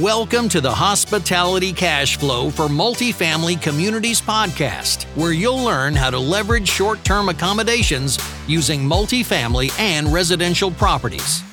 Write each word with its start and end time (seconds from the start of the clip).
Welcome 0.00 0.48
to 0.48 0.60
the 0.60 0.74
Hospitality 0.74 1.72
Cash 1.72 2.16
Flow 2.16 2.50
for 2.50 2.64
Multifamily 2.64 3.62
Communities 3.62 4.20
podcast, 4.20 5.04
where 5.14 5.30
you'll 5.30 5.62
learn 5.62 5.94
how 5.94 6.10
to 6.10 6.18
leverage 6.18 6.66
short 6.66 7.04
term 7.04 7.28
accommodations 7.28 8.18
using 8.48 8.80
multifamily 8.80 9.70
and 9.78 10.12
residential 10.12 10.72
properties. 10.72 11.44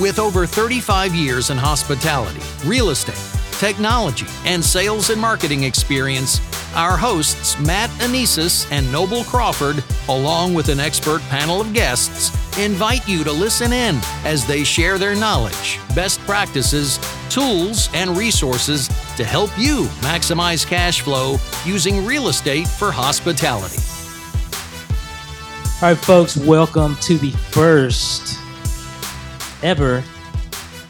With 0.00 0.18
over 0.18 0.44
35 0.44 1.14
years 1.14 1.50
in 1.50 1.56
hospitality, 1.56 2.40
real 2.68 2.90
estate, 2.90 3.14
technology, 3.60 4.26
and 4.44 4.64
sales 4.64 5.10
and 5.10 5.20
marketing 5.20 5.62
experience, 5.62 6.40
our 6.74 6.96
hosts, 6.96 7.58
Matt 7.60 7.90
Anesis 8.00 8.70
and 8.70 8.90
Noble 8.92 9.24
Crawford, 9.24 9.82
along 10.08 10.54
with 10.54 10.68
an 10.68 10.80
expert 10.80 11.20
panel 11.22 11.60
of 11.60 11.72
guests, 11.72 12.30
invite 12.58 13.06
you 13.08 13.24
to 13.24 13.32
listen 13.32 13.72
in 13.72 13.98
as 14.24 14.46
they 14.46 14.64
share 14.64 14.98
their 14.98 15.16
knowledge, 15.16 15.78
best 15.94 16.20
practices, 16.20 16.98
tools, 17.30 17.88
and 17.94 18.16
resources 18.16 18.88
to 19.16 19.24
help 19.24 19.50
you 19.58 19.84
maximize 20.00 20.66
cash 20.66 21.00
flow 21.00 21.36
using 21.64 22.04
real 22.04 22.28
estate 22.28 22.68
for 22.68 22.90
hospitality. 22.92 23.82
All 25.80 25.90
right, 25.90 25.98
folks, 25.98 26.36
welcome 26.36 26.96
to 27.02 27.18
the 27.18 27.30
first 27.30 28.38
ever 29.62 30.02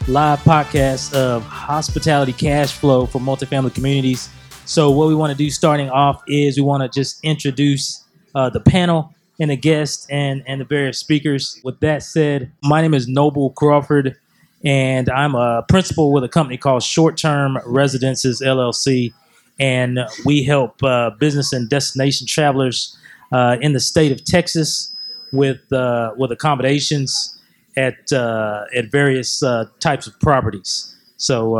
live 0.07 0.39
podcast 0.39 1.13
of 1.13 1.43
hospitality 1.43 2.33
cash 2.33 2.73
flow 2.73 3.05
for 3.05 3.19
multifamily 3.19 3.73
communities. 3.73 4.29
So, 4.69 4.91
what 4.91 5.07
we 5.07 5.15
want 5.15 5.31
to 5.31 5.35
do 5.35 5.49
starting 5.49 5.89
off 5.89 6.21
is 6.27 6.55
we 6.55 6.61
want 6.61 6.83
to 6.83 6.89
just 6.99 7.19
introduce 7.23 8.03
uh, 8.35 8.51
the 8.51 8.59
panel 8.59 9.15
and 9.39 9.49
the 9.49 9.57
guests 9.57 10.05
and, 10.11 10.43
and 10.45 10.61
the 10.61 10.65
various 10.65 10.99
speakers. 10.99 11.59
With 11.63 11.79
that 11.79 12.03
said, 12.03 12.51
my 12.61 12.79
name 12.79 12.93
is 12.93 13.07
Noble 13.07 13.49
Crawford, 13.49 14.15
and 14.63 15.09
I'm 15.09 15.33
a 15.33 15.65
principal 15.67 16.13
with 16.13 16.23
a 16.23 16.29
company 16.29 16.55
called 16.55 16.83
Short 16.83 17.17
Term 17.17 17.57
Residences 17.65 18.43
LLC. 18.45 19.11
And 19.59 20.01
we 20.23 20.43
help 20.43 20.83
uh, 20.83 21.09
business 21.17 21.51
and 21.51 21.67
destination 21.67 22.27
travelers 22.27 22.95
uh, 23.31 23.57
in 23.61 23.73
the 23.73 23.79
state 23.79 24.11
of 24.11 24.23
Texas 24.23 24.95
with 25.33 25.73
uh, 25.73 26.13
with 26.15 26.31
accommodations 26.31 27.41
at 27.75 28.13
uh, 28.13 28.65
at 28.75 28.91
various 28.91 29.41
uh, 29.41 29.65
types 29.79 30.05
of 30.05 30.19
properties. 30.19 30.95
So 31.17 31.57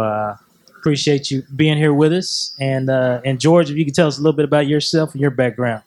appreciate 0.79 1.29
you 1.29 1.43
being 1.55 1.77
here 1.77 1.93
with 1.93 2.13
us, 2.13 2.55
and 2.59 2.89
uh, 2.89 3.21
and 3.25 3.39
George, 3.39 3.69
if 3.69 3.77
you 3.77 3.85
could 3.85 3.95
tell 3.95 4.07
us 4.07 4.17
a 4.17 4.21
little 4.21 4.35
bit 4.35 4.45
about 4.45 4.67
yourself 4.67 5.13
and 5.13 5.21
your 5.21 5.31
background. 5.31 5.83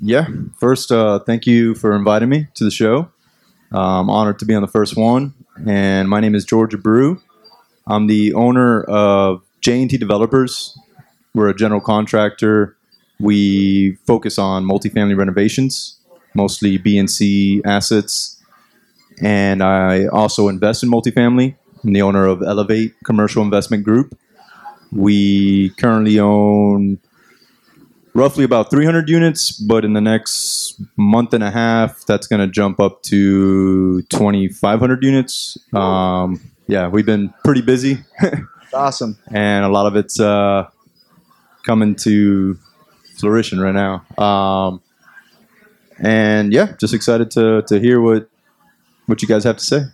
Yeah. 0.00 0.28
First, 0.58 0.92
uh, 0.92 1.18
thank 1.20 1.46
you 1.46 1.74
for 1.74 1.94
inviting 1.94 2.28
me 2.28 2.46
to 2.54 2.64
the 2.64 2.70
show. 2.70 3.10
I'm 3.72 4.08
honored 4.08 4.38
to 4.38 4.44
be 4.44 4.54
on 4.54 4.62
the 4.62 4.68
first 4.68 4.96
one. 4.96 5.34
And 5.66 6.08
my 6.08 6.20
name 6.20 6.34
is 6.34 6.44
George 6.44 6.78
Brew. 6.80 7.20
I'm 7.86 8.06
the 8.06 8.32
owner 8.34 8.82
of 8.84 9.42
J&T 9.60 9.96
Developers. 9.96 10.78
We're 11.34 11.48
a 11.48 11.54
general 11.54 11.80
contractor. 11.80 12.76
We 13.20 13.96
focus 14.06 14.38
on 14.38 14.64
multifamily 14.64 15.16
renovations, 15.16 15.98
mostly 16.34 16.78
B 16.78 16.98
and 16.98 17.10
C 17.10 17.60
assets. 17.64 18.40
And 19.20 19.62
I 19.62 20.06
also 20.06 20.48
invest 20.48 20.84
in 20.84 20.90
multifamily. 20.90 21.56
I'm 21.84 21.92
the 21.92 22.02
owner 22.02 22.26
of 22.26 22.42
Elevate 22.42 22.94
Commercial 23.04 23.42
Investment 23.42 23.84
Group. 23.84 24.18
We 24.90 25.70
currently 25.70 26.18
own 26.18 26.98
roughly 28.14 28.44
about 28.44 28.70
300 28.70 29.08
units, 29.08 29.52
but 29.52 29.84
in 29.84 29.92
the 29.92 30.00
next 30.00 30.80
month 30.96 31.34
and 31.34 31.44
a 31.44 31.50
half, 31.50 32.04
that's 32.04 32.26
going 32.26 32.40
to 32.40 32.48
jump 32.48 32.80
up 32.80 33.02
to 33.04 34.02
2,500 34.02 35.04
units. 35.04 35.56
Um, 35.72 36.40
yeah, 36.66 36.88
we've 36.88 37.06
been 37.06 37.32
pretty 37.44 37.62
busy, 37.62 37.98
Awesome. 38.74 39.18
and 39.32 39.64
a 39.64 39.68
lot 39.68 39.86
of 39.86 39.96
it's 39.96 40.18
uh, 40.18 40.68
coming 41.64 41.94
to 41.96 42.58
fruition 43.18 43.60
right 43.60 43.74
now. 43.74 44.04
Um, 44.22 44.82
and 46.00 46.52
yeah, 46.52 46.74
just 46.78 46.94
excited 46.94 47.30
to, 47.32 47.62
to 47.62 47.78
hear 47.80 48.00
what 48.00 48.28
what 49.06 49.22
you 49.22 49.28
guys 49.28 49.44
have 49.44 49.56
to 49.56 49.64
say. 49.64 49.84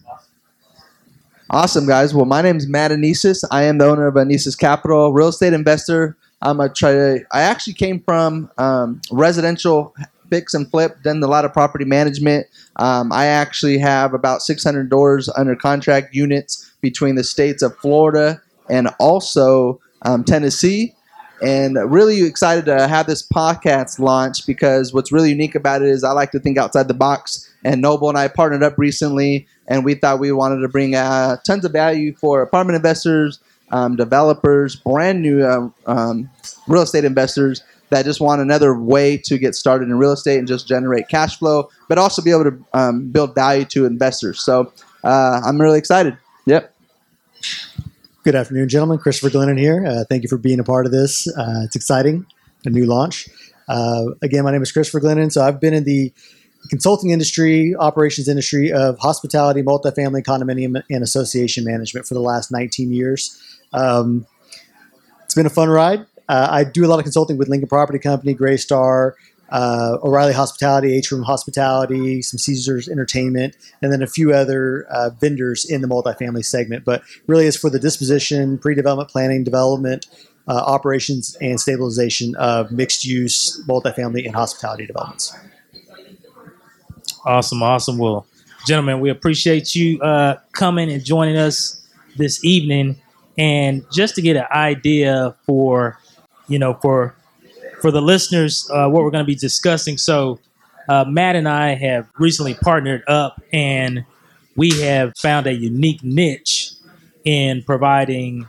Awesome, 1.54 1.86
guys. 1.86 2.12
Well, 2.12 2.24
my 2.24 2.42
name 2.42 2.56
is 2.56 2.66
Matt 2.66 2.90
Anesis. 2.90 3.44
I 3.48 3.62
am 3.62 3.78
the 3.78 3.86
owner 3.86 4.08
of 4.08 4.16
Anesis 4.16 4.58
Capital, 4.58 5.12
real 5.12 5.28
estate 5.28 5.52
investor. 5.52 6.16
I'm 6.42 6.58
a 6.58 6.68
try. 6.68 7.18
I 7.30 7.42
actually 7.42 7.74
came 7.74 8.00
from 8.00 8.50
um, 8.58 9.00
residential 9.12 9.94
fix 10.28 10.52
and 10.52 10.68
flip, 10.68 11.00
done 11.04 11.22
a 11.22 11.28
lot 11.28 11.44
of 11.44 11.52
property 11.52 11.84
management. 11.84 12.48
Um, 12.74 13.12
I 13.12 13.26
actually 13.26 13.78
have 13.78 14.14
about 14.14 14.42
600 14.42 14.90
doors 14.90 15.28
under 15.36 15.54
contract 15.54 16.12
units 16.12 16.72
between 16.80 17.14
the 17.14 17.22
states 17.22 17.62
of 17.62 17.76
Florida 17.76 18.42
and 18.68 18.88
also 18.98 19.80
um, 20.02 20.24
Tennessee. 20.24 20.92
And 21.40 21.78
really 21.86 22.24
excited 22.24 22.64
to 22.64 22.88
have 22.88 23.06
this 23.06 23.24
podcast 23.24 24.00
launch 24.00 24.44
because 24.44 24.92
what's 24.92 25.12
really 25.12 25.30
unique 25.30 25.54
about 25.54 25.82
it 25.82 25.88
is 25.88 26.02
I 26.02 26.10
like 26.10 26.32
to 26.32 26.40
think 26.40 26.58
outside 26.58 26.88
the 26.88 26.94
box. 26.94 27.48
And 27.64 27.80
Noble 27.80 28.08
and 28.08 28.18
I 28.18 28.26
partnered 28.26 28.64
up 28.64 28.76
recently, 28.76 29.46
and 29.66 29.84
we 29.84 29.94
thought 29.94 30.18
we 30.18 30.32
wanted 30.32 30.60
to 30.60 30.68
bring 30.68 30.94
uh, 30.94 31.36
tons 31.46 31.64
of 31.64 31.72
value 31.72 32.14
for 32.14 32.42
apartment 32.42 32.76
investors, 32.76 33.40
um, 33.70 33.96
developers, 33.96 34.76
brand 34.76 35.22
new 35.22 35.44
uh, 35.44 35.68
um, 35.86 36.30
real 36.68 36.82
estate 36.82 37.04
investors 37.04 37.62
that 37.90 38.04
just 38.04 38.20
want 38.20 38.40
another 38.40 38.74
way 38.78 39.16
to 39.16 39.38
get 39.38 39.54
started 39.54 39.88
in 39.88 39.96
real 39.96 40.12
estate 40.12 40.38
and 40.38 40.48
just 40.48 40.66
generate 40.66 41.08
cash 41.08 41.38
flow, 41.38 41.68
but 41.88 41.98
also 41.98 42.22
be 42.22 42.30
able 42.30 42.44
to 42.44 42.64
um, 42.72 43.08
build 43.08 43.34
value 43.34 43.64
to 43.64 43.86
investors. 43.86 44.40
So 44.40 44.72
uh, 45.02 45.40
I'm 45.44 45.60
really 45.60 45.78
excited. 45.78 46.16
Yep. 46.46 46.74
Good 48.24 48.34
afternoon, 48.34 48.68
gentlemen. 48.68 48.98
Christopher 48.98 49.36
Glennon 49.36 49.58
here. 49.58 49.84
Uh, 49.86 50.04
thank 50.08 50.22
you 50.22 50.28
for 50.28 50.38
being 50.38 50.58
a 50.58 50.64
part 50.64 50.86
of 50.86 50.92
this. 50.92 51.28
Uh, 51.28 51.62
it's 51.64 51.76
exciting, 51.76 52.26
a 52.64 52.70
new 52.70 52.86
launch. 52.86 53.28
Uh, 53.68 54.06
again, 54.22 54.44
my 54.44 54.50
name 54.50 54.62
is 54.62 54.72
Christopher 54.72 55.00
Glennon. 55.00 55.30
So 55.30 55.42
I've 55.42 55.60
been 55.60 55.74
in 55.74 55.84
the 55.84 56.12
consulting 56.70 57.10
industry, 57.10 57.74
operations 57.78 58.28
industry 58.28 58.72
of 58.72 58.98
hospitality, 58.98 59.62
multifamily, 59.62 60.22
condominium, 60.22 60.82
and 60.90 61.02
association 61.02 61.64
management 61.64 62.06
for 62.06 62.14
the 62.14 62.20
last 62.20 62.50
19 62.50 62.92
years. 62.92 63.40
Um, 63.72 64.26
it's 65.24 65.34
been 65.34 65.46
a 65.46 65.50
fun 65.50 65.68
ride. 65.68 66.06
Uh, 66.28 66.48
I 66.50 66.64
do 66.64 66.86
a 66.86 66.88
lot 66.88 66.98
of 66.98 67.04
consulting 67.04 67.36
with 67.36 67.48
Lincoln 67.48 67.68
Property 67.68 67.98
Company, 67.98 68.34
Greystar, 68.34 69.12
uh, 69.50 69.98
O'Reilly 70.02 70.32
Hospitality, 70.32 70.96
Atrium 70.96 71.24
Hospitality, 71.24 72.22
some 72.22 72.38
Caesars 72.38 72.88
Entertainment, 72.88 73.56
and 73.82 73.92
then 73.92 74.02
a 74.02 74.06
few 74.06 74.32
other 74.32 74.86
uh, 74.90 75.10
vendors 75.10 75.64
in 75.64 75.82
the 75.82 75.88
multifamily 75.88 76.44
segment. 76.44 76.84
But 76.84 77.02
really, 77.26 77.46
it's 77.46 77.56
for 77.56 77.70
the 77.70 77.78
disposition, 77.78 78.58
pre-development 78.58 79.10
planning, 79.10 79.44
development, 79.44 80.06
uh, 80.48 80.62
operations, 80.66 81.36
and 81.40 81.60
stabilization 81.60 82.34
of 82.36 82.72
mixed-use 82.72 83.62
multifamily 83.68 84.24
and 84.24 84.34
hospitality 84.34 84.86
developments. 84.86 85.36
Awesome, 87.24 87.62
awesome. 87.62 87.96
Well, 87.96 88.26
gentlemen, 88.66 89.00
we 89.00 89.08
appreciate 89.08 89.74
you 89.74 90.00
uh, 90.02 90.36
coming 90.52 90.90
and 90.90 91.02
joining 91.02 91.36
us 91.36 91.86
this 92.16 92.44
evening, 92.44 92.96
and 93.38 93.84
just 93.90 94.14
to 94.16 94.22
get 94.22 94.36
an 94.36 94.46
idea 94.52 95.34
for, 95.46 95.98
you 96.48 96.58
know, 96.58 96.74
for 96.74 97.14
for 97.80 97.90
the 97.90 98.02
listeners, 98.02 98.68
uh, 98.72 98.88
what 98.88 99.04
we're 99.04 99.10
going 99.10 99.24
to 99.24 99.26
be 99.26 99.34
discussing. 99.34 99.96
So, 99.96 100.38
uh, 100.88 101.04
Matt 101.06 101.34
and 101.36 101.48
I 101.48 101.74
have 101.74 102.08
recently 102.18 102.54
partnered 102.54 103.02
up, 103.08 103.42
and 103.52 104.04
we 104.56 104.70
have 104.80 105.16
found 105.16 105.46
a 105.46 105.54
unique 105.54 106.02
niche 106.02 106.72
in 107.24 107.62
providing 107.62 108.46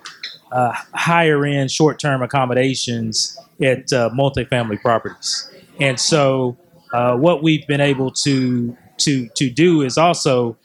uh, 0.51 0.73
higher 0.93 1.45
end 1.45 1.71
short 1.71 1.97
term 1.97 2.21
accommodations 2.21 3.37
at 3.61 3.91
uh, 3.93 4.09
multifamily 4.09 4.81
properties. 4.81 5.49
And 5.79 5.97
so, 5.99 6.57
uh, 6.93 7.15
what 7.17 7.43
we've 7.43 7.65
been 7.67 7.81
able 7.81 8.11
to 8.11 8.75
to 8.97 9.27
to 9.35 9.49
do 9.49 9.81
is 9.81 9.97
also, 9.97 10.57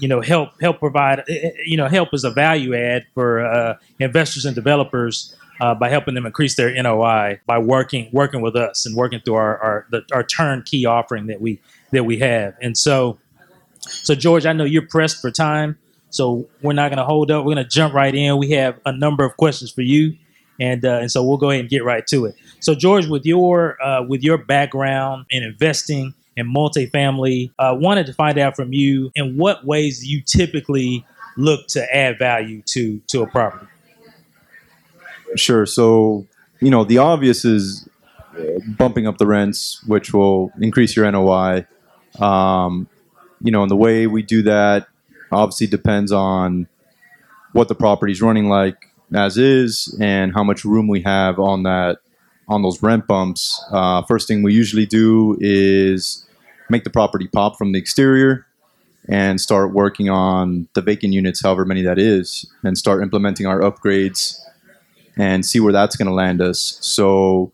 you 0.00 0.08
know, 0.08 0.20
help 0.20 0.50
help 0.60 0.78
provide, 0.78 1.20
eh, 1.28 1.50
you 1.64 1.76
know, 1.76 1.88
help 1.88 2.10
as 2.12 2.24
a 2.24 2.30
value 2.30 2.74
add 2.74 3.06
for 3.14 3.44
uh, 3.44 3.74
investors 3.98 4.44
and 4.44 4.54
developers 4.54 5.34
uh, 5.60 5.74
by 5.74 5.88
helping 5.88 6.14
them 6.14 6.26
increase 6.26 6.56
their 6.56 6.70
NOI 6.82 7.40
by 7.46 7.58
working 7.58 8.08
working 8.12 8.40
with 8.40 8.56
us 8.56 8.86
and 8.86 8.96
working 8.96 9.20
through 9.20 9.34
our 9.34 9.58
our, 9.58 9.86
the, 9.90 10.02
our 10.12 10.22
turnkey 10.22 10.86
offering 10.86 11.26
that 11.26 11.40
we 11.40 11.60
that 11.92 12.04
we 12.04 12.18
have. 12.18 12.54
And 12.60 12.76
so, 12.76 13.18
so 13.80 14.14
George, 14.14 14.46
I 14.46 14.52
know 14.52 14.64
you're 14.64 14.86
pressed 14.86 15.20
for 15.20 15.30
time, 15.30 15.78
so 16.10 16.48
we're 16.62 16.74
not 16.74 16.90
going 16.90 16.98
to 16.98 17.04
hold 17.04 17.30
up. 17.30 17.44
We're 17.44 17.54
going 17.54 17.64
to 17.64 17.70
jump 17.70 17.94
right 17.94 18.14
in. 18.14 18.38
We 18.38 18.50
have 18.52 18.78
a 18.84 18.92
number 18.92 19.24
of 19.24 19.36
questions 19.36 19.70
for 19.70 19.82
you, 19.82 20.16
and 20.60 20.84
uh, 20.84 20.98
and 20.98 21.10
so 21.10 21.24
we'll 21.24 21.38
go 21.38 21.50
ahead 21.50 21.60
and 21.60 21.70
get 21.70 21.84
right 21.84 22.06
to 22.08 22.26
it. 22.26 22.36
So, 22.60 22.74
George, 22.74 23.06
with 23.06 23.24
your 23.24 23.80
uh, 23.82 24.02
with 24.02 24.22
your 24.22 24.38
background 24.38 25.26
in 25.30 25.42
investing 25.42 26.14
in 26.36 26.52
multifamily, 26.52 27.52
uh, 27.58 27.76
wanted 27.78 28.06
to 28.06 28.14
find 28.14 28.38
out 28.38 28.56
from 28.56 28.72
you 28.72 29.10
in 29.14 29.36
what 29.36 29.64
ways 29.64 30.04
you 30.06 30.22
typically 30.22 31.04
look 31.36 31.66
to 31.68 31.94
add 31.94 32.18
value 32.18 32.62
to 32.66 33.00
to 33.08 33.22
a 33.22 33.26
property. 33.26 33.66
Sure. 35.36 35.66
So, 35.66 36.26
you 36.60 36.70
know, 36.70 36.84
the 36.84 36.98
obvious 36.98 37.44
is 37.44 37.88
uh, 38.38 38.42
bumping 38.76 39.06
up 39.06 39.18
the 39.18 39.26
rents, 39.26 39.82
which 39.84 40.12
will 40.12 40.52
increase 40.60 40.96
your 40.96 41.10
NOI. 41.10 41.66
Um, 42.18 42.88
you 43.40 43.52
know, 43.52 43.62
and 43.62 43.70
the 43.70 43.76
way 43.76 44.06
we 44.06 44.22
do 44.22 44.42
that 44.42 44.88
obviously 45.30 45.66
depends 45.66 46.10
on 46.10 46.66
what 47.52 47.68
the 47.68 47.74
property's 47.74 48.20
running 48.22 48.48
like, 48.48 48.88
as 49.14 49.38
is 49.38 49.96
and 50.00 50.32
how 50.34 50.42
much 50.42 50.64
room 50.64 50.88
we 50.88 51.02
have 51.02 51.38
on 51.38 51.62
that 51.62 51.98
on 52.48 52.62
those 52.62 52.82
rent 52.82 53.06
bumps. 53.06 53.62
Uh, 53.70 54.02
first 54.02 54.26
thing 54.26 54.42
we 54.42 54.54
usually 54.54 54.86
do 54.86 55.36
is 55.40 56.26
make 56.70 56.84
the 56.84 56.90
property 56.90 57.28
pop 57.28 57.56
from 57.56 57.72
the 57.72 57.78
exterior 57.78 58.46
and 59.08 59.40
start 59.40 59.72
working 59.72 60.10
on 60.10 60.68
the 60.74 60.82
vacant 60.82 61.12
units, 61.12 61.42
however 61.42 61.64
many 61.64 61.82
that 61.82 61.98
is, 61.98 62.50
and 62.62 62.76
start 62.76 63.02
implementing 63.02 63.46
our 63.46 63.60
upgrades 63.60 64.38
and 65.16 65.44
see 65.44 65.60
where 65.60 65.72
that's 65.72 65.96
going 65.96 66.06
to 66.08 66.14
land 66.14 66.40
us. 66.40 66.78
So, 66.80 67.52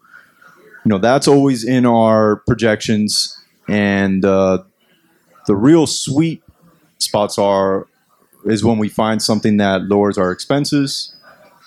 you 0.85 0.89
know, 0.89 0.99
that's 0.99 1.29
always 1.29 1.65
in 1.65 1.87
our 1.87 2.37
projections. 2.47 3.39
And 3.69 4.25
uh, 4.25 4.65
the 5.47 5.55
real 5.55 5.87
sweet 5.87 6.43
spots 6.99 7.39
are 7.39 7.87
is 8.45 8.63
when 8.63 8.79
we 8.79 8.89
find 8.89 9.23
something 9.23 9.57
that 9.57 9.83
lowers 9.83 10.19
our 10.19 10.31
expenses 10.31 11.17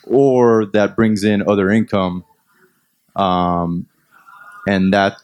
or 0.04 0.66
that 0.66 0.96
brings 0.96 1.24
in 1.24 1.48
other 1.48 1.72
income 1.72 2.24
um, 3.18 3.88
and 4.68 4.94
that 4.94 5.18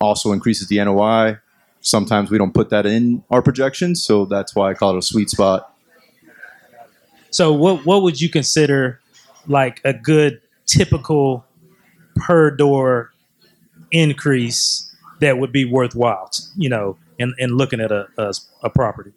also 0.00 0.32
increases 0.32 0.68
the 0.68 0.82
NOI. 0.82 1.38
Sometimes 1.80 2.30
we 2.30 2.38
don't 2.38 2.54
put 2.54 2.70
that 2.70 2.86
in 2.86 3.24
our 3.30 3.42
projections, 3.42 4.02
so 4.02 4.24
that's 4.24 4.54
why 4.54 4.70
I 4.70 4.74
call 4.74 4.94
it 4.94 4.98
a 4.98 5.02
sweet 5.02 5.30
spot. 5.30 5.74
So 7.30 7.52
what 7.52 7.86
what 7.86 8.02
would 8.02 8.20
you 8.20 8.28
consider 8.28 9.00
like 9.46 9.80
a 9.84 9.92
good 9.92 10.40
typical 10.66 11.44
per 12.16 12.50
door 12.50 13.12
increase 13.90 14.94
that 15.20 15.38
would 15.38 15.52
be 15.52 15.64
worthwhile? 15.64 16.30
You 16.56 16.68
know, 16.68 16.98
in, 17.20 17.34
in 17.38 17.50
looking 17.50 17.80
at 17.80 17.92
a, 17.92 18.08
a, 18.18 18.32
a 18.64 18.70
property. 18.70 19.12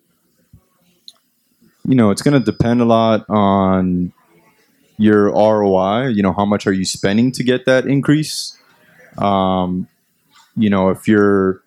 You 1.87 1.95
know, 1.95 2.11
it's 2.11 2.21
going 2.21 2.33
to 2.33 2.39
depend 2.39 2.81
a 2.81 2.85
lot 2.85 3.25
on 3.29 4.13
your 4.97 5.31
ROI. 5.31 6.07
You 6.07 6.23
know, 6.23 6.33
how 6.33 6.45
much 6.45 6.67
are 6.67 6.73
you 6.73 6.85
spending 6.85 7.31
to 7.33 7.43
get 7.43 7.65
that 7.65 7.85
increase? 7.85 8.57
Um, 9.17 9.87
you 10.55 10.69
know, 10.69 10.89
if 10.89 11.07
you're 11.07 11.61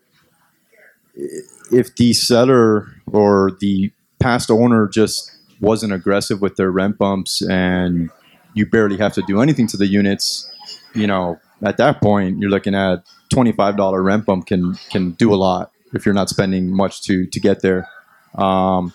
if 1.73 1.95
the 1.97 2.13
seller 2.13 2.89
or 3.13 3.53
the 3.61 3.91
past 4.19 4.51
owner 4.51 4.89
just 4.89 5.33
wasn't 5.61 5.93
aggressive 5.93 6.41
with 6.41 6.57
their 6.57 6.71
rent 6.71 6.99
bumps 6.99 7.43
and 7.43 8.11
you 8.55 8.67
barely 8.67 8.97
have 8.97 9.13
to 9.15 9.23
do 9.23 9.41
anything 9.41 9.67
to 9.67 9.77
the 9.77 9.87
units, 9.87 10.51
you 10.95 11.07
know, 11.07 11.39
at 11.63 11.77
that 11.79 12.01
point 12.01 12.39
you're 12.39 12.51
looking 12.51 12.75
at 12.75 13.05
$25 13.33 14.05
rent 14.05 14.27
bump 14.27 14.47
can 14.47 14.75
can 14.91 15.13
do 15.13 15.35
a 15.35 15.37
lot 15.37 15.73
if 15.93 16.05
you're 16.05 16.15
not 16.15 16.29
spending 16.29 16.75
much 16.75 17.03
to 17.03 17.27
to 17.27 17.41
get 17.41 17.63
there. 17.63 17.89
Um, 18.35 18.93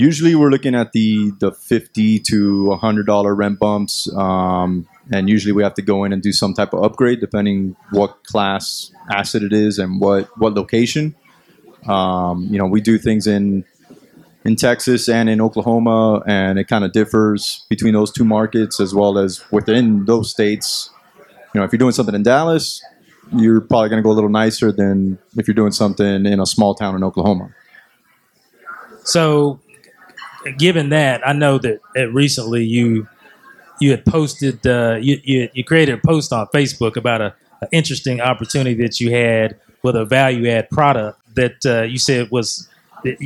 usually 0.00 0.34
we're 0.34 0.50
looking 0.50 0.74
at 0.74 0.92
the 0.92 1.30
the 1.38 1.52
50 1.52 2.20
to 2.20 2.66
100 2.66 3.06
dollar 3.06 3.34
rent 3.34 3.58
bumps 3.58 4.08
um, 4.16 4.88
and 5.12 5.28
usually 5.28 5.52
we 5.52 5.62
have 5.62 5.74
to 5.74 5.82
go 5.82 6.04
in 6.04 6.12
and 6.12 6.22
do 6.22 6.32
some 6.32 6.54
type 6.54 6.72
of 6.72 6.82
upgrade 6.82 7.20
depending 7.20 7.76
what 7.90 8.24
class 8.24 8.92
asset 9.12 9.42
it 9.42 9.52
is 9.52 9.78
and 9.78 10.00
what 10.00 10.28
what 10.38 10.54
location 10.54 11.14
um, 11.86 12.46
you 12.50 12.58
know, 12.58 12.66
we 12.66 12.80
do 12.80 12.98
things 12.98 13.26
in 13.26 13.64
in 14.44 14.56
Texas 14.56 15.08
and 15.08 15.28
in 15.28 15.40
Oklahoma, 15.40 16.22
and 16.26 16.58
it 16.58 16.64
kind 16.64 16.84
of 16.84 16.92
differs 16.92 17.66
between 17.68 17.94
those 17.94 18.10
two 18.10 18.24
markets 18.24 18.80
as 18.80 18.94
well 18.94 19.18
as 19.18 19.44
within 19.50 20.04
those 20.06 20.30
states. 20.30 20.90
You 21.54 21.60
know, 21.60 21.64
if 21.64 21.72
you're 21.72 21.78
doing 21.78 21.92
something 21.92 22.14
in 22.14 22.22
Dallas, 22.22 22.82
you're 23.36 23.60
probably 23.60 23.88
going 23.88 24.02
to 24.02 24.02
go 24.02 24.10
a 24.10 24.14
little 24.14 24.30
nicer 24.30 24.72
than 24.72 25.18
if 25.36 25.46
you're 25.46 25.54
doing 25.54 25.72
something 25.72 26.26
in 26.26 26.40
a 26.40 26.46
small 26.46 26.74
town 26.74 26.94
in 26.94 27.04
Oklahoma. 27.04 27.50
So, 29.04 29.60
given 30.58 30.90
that, 30.90 31.26
I 31.26 31.32
know 31.32 31.58
that 31.58 31.80
recently 32.12 32.64
you 32.64 33.08
you 33.80 33.90
had 33.90 34.04
posted 34.04 34.66
uh, 34.66 34.98
you, 35.00 35.20
you 35.24 35.48
you 35.54 35.64
created 35.64 35.98
a 35.98 36.06
post 36.06 36.32
on 36.32 36.46
Facebook 36.48 36.96
about 36.96 37.20
a, 37.20 37.34
a 37.62 37.68
interesting 37.72 38.20
opportunity 38.20 38.74
that 38.82 39.00
you 39.00 39.10
had 39.10 39.58
with 39.82 39.96
a 39.96 40.04
value 40.04 40.48
add 40.50 40.68
product 40.70 41.18
that 41.34 41.64
uh, 41.64 41.82
you 41.82 41.98
said 41.98 42.30
was 42.30 42.68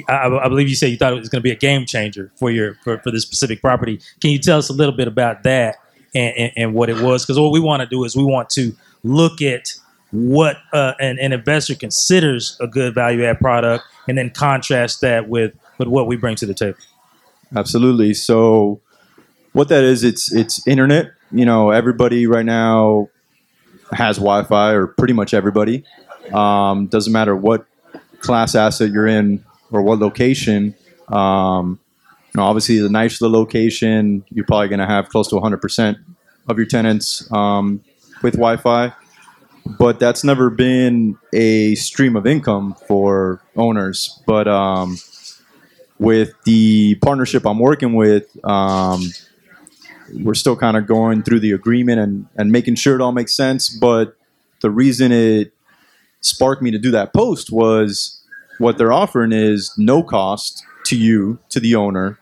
I, 0.08 0.28
I, 0.28 0.49
believe 0.49 0.69
you 0.69 0.76
said 0.76 0.90
you 0.90 0.96
thought 0.96 1.12
it 1.12 1.19
was 1.19 1.28
going 1.28 1.40
to 1.40 1.44
be 1.44 1.50
a 1.50 1.56
game 1.56 1.84
changer 1.87 2.31
for 2.37 2.50
your 2.50 2.75
for, 2.84 2.99
for 2.99 3.11
this 3.11 3.22
specific 3.22 3.61
property. 3.61 4.00
Can 4.20 4.31
you 4.31 4.38
tell 4.38 4.58
us 4.58 4.69
a 4.69 4.72
little 4.72 4.94
bit 4.94 5.08
about 5.08 5.43
that 5.43 5.76
and, 6.14 6.37
and, 6.37 6.52
and 6.56 6.75
what 6.75 6.88
it 6.88 7.00
was? 7.00 7.25
Because 7.25 7.38
what 7.38 7.50
we 7.50 7.61
want 7.61 7.81
to 7.82 7.87
do 7.88 8.05
is 8.05 8.14
we 8.14 8.25
want 8.25 8.50
to 8.50 8.72
look 9.02 9.43
at 9.43 9.72
what 10.12 10.58
uh, 10.72 10.93
an, 11.00 11.19
an 11.19 11.32
investor 11.32 11.75
considers 11.75 12.56
a 12.61 12.69
good 12.69 12.94
value 12.94 13.25
add 13.25 13.40
product, 13.40 13.84
and 14.06 14.16
then 14.16 14.31
contrast 14.31 15.00
that 15.00 15.28
with 15.28 15.52
with 15.78 15.88
what 15.88 16.06
we 16.06 16.16
bring 16.16 16.37
to 16.37 16.46
the 16.46 16.55
table. 16.55 16.78
Absolutely. 17.56 18.15
So, 18.15 18.81
what 19.53 19.69
that 19.69 19.85
is, 19.85 20.03
it's 20.05 20.33
it's 20.33 20.67
internet. 20.67 21.12
You 21.31 21.45
know, 21.45 21.71
everybody 21.71 22.27
right 22.27 22.45
now 22.45 23.09
has 23.93 24.17
Wi-Fi, 24.17 24.73
or 24.73 24.87
pretty 24.89 25.12
much 25.12 25.35
everybody. 25.35 25.85
Um, 26.33 26.87
doesn't 26.87 27.12
matter 27.12 27.37
what 27.37 27.67
class 28.21 28.55
asset 28.55 28.91
you're 28.91 29.06
in 29.06 29.45
or 29.71 29.83
what 29.83 29.99
location. 29.99 30.75
Um, 31.09 31.79
you 32.35 32.41
know, 32.41 32.47
obviously, 32.47 32.79
the 32.79 32.89
nicer 32.89 33.19
the 33.21 33.31
location, 33.31 34.25
you're 34.31 34.47
probably 34.47 34.69
going 34.69 34.81
to 34.81 34.87
have 34.87 35.09
close 35.09 35.29
to 35.29 35.37
100% 35.37 35.97
of 36.49 36.57
your 36.57 36.67
tenants 36.67 37.31
um, 37.33 37.85
with 38.23 38.35
Wi-Fi. 38.35 38.93
But 39.79 39.99
that's 39.99 40.25
never 40.25 40.50
been 40.50 41.17
a 41.33 41.75
stream 41.77 42.17
of 42.17 42.27
income 42.27 42.75
for 42.87 43.41
owners. 43.57 44.21
But 44.27 44.47
um, 44.49 44.99
with 45.99 46.32
the 46.44 46.96
partnership 46.96 47.46
I'm 47.46 47.58
working 47.58 47.94
with, 47.94 48.26
um, 48.44 49.02
we're 50.12 50.35
still 50.35 50.56
kind 50.56 50.76
of 50.76 50.87
going 50.87 51.23
through 51.23 51.41
the 51.41 51.52
agreement 51.52 52.00
and, 52.00 52.26
and 52.37 52.52
making 52.52 52.75
sure 52.75 52.94
it 52.94 53.00
all 53.00 53.12
makes 53.12 53.35
sense. 53.35 53.69
But 53.69 54.17
the 54.61 54.70
reason 54.70 55.12
it 55.12 55.52
sparked 56.20 56.62
me 56.62 56.70
to 56.70 56.79
do 56.79 56.91
that 56.91 57.12
post 57.12 57.50
was 57.50 58.23
what 58.58 58.79
they're 58.79 58.93
offering 58.93 59.32
is 59.32 59.73
no 59.76 60.02
cost 60.02 60.64
to 60.87 60.96
you, 60.96 61.38
to 61.50 61.61
the 61.61 61.75
owner, 61.75 62.19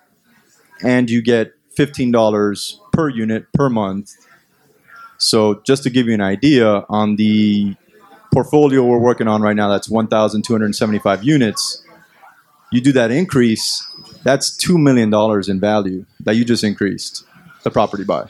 and 0.83 1.11
you 1.11 1.23
get 1.23 1.53
$15 1.77 2.75
per 2.93 3.09
unit 3.09 3.47
per 3.53 3.69
month. 3.69 4.13
So, 5.19 5.63
just 5.65 5.85
to 5.85 5.91
give 5.91 6.09
you 6.09 6.15
an 6.15 6.21
idea, 6.21 6.85
on 6.89 7.17
the 7.17 7.77
portfolio 8.33 8.85
we're 8.85 8.99
working 8.99 9.29
on 9.29 9.41
right 9.41 9.55
now, 9.55 9.69
that's 9.69 9.89
1,275 9.89 11.23
units. 11.23 11.82
You 12.73 12.81
do 12.81 12.93
that 12.93 13.11
increase, 13.11 13.85
that's 14.25 14.51
$2 14.57 14.77
million 14.81 15.13
in 15.51 15.61
value 15.61 16.05
that 16.21 16.37
you 16.37 16.45
just 16.45 16.65
increased 16.65 17.25
the 17.63 17.71
property 17.71 18.05
by. 18.05 18.29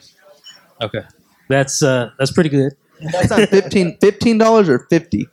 Okay. 0.80 1.02
That's 1.48 1.82
uh, 1.82 2.10
that's 2.18 2.32
pretty 2.32 2.50
good. 2.50 2.72
That's 3.00 3.30
on 3.30 3.46
15 4.00 4.38
dollars 4.38 4.68
or 4.68 4.80
fifty. 4.90 5.28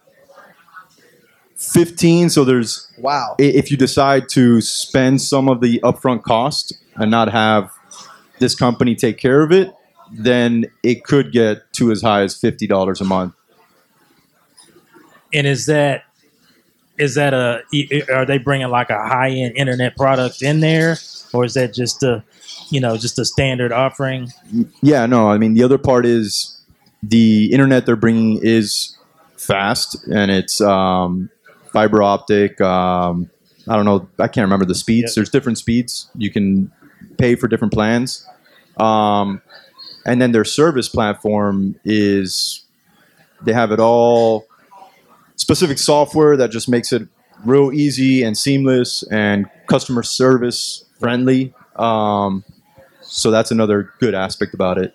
15 1.55 2.29
so 2.29 2.45
there's 2.45 2.87
Wow. 2.97 3.35
i- 3.39 3.43
if 3.43 3.69
you 3.69 3.75
decide 3.77 4.29
to 4.29 4.61
spend 4.61 5.21
some 5.21 5.49
of 5.49 5.59
the 5.59 5.79
upfront 5.83 6.23
cost 6.23 6.73
and 6.95 7.11
not 7.11 7.29
have 7.31 7.69
this 8.39 8.55
company 8.55 8.95
take 8.95 9.17
care 9.17 9.41
of 9.43 9.51
it 9.51 9.73
then 10.11 10.65
it 10.83 11.03
could 11.03 11.31
get 11.33 11.71
to 11.73 11.91
as 11.91 12.01
high 12.01 12.21
as 12.21 12.39
$50 12.39 13.01
a 13.01 13.03
month 13.03 13.33
And 15.33 15.45
is 15.45 15.65
that 15.65 16.03
is 16.99 17.15
that 17.15 17.33
a 17.33 17.63
are 18.13 18.25
they 18.25 18.37
bringing 18.37 18.69
like 18.69 18.89
a 18.89 19.01
high 19.07 19.29
end 19.29 19.55
internet 19.55 19.95
product 19.95 20.41
in 20.41 20.59
there, 20.59 20.97
or 21.33 21.45
is 21.45 21.53
that 21.55 21.73
just 21.73 22.03
a 22.03 22.23
you 22.69 22.79
know 22.79 22.97
just 22.97 23.17
a 23.17 23.25
standard 23.25 23.71
offering? 23.71 24.31
yeah 24.81 25.05
no 25.05 25.29
i 25.29 25.37
mean 25.37 25.53
the 25.53 25.63
other 25.63 25.77
part 25.77 26.05
is 26.05 26.59
the 27.01 27.51
internet 27.51 27.85
they're 27.85 27.95
bringing 27.95 28.39
is 28.43 28.97
fast 29.37 30.05
and 30.13 30.29
it's 30.29 30.59
um, 30.61 31.29
fiber 31.71 32.03
optic 32.03 32.59
um, 32.61 33.29
i 33.67 33.75
don't 33.75 33.85
know 33.85 34.07
i 34.19 34.27
can't 34.27 34.45
remember 34.45 34.65
the 34.65 34.75
speeds 34.75 35.11
Yep. 35.11 35.15
there's 35.15 35.29
different 35.29 35.57
speeds 35.57 36.09
you 36.15 36.29
can 36.29 36.71
pay 37.17 37.35
for 37.35 37.47
different 37.47 37.73
plans 37.73 38.27
um, 38.77 39.41
and 40.05 40.21
then 40.21 40.31
their 40.31 40.45
service 40.45 40.89
platform 40.89 41.75
is 41.85 42.63
they 43.43 43.53
have 43.53 43.71
it 43.71 43.79
all 43.79 44.45
specific 45.39 45.77
software 45.77 46.37
that 46.37 46.51
just 46.51 46.69
makes 46.69 46.91
it 46.91 47.07
real 47.43 47.71
easy 47.71 48.21
and 48.23 48.37
seamless 48.37 49.03
and 49.11 49.47
customer 49.67 50.03
service 50.03 50.85
friendly 50.99 51.53
um, 51.77 52.43
so 53.01 53.31
that's 53.31 53.49
another 53.49 53.91
good 53.99 54.13
aspect 54.13 54.53
about 54.53 54.77
it 54.77 54.93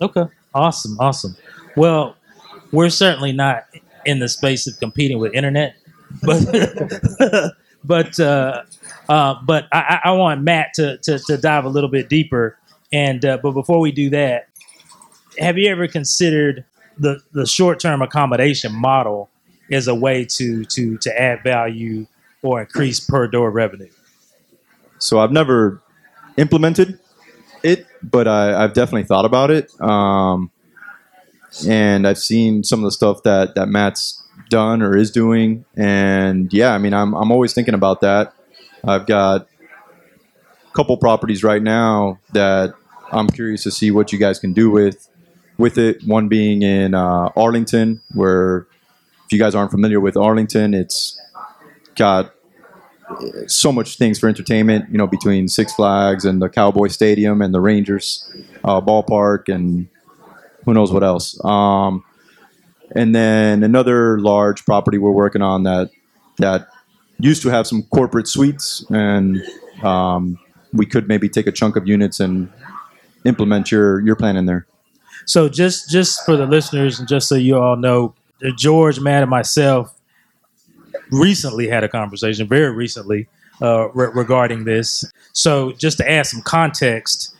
Okay, 0.00 0.24
awesome, 0.54 0.98
awesome. 1.00 1.36
Well, 1.76 2.16
we're 2.72 2.90
certainly 2.90 3.32
not 3.32 3.64
in 4.04 4.18
the 4.18 4.28
space 4.28 4.66
of 4.66 4.78
competing 4.78 5.18
with 5.18 5.34
internet, 5.34 5.76
but 6.22 6.44
but 7.84 8.18
uh, 8.20 8.62
uh, 9.08 9.34
but 9.44 9.66
I, 9.72 10.00
I 10.04 10.12
want 10.12 10.42
Matt 10.42 10.74
to, 10.74 10.98
to 10.98 11.18
to 11.18 11.36
dive 11.36 11.64
a 11.64 11.68
little 11.68 11.90
bit 11.90 12.08
deeper. 12.08 12.58
And 12.92 13.24
uh, 13.24 13.38
but 13.42 13.52
before 13.52 13.80
we 13.80 13.92
do 13.92 14.10
that, 14.10 14.48
have 15.38 15.58
you 15.58 15.70
ever 15.70 15.88
considered 15.88 16.64
the 16.98 17.20
the 17.32 17.46
short 17.46 17.80
term 17.80 18.02
accommodation 18.02 18.74
model 18.74 19.30
as 19.70 19.88
a 19.88 19.94
way 19.94 20.24
to 20.24 20.64
to 20.64 20.96
to 20.98 21.20
add 21.20 21.42
value 21.42 22.06
or 22.42 22.60
increase 22.60 23.00
per 23.00 23.26
door 23.26 23.50
revenue? 23.50 23.90
So 24.98 25.18
I've 25.18 25.32
never 25.32 25.82
implemented 26.36 26.98
it, 27.62 27.86
but 28.02 28.28
I, 28.28 28.62
I've 28.62 28.72
definitely 28.72 29.04
thought 29.04 29.24
about 29.24 29.50
it. 29.50 29.78
Um, 29.80 30.50
and 31.66 32.06
I've 32.06 32.18
seen 32.18 32.64
some 32.64 32.80
of 32.80 32.84
the 32.84 32.92
stuff 32.92 33.22
that 33.22 33.54
that 33.54 33.68
Matt's 33.68 34.22
done 34.48 34.82
or 34.82 34.96
is 34.96 35.10
doing, 35.10 35.64
and 35.76 36.52
yeah, 36.52 36.72
I 36.72 36.78
mean, 36.78 36.94
I'm 36.94 37.14
I'm 37.14 37.32
always 37.32 37.52
thinking 37.52 37.74
about 37.74 38.00
that. 38.02 38.32
I've 38.84 39.06
got 39.06 39.42
a 39.42 40.72
couple 40.74 40.96
properties 40.96 41.42
right 41.42 41.62
now 41.62 42.18
that 42.32 42.74
I'm 43.10 43.28
curious 43.28 43.62
to 43.64 43.70
see 43.70 43.90
what 43.90 44.12
you 44.12 44.18
guys 44.18 44.38
can 44.38 44.52
do 44.52 44.70
with 44.70 45.08
with 45.58 45.78
it. 45.78 46.04
One 46.04 46.28
being 46.28 46.62
in 46.62 46.94
uh, 46.94 47.30
Arlington, 47.36 48.02
where 48.12 48.66
if 49.26 49.32
you 49.32 49.38
guys 49.38 49.54
aren't 49.54 49.72
familiar 49.72 50.00
with 50.00 50.16
Arlington, 50.16 50.72
it's 50.72 51.20
got 51.96 52.32
so 53.46 53.72
much 53.72 53.98
things 53.98 54.18
for 54.18 54.28
entertainment. 54.28 54.90
You 54.90 54.98
know, 54.98 55.06
between 55.06 55.48
Six 55.48 55.74
Flags 55.74 56.24
and 56.24 56.40
the 56.40 56.48
Cowboy 56.48 56.88
Stadium 56.88 57.42
and 57.42 57.52
the 57.52 57.60
Rangers 57.60 58.32
uh, 58.64 58.80
ballpark, 58.80 59.52
and 59.52 59.88
who 60.64 60.74
knows 60.74 60.92
what 60.92 61.02
else. 61.02 61.42
Um, 61.44 62.04
and 62.94 63.14
then 63.14 63.64
another 63.64 64.20
large 64.20 64.64
property 64.64 64.98
we're 64.98 65.10
working 65.10 65.42
on 65.42 65.64
that 65.64 65.90
that 66.38 66.68
used 67.18 67.42
to 67.42 67.48
have 67.48 67.66
some 67.66 67.82
corporate 67.84 68.28
suites, 68.28 68.84
and 68.90 69.42
um, 69.82 70.38
we 70.72 70.86
could 70.86 71.08
maybe 71.08 71.28
take 71.28 71.46
a 71.46 71.52
chunk 71.52 71.76
of 71.76 71.88
units 71.88 72.20
and 72.20 72.52
implement 73.24 73.72
your 73.72 74.00
your 74.00 74.14
plan 74.14 74.36
in 74.36 74.46
there. 74.46 74.66
So 75.24 75.48
just 75.48 75.90
just 75.90 76.24
for 76.24 76.36
the 76.36 76.46
listeners, 76.46 77.00
and 77.00 77.08
just 77.08 77.28
so 77.28 77.34
you 77.34 77.58
all 77.58 77.76
know, 77.76 78.14
George, 78.56 79.00
Matt, 79.00 79.22
and 79.22 79.30
myself 79.30 79.94
recently 81.10 81.68
had 81.68 81.84
a 81.84 81.88
conversation, 81.88 82.46
very 82.46 82.70
recently, 82.70 83.28
uh, 83.62 83.88
re- 83.90 84.10
regarding 84.14 84.64
this. 84.64 85.10
So 85.32 85.72
just 85.72 85.98
to 85.98 86.10
add 86.10 86.26
some 86.26 86.42
context 86.42 87.34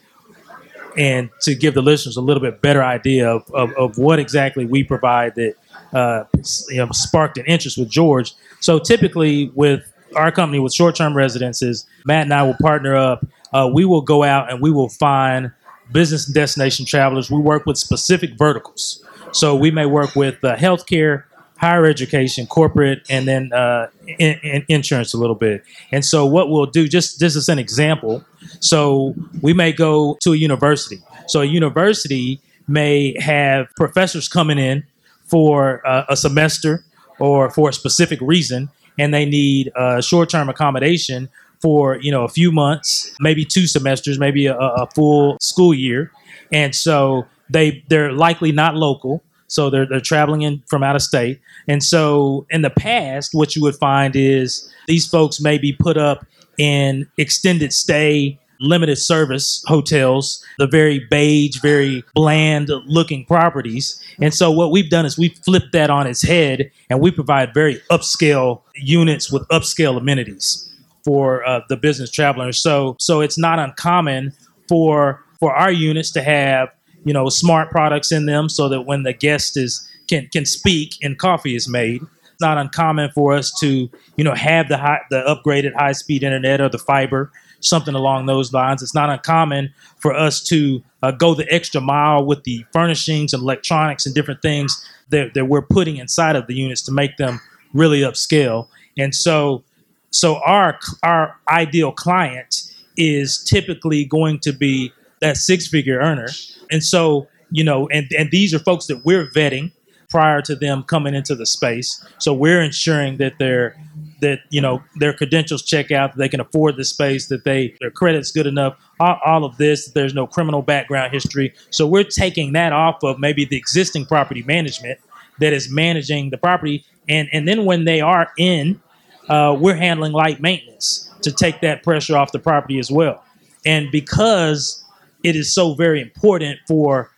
and 0.97 1.29
to 1.43 1.55
give 1.55 1.75
the 1.75 1.83
listeners 1.83 2.17
a 2.17 2.21
little 2.21 2.41
bit 2.41 2.63
better 2.63 2.83
idea 2.83 3.29
of, 3.29 3.51
of, 3.53 3.73
of 3.73 3.99
what 3.99 4.19
exactly 4.19 4.65
we 4.65 4.83
provide 4.83 5.35
that 5.35 5.55
uh, 5.93 6.25
you 6.71 6.79
know, 6.79 6.89
sparked 6.93 7.39
an 7.39 7.45
interest 7.47 7.77
with 7.77 7.91
George. 7.91 8.35
So 8.61 8.79
typically 8.79 9.51
with 9.55 9.83
our 10.15 10.33
company 10.33 10.59
with 10.59 10.73
short-term 10.73 11.17
residences, 11.17 11.87
Matt 12.05 12.23
and 12.23 12.33
I 12.33 12.43
will 12.43 12.57
partner 12.61 12.97
up. 12.97 13.27
Uh, 13.53 13.71
we 13.73 13.85
will 13.85 14.01
go 14.01 14.23
out 14.23 14.51
and 14.51 14.61
we 14.61 14.71
will 14.71 14.89
find 14.89 15.53
business 15.93 16.27
destination 16.27 16.87
travelers. 16.87 17.31
We 17.31 17.39
work 17.39 17.67
with 17.67 17.79
specific 17.79 18.37
verticals. 18.39 19.05
So 19.37 19.55
we 19.55 19.71
may 19.71 19.85
work 19.85 20.17
with 20.17 20.43
uh, 20.43 20.57
healthcare, 20.57 21.25
higher 21.59 21.85
education, 21.85 22.47
corporate, 22.47 23.03
and 23.11 23.29
then 23.29 23.53
uh, 23.53 23.89
in, 24.19 24.39
in 24.43 24.65
insurance 24.69 25.13
a 25.13 25.19
little 25.19 25.35
bit. 25.35 25.63
And 25.93 26.03
so 26.03 26.25
what 26.25 26.49
we'll 26.49 26.65
do, 26.65 26.89
just 26.89 27.21
this 27.21 27.37
is 27.37 27.51
an 27.51 27.59
example. 27.59 28.25
So 28.61 29.15
we 29.43 29.53
may 29.53 29.73
go 29.73 30.17
to 30.23 30.33
a 30.33 30.37
university. 30.37 31.03
So 31.27 31.43
a 31.43 31.45
university 31.45 32.41
may 32.67 33.15
have 33.21 33.69
professors 33.77 34.27
coming 34.27 34.59
in 34.59 34.85
for 35.27 35.87
uh, 35.87 36.07
a 36.09 36.17
semester 36.17 36.83
or 37.19 37.51
for 37.51 37.69
a 37.69 37.73
specific 37.75 38.19
reason, 38.23 38.71
and 38.99 39.13
they 39.13 39.27
need 39.27 39.71
uh, 39.77 40.01
short-term 40.01 40.49
accommodation 40.49 41.29
for 41.61 41.97
you 42.01 42.11
know 42.11 42.25
a 42.25 42.29
few 42.29 42.51
months, 42.51 43.15
maybe 43.21 43.45
two 43.45 43.67
semesters, 43.67 44.19
maybe 44.19 44.47
a, 44.47 44.57
a 44.57 44.87
full 44.95 45.37
school 45.43 45.75
year, 45.75 46.11
and 46.51 46.75
so 46.75 47.27
they 47.51 47.85
they're 47.89 48.13
likely 48.13 48.51
not 48.51 48.75
local. 48.77 49.23
So 49.49 49.71
they're, 49.71 49.87
they're 49.87 50.01
traveling 50.01 50.43
in 50.43 50.63
from 50.67 50.83
out 50.83 50.97
of 50.97 51.03
state. 51.03 51.41
And 51.69 51.83
so 51.83 52.47
in 52.51 52.63
the 52.63 52.71
past, 52.71 53.31
what 53.33 53.57
you 53.57 53.63
would 53.63 53.77
find 53.77 54.17
is 54.17 54.71
these 54.87 55.07
folks 55.07 55.41
may 55.41 55.59
be 55.59 55.73
put 55.73 55.97
up 55.97 56.27
in 56.59 57.07
extended 57.19 57.73
stay, 57.73 58.39
limited 58.61 58.97
service 58.97 59.63
hotels, 59.67 60.45
the 60.59 60.67
very 60.67 61.07
beige, 61.11 61.61
very 61.61 62.03
bland 62.15 62.71
looking 62.87 63.25
properties. 63.25 64.03
And 64.21 64.33
so 64.35 64.51
what 64.51 64.71
we've 64.71 64.91
done 64.91 65.05
is 65.05 65.19
we've 65.19 65.37
flipped 65.45 65.73
that 65.73 65.91
on 65.91 66.07
its 66.07 66.23
head 66.23 66.71
and 66.89 67.01
we 67.01 67.11
provide 67.11 67.53
very 67.53 67.81
upscale 67.91 68.63
units 68.75 69.31
with 69.31 69.47
upscale 69.49 69.97
amenities 69.97 70.63
for 71.05 71.47
uh, 71.47 71.61
the 71.69 71.77
business 71.77 72.11
travelers. 72.11 72.59
So 72.59 72.97
so 72.99 73.21
it's 73.21 73.39
not 73.39 73.59
uncommon 73.59 74.33
for 74.69 75.23
for 75.39 75.55
our 75.55 75.71
units 75.71 76.11
to 76.13 76.23
have 76.23 76.71
you 77.07 77.15
know 77.15 77.29
smart 77.31 77.71
products 77.71 78.13
in 78.13 78.27
them 78.27 78.49
so 78.51 78.69
that 78.69 78.83
when 78.83 79.03
the 79.03 79.15
guest 79.15 79.57
is 79.57 79.91
can 80.09 80.29
can 80.33 80.45
speak 80.45 80.95
and 81.03 81.19
coffee 81.19 81.57
is 81.57 81.67
made 81.67 82.03
it's 82.03 82.41
not 82.43 82.59
uncommon 82.59 83.11
for 83.15 83.33
us 83.33 83.51
to 83.61 83.89
you 84.17 84.25
know 84.25 84.35
have 84.35 84.69
the 84.69 84.77
high, 84.77 85.01
the 85.11 85.23
upgraded 85.23 85.75
high 85.75 85.93
speed 85.93 86.23
internet 86.23 86.61
or 86.61 86.69
the 86.69 86.79
fiber 86.79 87.33
something 87.61 87.95
along 87.95 88.27
those 88.27 88.53
lines. 88.53 88.83
It's 88.83 88.95
not 88.95 89.11
uncommon 89.11 89.73
for 89.99 90.15
us 90.15 90.43
to 90.45 90.83
uh, 91.03 91.11
go 91.11 91.35
the 91.35 91.53
extra 91.53 91.81
mile 91.81 92.25
with 92.25 92.45
the 92.45 92.65
furnishings 92.73 93.33
and 93.33 93.43
electronics 93.43 94.07
and 94.07 94.15
different 94.15 94.43
things 94.43 94.85
that, 95.09 95.35
that 95.35 95.47
we're 95.47 95.63
putting 95.63 95.97
inside 95.97 96.37
of 96.37 96.47
the 96.47 96.55
units 96.55 96.83
to 96.83 96.93
make 96.93 97.17
them 97.17 97.41
really 97.73 98.01
upscale. 98.01 98.69
And 98.99 99.15
so 99.15 99.63
so 100.11 100.37
our 100.47 100.79
our 101.03 101.37
ideal 101.49 101.93
client 101.93 102.73
is 102.97 103.43
typically 103.45 104.05
going 104.05 104.39
to 104.41 104.53
be 104.53 104.93
that 105.21 105.37
six 105.37 105.67
figure 105.67 105.99
earner 105.99 106.29
and 106.71 106.83
so, 106.83 107.29
you 107.51 107.65
know, 107.65 107.89
and, 107.89 108.11
and 108.17 108.31
these 108.31 108.55
are 108.55 108.59
folks 108.59 108.87
that 108.87 109.05
we're 109.05 109.27
vetting 109.31 109.73
prior 110.09 110.41
to 110.41 110.55
them 110.55 110.83
coming 110.85 111.15
into 111.15 111.35
the 111.35 111.47
space. 111.47 112.05
So 112.19 112.33
we're 112.33 112.63
ensuring 112.63 113.17
that 113.19 113.35
they're 113.39 113.77
that 114.23 114.41
you 114.49 114.63
know 114.63 114.83
their 114.99 115.13
credentials 115.13 115.63
check 115.63 115.91
out, 115.91 116.13
that 116.13 116.19
they 116.19 116.29
can 116.29 116.41
afford 116.41 116.77
the 116.77 116.85
space, 116.85 117.27
that 117.29 117.45
they 117.45 117.75
their 117.81 117.91
credit's 117.91 118.31
good 118.31 118.47
enough, 118.47 118.77
all, 119.01 119.19
all 119.25 119.45
of 119.45 119.57
this. 119.57 119.89
There's 119.89 120.15
no 120.15 120.27
criminal 120.27 120.63
background 120.63 121.13
history. 121.13 121.53
So 121.71 121.87
we're 121.87 122.05
taking 122.05 122.53
that 122.53 122.73
off 122.73 123.03
of 123.03 123.19
maybe 123.19 123.45
the 123.45 123.57
existing 123.57 124.07
property 124.07 124.43
management 124.43 125.01
that 125.41 125.53
is 125.53 125.71
managing 125.71 126.31
the 126.31 126.39
property, 126.39 126.85
and 127.09 127.29
and 127.33 127.47
then 127.47 127.65
when 127.65 127.85
they 127.85 128.01
are 128.01 128.31
in, 128.39 128.81
uh, 129.29 129.57
we're 129.59 129.75
handling 129.75 130.13
light 130.13 130.41
maintenance 130.41 131.11
to 131.23 131.33
take 131.33 131.61
that 131.63 131.83
pressure 131.83 132.17
off 132.17 132.31
the 132.31 132.39
property 132.39 132.79
as 132.79 132.91
well. 132.91 133.25
And 133.67 133.91
because 133.91 134.86
it 135.27 135.35
is 135.35 135.53
so 135.53 135.75
very 135.75 136.01
important 136.01 136.61
for 136.69 137.11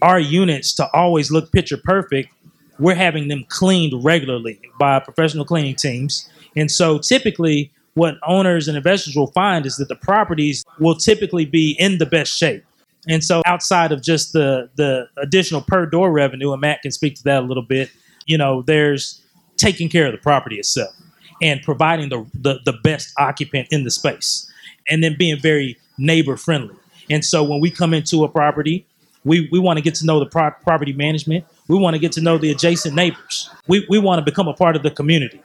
our 0.00 0.18
units 0.18 0.72
to 0.72 0.88
always 0.94 1.30
look 1.30 1.52
picture 1.52 1.76
perfect. 1.76 2.30
We're 2.78 2.94
having 2.94 3.28
them 3.28 3.44
cleaned 3.48 4.02
regularly 4.02 4.58
by 4.78 5.00
professional 5.00 5.44
cleaning 5.44 5.74
teams. 5.74 6.30
And 6.56 6.70
so 6.70 6.98
typically, 6.98 7.70
what 7.92 8.14
owners 8.26 8.68
and 8.68 8.76
investors 8.76 9.14
will 9.14 9.32
find 9.32 9.66
is 9.66 9.76
that 9.76 9.88
the 9.88 9.96
properties 9.96 10.64
will 10.78 10.94
typically 10.94 11.44
be 11.44 11.76
in 11.78 11.98
the 11.98 12.06
best 12.06 12.32
shape. 12.32 12.64
And 13.06 13.22
so 13.22 13.42
outside 13.44 13.92
of 13.92 14.02
just 14.02 14.32
the 14.32 14.70
the 14.76 15.08
additional 15.18 15.60
per 15.60 15.84
door 15.84 16.10
revenue, 16.10 16.52
and 16.52 16.60
Matt 16.62 16.80
can 16.80 16.90
speak 16.90 17.16
to 17.16 17.24
that 17.24 17.42
a 17.42 17.46
little 17.46 17.62
bit, 17.62 17.90
you 18.24 18.38
know, 18.38 18.62
there's 18.62 19.20
taking 19.58 19.90
care 19.90 20.06
of 20.06 20.12
the 20.12 20.18
property 20.18 20.56
itself 20.58 20.94
and 21.42 21.60
providing 21.60 22.08
the 22.08 22.24
the, 22.32 22.60
the 22.64 22.78
best 22.82 23.12
occupant 23.18 23.68
in 23.70 23.84
the 23.84 23.90
space. 23.90 24.50
And 24.88 25.04
then 25.04 25.16
being 25.18 25.38
very 25.38 25.76
neighbor 25.98 26.38
friendly. 26.38 26.76
And 27.10 27.24
so 27.24 27.42
when 27.42 27.60
we 27.60 27.70
come 27.70 27.94
into 27.94 28.24
a 28.24 28.28
property, 28.28 28.86
we, 29.24 29.48
we 29.52 29.58
want 29.58 29.76
to 29.76 29.82
get 29.82 29.94
to 29.96 30.06
know 30.06 30.18
the 30.18 30.26
pro- 30.26 30.50
property 30.50 30.92
management. 30.92 31.44
We 31.68 31.78
want 31.78 31.94
to 31.94 32.00
get 32.00 32.12
to 32.12 32.20
know 32.20 32.38
the 32.38 32.50
adjacent 32.50 32.94
neighbors. 32.94 33.48
We, 33.68 33.86
we 33.88 33.98
want 33.98 34.18
to 34.18 34.24
become 34.24 34.48
a 34.48 34.54
part 34.54 34.76
of 34.76 34.82
the 34.82 34.90
community 34.90 35.40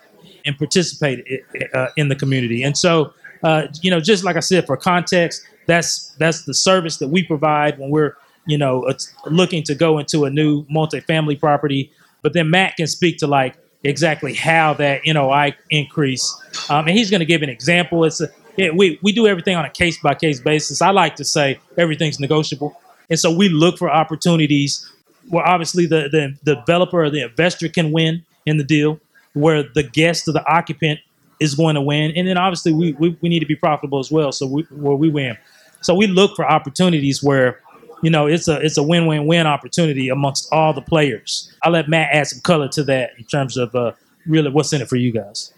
and 0.46 0.58
participate 0.58 1.44
uh, 1.74 1.90
in 1.98 2.08
the 2.08 2.16
community. 2.16 2.64
And 2.64 2.76
so, 2.78 3.14
uh, 3.44 3.68
you 3.82 3.92
know, 3.92 4.00
just 4.00 4.24
like 4.24 4.36
I 4.36 4.40
said, 4.40 4.66
for 4.66 4.78
context, 4.78 5.46
that's 5.68 6.16
that's 6.18 6.44
the 6.44 6.54
service 6.54 6.98
that 6.98 7.10
we 7.10 7.24
provide 7.24 7.78
when 7.78 7.90
we're, 7.92 8.16
you 8.46 8.58
know, 8.58 8.92
looking 9.26 9.62
to 9.64 9.76
go 9.76 10.00
into 10.00 10.26
a 10.26 10.30
new 10.30 10.64
multifamily 10.66 11.40
property. 11.40 11.92
But 12.24 12.34
then 12.34 12.50
Matt 12.50 12.78
can 12.78 12.88
speak 12.88 13.18
to 13.20 13.28
like 13.28 13.58
exactly 13.84 14.34
how 14.34 14.74
that 14.76 15.02
NOI 15.06 15.56
increase, 15.70 16.34
um, 16.70 16.88
and 16.88 16.98
he's 16.98 17.12
going 17.12 17.20
to 17.20 17.26
give 17.26 17.44
an 17.44 17.50
example. 17.50 18.06
It's 18.06 18.22
a, 18.22 18.30
yeah, 18.58 18.72
we, 18.72 19.00
we 19.02 19.12
do 19.12 19.28
everything 19.28 19.56
on 19.56 19.66
a 19.66 19.70
case 19.70 20.00
by 20.02 20.16
case 20.16 20.40
basis. 20.40 20.82
I 20.82 20.90
like 20.90 21.16
to 21.18 21.24
say 21.24 21.60
everything's 21.78 22.20
negotiable. 22.20 22.80
And 23.10 23.20
so 23.20 23.32
we 23.32 23.50
look 23.50 23.78
for 23.78 23.90
opportunities 23.90 24.90
where 25.30 25.46
obviously 25.46 25.86
the, 25.86 26.10
the, 26.12 26.38
the 26.44 26.56
developer 26.56 27.04
or 27.04 27.10
the 27.10 27.22
investor 27.22 27.70
can 27.70 27.92
win 27.92 28.26
in 28.46 28.58
the 28.58 28.64
deal, 28.64 29.00
where 29.34 29.64
the 29.64 29.84
guest 29.84 30.28
or 30.28 30.32
the 30.32 30.46
occupant 30.52 31.00
is 31.40 31.54
going 31.54 31.76
to 31.76 31.82
win. 31.82 32.12
And 32.16 32.28
then 32.28 32.38
obviously 32.38 32.74
we, 32.74 32.94
we, 32.94 33.18
we 33.22 33.30
need 33.30 33.40
to 33.40 33.46
be 33.46 33.56
profitable 33.56 34.00
as 34.00 34.12
well. 34.12 34.32
So 34.32 34.48
we, 34.48 34.64
where 34.64 34.96
we 34.96 35.10
win. 35.10 35.38
So 35.82 35.94
we 35.94 36.08
look 36.08 36.36
for 36.36 36.46
opportunities 36.46 37.22
where, 37.22 37.62
you 38.02 38.10
know, 38.10 38.28
it's 38.28 38.48
a 38.48 38.60
it's 38.62 38.78
a 38.78 38.84
win 38.84 39.06
win 39.06 39.26
win 39.26 39.48
opportunity 39.48 40.10
amongst 40.10 40.52
all 40.52 40.74
the 40.74 40.82
players. 40.82 41.52
I'll 41.64 41.72
let 41.72 41.88
Matt 41.88 42.10
add 42.14 42.28
some 42.28 42.42
color 42.42 42.68
to 42.70 42.84
that 42.84 43.12
in 43.18 43.26
terms 43.26 43.58
of 43.58 43.74
uh, 43.76 43.94
really 44.26 44.50
what's 44.50 44.74
in 44.74 44.82
it 44.82 44.90
for 44.90 44.98
you 44.98 45.12
guys. 45.12 45.54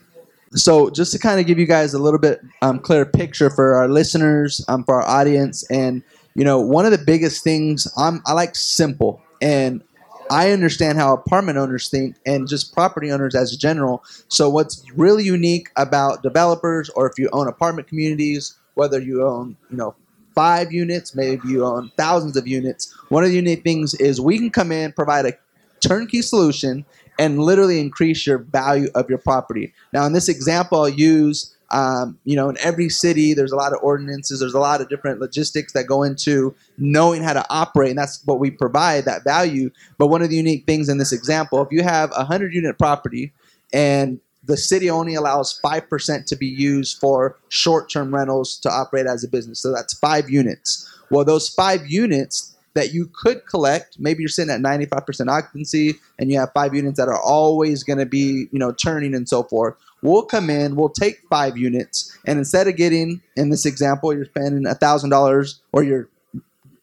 So, 0.55 0.89
just 0.89 1.11
to 1.13 1.19
kind 1.19 1.39
of 1.39 1.45
give 1.45 1.59
you 1.59 1.65
guys 1.67 1.93
a 1.93 1.99
little 1.99 2.19
bit 2.19 2.41
um, 2.61 2.79
clearer 2.79 3.05
picture 3.05 3.49
for 3.49 3.75
our 3.75 3.87
listeners, 3.87 4.63
um, 4.67 4.83
for 4.83 5.01
our 5.01 5.07
audience, 5.07 5.69
and 5.69 6.01
you 6.35 6.43
know, 6.43 6.59
one 6.59 6.85
of 6.85 6.91
the 6.91 6.97
biggest 6.97 7.43
things 7.43 7.87
I'm 7.97 8.21
I 8.25 8.33
like 8.33 8.55
simple, 8.55 9.21
and 9.41 9.83
I 10.31 10.51
understand 10.51 10.97
how 10.97 11.13
apartment 11.13 11.57
owners 11.57 11.89
think 11.89 12.15
and 12.25 12.47
just 12.47 12.73
property 12.73 13.11
owners 13.11 13.35
as 13.35 13.53
a 13.53 13.57
general. 13.57 14.03
So, 14.27 14.49
what's 14.49 14.83
really 14.95 15.23
unique 15.23 15.69
about 15.75 16.23
developers, 16.23 16.89
or 16.89 17.07
if 17.07 17.19
you 17.19 17.29
own 17.31 17.47
apartment 17.47 17.87
communities, 17.87 18.57
whether 18.73 18.99
you 18.99 19.23
own 19.23 19.55
you 19.69 19.77
know 19.77 19.95
five 20.33 20.71
units, 20.71 21.15
maybe 21.15 21.47
you 21.47 21.65
own 21.65 21.91
thousands 21.97 22.37
of 22.37 22.47
units. 22.47 22.95
One 23.09 23.23
of 23.23 23.29
the 23.29 23.35
unique 23.35 23.63
things 23.63 23.93
is 23.95 24.19
we 24.21 24.37
can 24.37 24.49
come 24.49 24.71
in, 24.71 24.93
provide 24.93 25.25
a 25.25 25.33
turnkey 25.79 26.21
solution, 26.21 26.85
and 27.19 27.39
literally 27.39 27.79
increase 27.79 28.25
your 28.25 28.39
value 28.39 28.89
of 28.95 29.09
your 29.09 29.19
property. 29.19 29.73
Now, 29.93 30.05
in 30.05 30.13
this 30.13 30.29
example, 30.29 30.79
I'll 30.79 30.89
use 30.89 31.55
um, 31.71 32.17
you 32.23 32.35
know, 32.35 32.49
in 32.49 32.57
every 32.59 32.89
city, 32.89 33.35
there's 33.35 33.51
a 33.51 33.55
lot 33.55 33.73
of 33.73 33.79
ordinances. 33.83 34.39
There's 34.39 34.55
a 34.55 34.59
lot 34.59 34.81
of 34.81 34.89
different 34.89 35.19
logistics 35.19 35.73
that 35.73 35.85
go 35.85 36.01
into 36.01 36.55
knowing 36.79 37.21
how 37.21 37.33
to 37.33 37.45
operate, 37.49 37.91
and 37.91 37.99
that's 37.99 38.25
what 38.25 38.39
we 38.39 38.49
provide 38.49 39.05
that 39.05 39.23
value. 39.23 39.69
But 39.99 40.07
one 40.07 40.23
of 40.23 40.31
the 40.31 40.35
unique 40.35 40.65
things 40.65 40.89
in 40.89 40.97
this 40.97 41.11
example, 41.11 41.61
if 41.61 41.67
you 41.71 41.83
have 41.83 42.11
a 42.15 42.25
hundred 42.25 42.55
unit 42.55 42.79
property 42.79 43.33
and 43.71 44.19
the 44.43 44.57
city 44.57 44.89
only 44.89 45.13
allows 45.13 45.59
5% 45.63 46.25
to 46.25 46.35
be 46.35 46.47
used 46.47 46.97
for 46.97 47.37
short-term 47.49 48.15
rentals 48.15 48.57
to 48.61 48.69
operate 48.71 49.05
as 49.05 49.23
a 49.23 49.27
business. 49.27 49.59
So 49.59 49.71
that's 49.71 49.93
five 49.99 50.27
units. 50.27 50.91
Well, 51.11 51.23
those 51.23 51.49
five 51.49 51.85
units 51.85 52.55
that 52.79 52.93
you 52.93 53.09
could 53.13 53.45
collect, 53.45 53.97
maybe 53.99 54.21
you're 54.21 54.29
sitting 54.29 54.53
at 54.53 54.61
95% 54.61 55.27
occupancy 55.27 55.95
and 56.17 56.31
you 56.31 56.39
have 56.39 56.51
five 56.53 56.73
units 56.73 56.97
that 56.97 57.07
are 57.07 57.21
always 57.21 57.83
going 57.83 57.99
to 57.99 58.05
be, 58.05 58.47
you 58.51 58.59
know, 58.59 58.71
turning 58.71 59.13
and 59.13 59.27
so 59.27 59.43
forth. 59.43 59.75
We'll 60.01 60.23
come 60.23 60.49
in, 60.49 60.75
we'll 60.75 60.89
take 60.89 61.19
five 61.29 61.57
units, 61.57 62.17
and 62.25 62.39
instead 62.39 62.67
of 62.67 62.77
getting, 62.77 63.21
in 63.35 63.49
this 63.49 63.65
example, 63.65 64.13
you're 64.13 64.25
spending 64.25 64.63
$1,000 64.63 65.59
or 65.73 65.83
your 65.83 66.07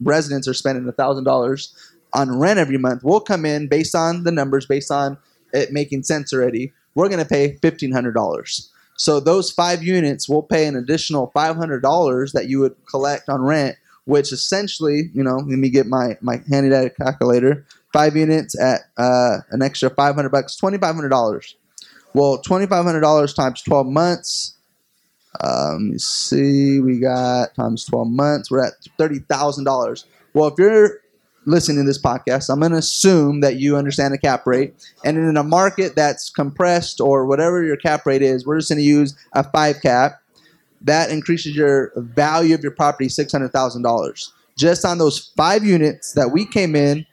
residents 0.00 0.46
are 0.46 0.54
spending 0.54 0.84
$1,000 0.84 1.90
on 2.12 2.38
rent 2.38 2.58
every 2.58 2.76
month, 2.76 3.02
we'll 3.02 3.20
come 3.20 3.46
in 3.46 3.68
based 3.68 3.94
on 3.94 4.24
the 4.24 4.32
numbers, 4.32 4.66
based 4.66 4.90
on 4.90 5.16
it 5.52 5.72
making 5.72 6.02
sense 6.02 6.32
already 6.32 6.72
we're 6.96 7.08
going 7.08 7.22
to 7.22 7.28
pay 7.28 7.52
$1,500. 7.62 8.68
So 8.96 9.20
those 9.20 9.52
five 9.52 9.84
units 9.84 10.28
will 10.28 10.42
pay 10.42 10.66
an 10.66 10.74
additional 10.74 11.30
$500 11.36 12.32
that 12.32 12.48
you 12.48 12.60
would 12.60 12.74
collect 12.90 13.28
on 13.28 13.42
rent, 13.42 13.76
which 14.06 14.32
essentially, 14.32 15.10
you 15.12 15.22
know, 15.22 15.36
let 15.36 15.46
me 15.46 15.68
get 15.68 15.86
my, 15.86 16.16
my 16.20 16.40
handy 16.50 16.70
dandy 16.70 16.90
calculator. 16.90 17.66
Five 17.92 18.16
units 18.16 18.58
at 18.58 18.82
uh, 18.96 19.38
an 19.50 19.62
extra 19.62 19.90
500 19.90 20.28
bucks, 20.30 20.56
$2,500. 20.60 21.54
Well, 22.14 22.40
$2,500 22.42 23.34
times 23.36 23.62
12 23.62 23.86
months. 23.86 24.54
Um, 25.40 25.72
let 25.72 25.92
me 25.92 25.98
see, 25.98 26.80
we 26.80 26.98
got 26.98 27.54
times 27.54 27.84
12 27.84 28.08
months, 28.08 28.50
we're 28.50 28.64
at 28.64 28.72
$30,000. 28.98 30.04
Well, 30.32 30.48
if 30.48 30.54
you're 30.58 31.00
listening 31.46 31.84
to 31.84 31.86
this 31.86 32.00
podcast, 32.00 32.50
I'm 32.50 32.60
going 32.60 32.72
to 32.72 32.78
assume 32.78 33.40
that 33.40 33.56
you 33.56 33.76
understand 33.76 34.12
the 34.12 34.18
cap 34.18 34.46
rate. 34.46 34.74
And 35.04 35.16
in 35.16 35.36
a 35.36 35.44
market 35.44 35.94
that's 35.94 36.30
compressed 36.30 37.00
or 37.00 37.26
whatever 37.26 37.62
your 37.62 37.76
cap 37.76 38.04
rate 38.04 38.22
is, 38.22 38.44
we're 38.44 38.58
just 38.58 38.68
going 38.68 38.78
to 38.78 38.84
use 38.84 39.16
a 39.32 39.44
five 39.50 39.80
cap. 39.80 40.20
That 40.82 41.10
increases 41.10 41.56
your 41.56 41.92
value 41.96 42.54
of 42.54 42.62
your 42.62 42.72
property 42.72 43.08
$600,000. 43.08 44.32
Just 44.56 44.84
on 44.84 44.98
those 44.98 45.30
five 45.36 45.64
units 45.64 46.12
that 46.12 46.30
we 46.30 46.46
came 46.46 46.74
in, 46.74 47.06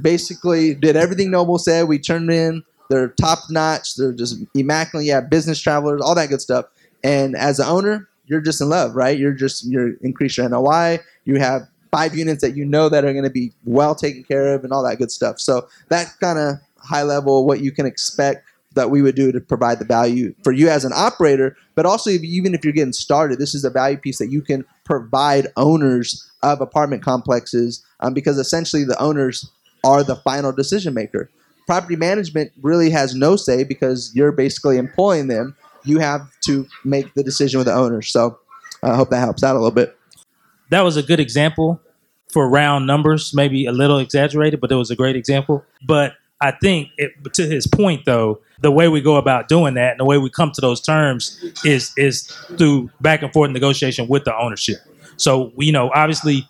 basically 0.00 0.74
did 0.74 0.96
everything 0.96 1.30
Noble 1.30 1.58
said. 1.58 1.88
We 1.88 1.98
turned 1.98 2.30
in. 2.30 2.62
They're 2.88 3.08
top 3.08 3.38
notch. 3.50 3.96
They're 3.96 4.12
just 4.12 4.38
immaculate. 4.54 5.08
Have 5.08 5.30
business 5.30 5.60
travelers, 5.60 6.00
all 6.00 6.14
that 6.14 6.28
good 6.28 6.40
stuff. 6.40 6.66
And 7.02 7.36
as 7.36 7.58
an 7.58 7.66
owner, 7.66 8.08
you're 8.26 8.40
just 8.40 8.60
in 8.60 8.68
love, 8.68 8.94
right? 8.94 9.18
You're 9.18 9.32
just 9.32 9.66
you're 9.66 9.94
increase 10.02 10.36
your 10.36 10.48
NOI. 10.48 11.00
You 11.24 11.38
have 11.38 11.68
five 11.90 12.16
units 12.16 12.42
that 12.42 12.56
you 12.56 12.64
know 12.64 12.88
that 12.88 13.04
are 13.04 13.12
going 13.12 13.24
to 13.24 13.30
be 13.30 13.52
well 13.64 13.94
taken 13.94 14.22
care 14.24 14.54
of 14.54 14.64
and 14.64 14.72
all 14.72 14.82
that 14.82 14.98
good 14.98 15.10
stuff. 15.10 15.40
So 15.40 15.68
that 15.88 16.12
kind 16.20 16.38
of 16.38 16.56
high 16.78 17.02
level 17.02 17.46
what 17.46 17.60
you 17.60 17.72
can 17.72 17.86
expect 17.86 18.45
that 18.76 18.90
we 18.90 19.02
would 19.02 19.16
do 19.16 19.32
to 19.32 19.40
provide 19.40 19.78
the 19.80 19.84
value 19.84 20.34
for 20.44 20.52
you 20.52 20.68
as 20.68 20.84
an 20.84 20.92
operator, 20.94 21.56
but 21.74 21.84
also 21.84 22.10
if, 22.10 22.22
even 22.22 22.54
if 22.54 22.64
you're 22.64 22.72
getting 22.72 22.92
started, 22.92 23.38
this 23.38 23.54
is 23.54 23.64
a 23.64 23.70
value 23.70 23.96
piece 23.96 24.18
that 24.18 24.30
you 24.30 24.40
can 24.40 24.64
provide 24.84 25.48
owners 25.56 26.30
of 26.42 26.60
apartment 26.60 27.02
complexes 27.02 27.84
um, 28.00 28.14
because 28.14 28.38
essentially 28.38 28.84
the 28.84 28.98
owners 29.00 29.50
are 29.84 30.04
the 30.04 30.16
final 30.16 30.52
decision 30.52 30.94
maker. 30.94 31.28
Property 31.66 31.96
management 31.96 32.52
really 32.62 32.90
has 32.90 33.14
no 33.14 33.34
say 33.34 33.64
because 33.64 34.12
you're 34.14 34.32
basically 34.32 34.78
employing 34.78 35.26
them. 35.26 35.56
You 35.84 35.98
have 35.98 36.28
to 36.44 36.66
make 36.84 37.14
the 37.14 37.24
decision 37.24 37.58
with 37.58 37.66
the 37.66 37.74
owners. 37.74 38.08
So 38.12 38.38
I 38.82 38.94
hope 38.94 39.10
that 39.10 39.18
helps 39.18 39.42
out 39.42 39.56
a 39.56 39.58
little 39.58 39.72
bit. 39.72 39.96
That 40.70 40.82
was 40.82 40.96
a 40.96 41.02
good 41.02 41.20
example 41.20 41.80
for 42.28 42.48
round 42.48 42.86
numbers, 42.86 43.32
maybe 43.34 43.66
a 43.66 43.72
little 43.72 43.98
exaggerated, 43.98 44.60
but 44.60 44.70
it 44.70 44.74
was 44.74 44.90
a 44.90 44.96
great 44.96 45.16
example. 45.16 45.64
But 45.84 46.14
I 46.40 46.50
think 46.50 46.90
it, 46.98 47.12
to 47.34 47.46
his 47.46 47.66
point, 47.66 48.04
though, 48.04 48.40
the 48.60 48.70
way 48.70 48.88
we 48.88 49.00
go 49.00 49.16
about 49.16 49.48
doing 49.48 49.74
that 49.74 49.92
and 49.92 50.00
the 50.00 50.04
way 50.04 50.18
we 50.18 50.30
come 50.30 50.50
to 50.52 50.60
those 50.60 50.80
terms 50.80 51.42
is 51.64 51.92
is 51.96 52.26
through 52.56 52.90
back 53.00 53.22
and 53.22 53.32
forth 53.32 53.50
negotiation 53.50 54.08
with 54.08 54.24
the 54.24 54.36
ownership. 54.36 54.78
So 55.16 55.52
you 55.58 55.72
know, 55.72 55.90
obviously, 55.94 56.46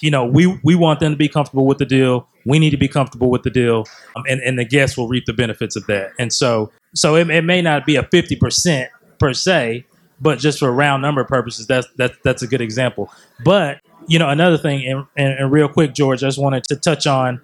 you 0.00 0.10
know, 0.10 0.24
we 0.24 0.58
we 0.64 0.74
want 0.74 1.00
them 1.00 1.12
to 1.12 1.16
be 1.16 1.28
comfortable 1.28 1.66
with 1.66 1.78
the 1.78 1.86
deal. 1.86 2.26
We 2.44 2.58
need 2.58 2.70
to 2.70 2.76
be 2.76 2.88
comfortable 2.88 3.30
with 3.30 3.42
the 3.42 3.50
deal, 3.50 3.86
um, 4.16 4.24
and 4.28 4.40
and 4.40 4.58
the 4.58 4.64
guests 4.64 4.96
will 4.96 5.08
reap 5.08 5.26
the 5.26 5.32
benefits 5.32 5.76
of 5.76 5.86
that. 5.86 6.12
And 6.18 6.32
so 6.32 6.72
so 6.94 7.16
it, 7.16 7.30
it 7.30 7.42
may 7.42 7.62
not 7.62 7.86
be 7.86 7.96
a 7.96 8.02
fifty 8.04 8.36
percent 8.36 8.90
per 9.18 9.32
se, 9.32 9.84
but 10.20 10.38
just 10.38 10.58
for 10.58 10.72
round 10.72 11.02
number 11.02 11.24
purposes, 11.24 11.66
that's 11.66 11.86
that's 11.96 12.16
that's 12.24 12.42
a 12.42 12.46
good 12.46 12.60
example. 12.60 13.12
But 13.44 13.80
you 14.06 14.18
know, 14.18 14.28
another 14.28 14.58
thing, 14.58 14.84
and, 14.86 15.06
and, 15.16 15.38
and, 15.38 15.52
real 15.52 15.68
quick, 15.68 15.94
George, 15.94 16.24
I 16.24 16.28
just 16.28 16.38
wanted 16.40 16.64
to 16.64 16.76
touch 16.76 17.06
on, 17.06 17.40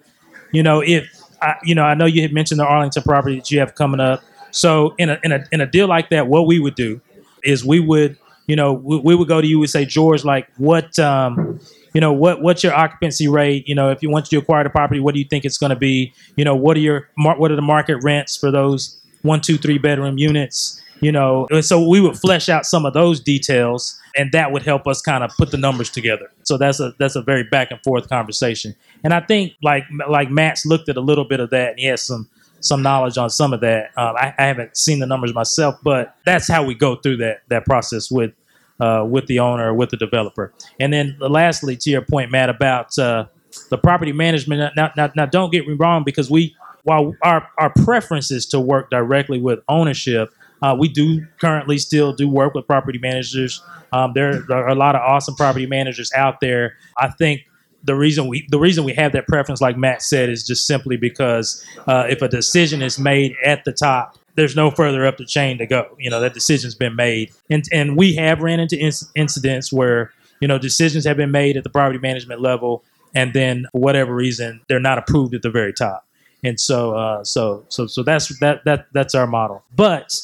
you 0.53 0.63
know, 0.63 0.81
if 0.81 1.07
I, 1.47 1.57
you 1.63 1.75
know, 1.75 1.85
I 1.85 1.95
know 1.95 2.07
you 2.07 2.23
had 2.23 2.33
mentioned 2.33 2.61
the 2.61 2.67
Arlington 2.67 3.03
property 3.03 3.37
that 3.37 3.51
you 3.51 3.61
have 3.61 3.75
coming 3.75 4.01
up. 4.01 4.23
So 4.51 4.95
in 4.99 5.11
a 5.11 5.19
in 5.23 5.33
a 5.33 5.45
in 5.53 5.61
a 5.61 5.67
deal 5.67 5.87
like 5.87 6.11
that, 6.11 6.27
what 6.27 6.47
we 6.47 6.59
would 6.59 6.75
do 6.75 7.01
is 7.45 7.65
we 7.65 7.79
would, 7.79 8.17
you 8.47 8.57
know, 8.57 8.73
we, 8.73 8.99
we 8.99 9.15
would 9.15 9.29
go 9.29 9.41
to 9.41 9.47
you 9.47 9.61
and 9.61 9.71
say, 9.71 9.85
George, 9.85 10.25
like 10.25 10.49
what, 10.57 10.99
um, 10.99 11.61
you 11.95 12.01
know, 12.01 12.13
what 12.13 12.43
what's 12.43 12.63
your 12.65 12.75
occupancy 12.75 13.29
rate? 13.29 13.69
You 13.69 13.75
know, 13.75 13.91
if 13.91 14.03
you 14.03 14.11
want 14.11 14.27
to 14.27 14.37
acquire 14.37 14.65
the 14.65 14.71
property, 14.71 15.01
what 15.01 15.15
do 15.15 15.21
you 15.21 15.27
think 15.27 15.45
it's 15.45 15.59
going 15.59 15.71
to 15.71 15.77
be? 15.77 16.13
You 16.37 16.45
know, 16.45 16.57
what 16.57 16.77
are 16.77 16.81
your 16.81 17.09
what 17.17 17.51
are 17.51 17.57
the 17.57 17.63
market 17.63 17.99
rents 18.03 18.37
for 18.37 18.51
those 18.51 19.01
one, 19.23 19.41
two, 19.41 19.57
three 19.59 19.79
bedroom 19.79 20.19
units? 20.19 20.83
You 21.01 21.13
know, 21.13 21.47
and 21.51 21.65
so 21.65 21.87
we 21.87 22.01
would 22.01 22.17
flesh 22.17 22.49
out 22.49 22.65
some 22.65 22.87
of 22.87 22.95
those 22.95 23.21
details 23.21 24.01
and 24.17 24.33
that 24.33 24.51
would 24.51 24.63
help 24.63 24.87
us 24.87 25.01
kind 25.03 25.23
of 25.23 25.31
put 25.37 25.51
the 25.51 25.59
numbers 25.59 25.91
together. 25.91 26.31
So 26.43 26.57
that's 26.57 26.81
a 26.81 26.95
that's 26.99 27.17
a 27.17 27.23
very 27.23 27.45
back 27.45 27.71
and 27.71 27.81
forth 27.85 28.09
conversation. 28.09 28.75
And 29.05 29.13
I 29.13 29.21
think 29.21 29.53
like 29.63 29.85
like 30.09 30.31
Matt's 30.31 30.65
looked 30.65 30.89
at 30.89 30.97
a 30.97 31.01
little 31.01 31.27
bit 31.27 31.39
of 31.39 31.51
that, 31.51 31.73
and 31.73 31.79
he 31.79 31.87
has 31.87 32.03
some 32.03 32.29
some 32.61 32.83
knowledge 32.83 33.19
on 33.19 33.31
some 33.31 33.53
of 33.53 33.61
that. 33.61 33.91
Um, 33.97 34.17
I, 34.17 34.35
I, 34.39 34.47
haven't 34.47 34.77
seen 34.77 34.99
the 34.99 35.07
numbers 35.07 35.35
myself, 35.35 35.77
but 35.83 36.17
that's 36.25 36.49
how 36.49 36.65
we 36.65 36.75
go 36.75 36.97
through 36.97 37.19
that 37.19 37.43
that 37.49 37.67
process 37.67 38.11
with 38.11 38.33
uh, 38.81 39.05
with 39.09 39.27
the 39.27 39.39
owner, 39.39 39.73
with 39.75 39.91
the 39.91 39.97
developer. 39.97 40.53
And 40.81 40.93
then 40.93 41.17
lastly, 41.21 41.77
to 41.77 41.91
your 41.91 42.03
point, 42.03 42.31
Matt, 42.31 42.49
about 42.49 42.99
uh, 42.99 43.27
the 43.71 43.79
property 43.79 44.13
management. 44.13 44.75
Now, 44.77 44.93
now, 44.97 45.13
now, 45.15 45.27
don't 45.27 45.53
get 45.53 45.67
me 45.67 45.75
wrong, 45.75 46.05
because 46.05 46.31
we 46.31 46.57
while 46.85 47.15
our 47.23 47.49
our 47.59 47.71
preference 47.85 48.31
is 48.31 48.47
to 48.47 48.61
work 48.61 48.91
directly 48.91 49.41
with 49.41 49.61
ownership 49.69 50.33
uh, 50.63 50.77
we 50.79 50.89
do 50.89 51.27
currently 51.41 51.79
still 51.79 52.13
do 52.13 52.29
work 52.29 52.55
with 52.55 52.67
property 52.67 52.99
managers. 52.99 53.63
Um, 53.93 54.13
there, 54.15 54.41
there, 54.49 54.65
are 54.65 54.69
a 54.69 54.75
lot 54.75 54.95
of 54.95 55.03
awesome 55.03 55.35
property 55.35 55.67
managers 55.67 56.11
out 56.15 56.41
there. 56.41 56.77
I 56.99 57.09
think 57.09 57.43
the 57.85 57.95
reason 57.95 58.27
we 58.27 58.47
the 58.51 58.59
reason 58.59 58.85
we 58.85 58.95
have 58.95 59.13
that 59.13 59.27
preference, 59.27 59.61
like 59.61 59.77
Matt 59.77 60.03
said, 60.03 60.29
is 60.29 60.45
just 60.45 60.67
simply 60.67 60.97
because 60.97 61.65
uh, 61.87 62.07
if 62.09 62.23
a 62.23 62.29
decision 62.29 62.83
is 62.83 62.99
made 62.99 63.35
at 63.45 63.65
the 63.65 63.73
top, 63.73 64.19
there's 64.35 64.57
no 64.57 64.71
further 64.71 65.07
up 65.07 65.19
the 65.19 65.25
chain 65.25 65.59
to 65.59 65.67
go. 65.67 65.95
You 65.99 66.11
know 66.11 66.21
that 66.21 66.35
decision's 66.35 66.75
been 66.75 66.97
made, 66.97 67.33
and 67.51 67.65
and 67.73 67.97
we 67.97 68.15
have 68.17 68.41
ran 68.41 68.61
into 68.61 68.77
inc- 68.77 69.09
incidents 69.15 69.73
where 69.73 70.13
you 70.41 70.49
know 70.49 70.59
decisions 70.59 71.05
have 71.05 71.17
been 71.17 71.31
made 71.31 71.57
at 71.57 71.65
the 71.65 71.71
property 71.71 71.99
management 71.99 72.41
level, 72.41 72.83
and 73.15 73.33
then 73.33 73.67
for 73.73 73.81
whatever 73.81 74.15
reason 74.15 74.63
they're 74.69 74.81
not 74.81 74.99
approved 74.99 75.35
at 75.35 75.43
the 75.43 75.51
very 75.51 75.73
top. 75.73 76.05
And 76.45 76.61
so, 76.61 76.95
uh, 76.95 77.25
so, 77.25 77.65
so, 77.69 77.87
so 77.87 78.03
that's 78.03 78.39
that 78.41 78.65
that 78.65 78.87
that's 78.93 79.15
our 79.15 79.27
model. 79.27 79.65
But 79.75 80.21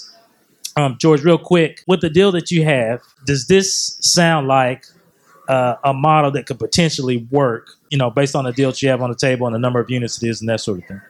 um, 0.77 0.97
George, 0.99 1.23
real 1.23 1.39
quick, 1.39 1.83
with 1.87 2.01
the 2.01 2.11
deal 2.11 2.33
that 2.33 2.51
you 2.51 2.65
have, 2.65 3.01
does 3.27 3.47
this 3.47 3.99
sound 4.01 4.49
like 4.49 4.87
uh, 5.49 5.77
a 5.85 5.93
model 5.93 6.31
that 6.33 6.47
could 6.47 6.59
potentially 6.59 7.27
work? 7.31 7.69
You 7.91 7.99
know, 7.99 8.11
based 8.11 8.35
on 8.35 8.45
the 8.45 8.53
deal 8.53 8.71
that 8.71 8.83
you 8.83 8.89
have 8.89 9.03
on 9.03 9.11
the 9.11 9.17
table 9.17 9.47
and 9.47 9.55
the 9.55 9.59
number 9.59 9.81
of 9.81 9.91
units 9.91 10.23
it 10.23 10.29
is 10.29 10.41
and 10.41 10.49
that 10.49 10.61
sort 10.61 10.79
of 10.79 10.87
thing. 10.87 11.01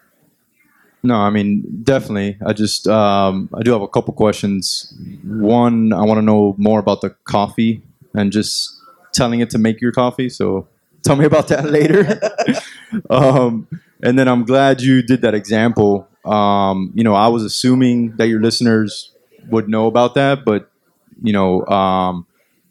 No, 1.05 1.17
I 1.17 1.31
mean 1.31 1.65
definitely. 1.83 2.39
I 2.47 2.53
just 2.53 2.87
um, 2.87 3.49
I 3.55 3.63
do 3.63 3.73
have 3.73 3.83
a 3.83 3.89
couple 3.89 4.15
questions. 4.15 4.95
One, 5.25 5.93
I 5.93 6.03
want 6.03 6.19
to 6.19 6.23
know 6.23 6.55
more 6.59 6.79
about 6.79 7.01
the 7.01 7.11
coffee 7.25 7.83
and 8.15 8.31
just 8.31 8.79
telling 9.13 9.41
it 9.41 9.51
to 9.51 9.59
make 9.59 9.81
your 9.81 9.93
coffee. 9.93 10.29
So 10.29 10.69
tell 11.03 11.17
me 11.17 11.25
about 11.25 11.49
that 11.49 11.65
later. 11.71 12.21
um, 13.11 13.67
and 14.03 14.19
then 14.19 14.29
I'm 14.29 14.45
glad 14.45 14.81
you 14.81 15.03
did 15.03 15.23
that 15.23 15.35
example. 15.35 16.09
Um, 16.25 16.93
you 16.95 17.03
know, 17.03 17.15
I 17.15 17.29
was 17.29 17.45
assuming 17.45 18.17
that 18.17 18.29
your 18.29 18.41
listeners 18.41 19.12
would 19.49 19.69
know 19.69 19.87
about 19.87 20.15
that, 20.15 20.45
but 20.45 20.71
you 21.23 21.33
know 21.33 21.65
um, 21.67 22.27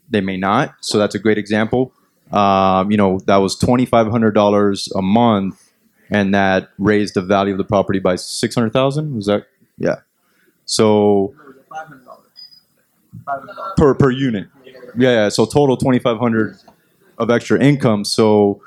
they 0.10 0.22
may 0.22 0.38
not. 0.38 0.76
So 0.82 0.98
that's 0.98 1.16
a 1.16 1.20
great 1.20 1.38
example. 1.38 1.94
Um, 2.32 2.92
you 2.92 2.98
know 2.98 3.20
that 3.26 3.38
was 3.38 3.56
twenty 3.56 3.86
five 3.86 4.08
hundred 4.08 4.32
dollars 4.32 4.90
a 4.96 5.02
month, 5.02 5.72
and 6.10 6.34
that 6.34 6.70
raised 6.78 7.14
the 7.14 7.22
value 7.22 7.54
of 7.54 7.58
the 7.58 7.64
property 7.64 8.00
by 8.00 8.16
six 8.16 8.56
hundred 8.56 8.74
thousand. 8.74 9.16
Was 9.16 9.26
that 9.26 9.48
yeah? 9.78 9.98
So 10.66 11.34
per 13.78 13.94
per 13.96 14.12
unit. 14.12 14.48
Yeah, 14.98 15.12
yeah. 15.12 15.30
So 15.30 15.46
total 15.46 15.78
twenty 15.78 16.00
five 16.00 16.18
hundred 16.18 16.58
of 17.18 17.30
extra 17.30 17.62
income. 17.62 18.04
So 18.04 18.62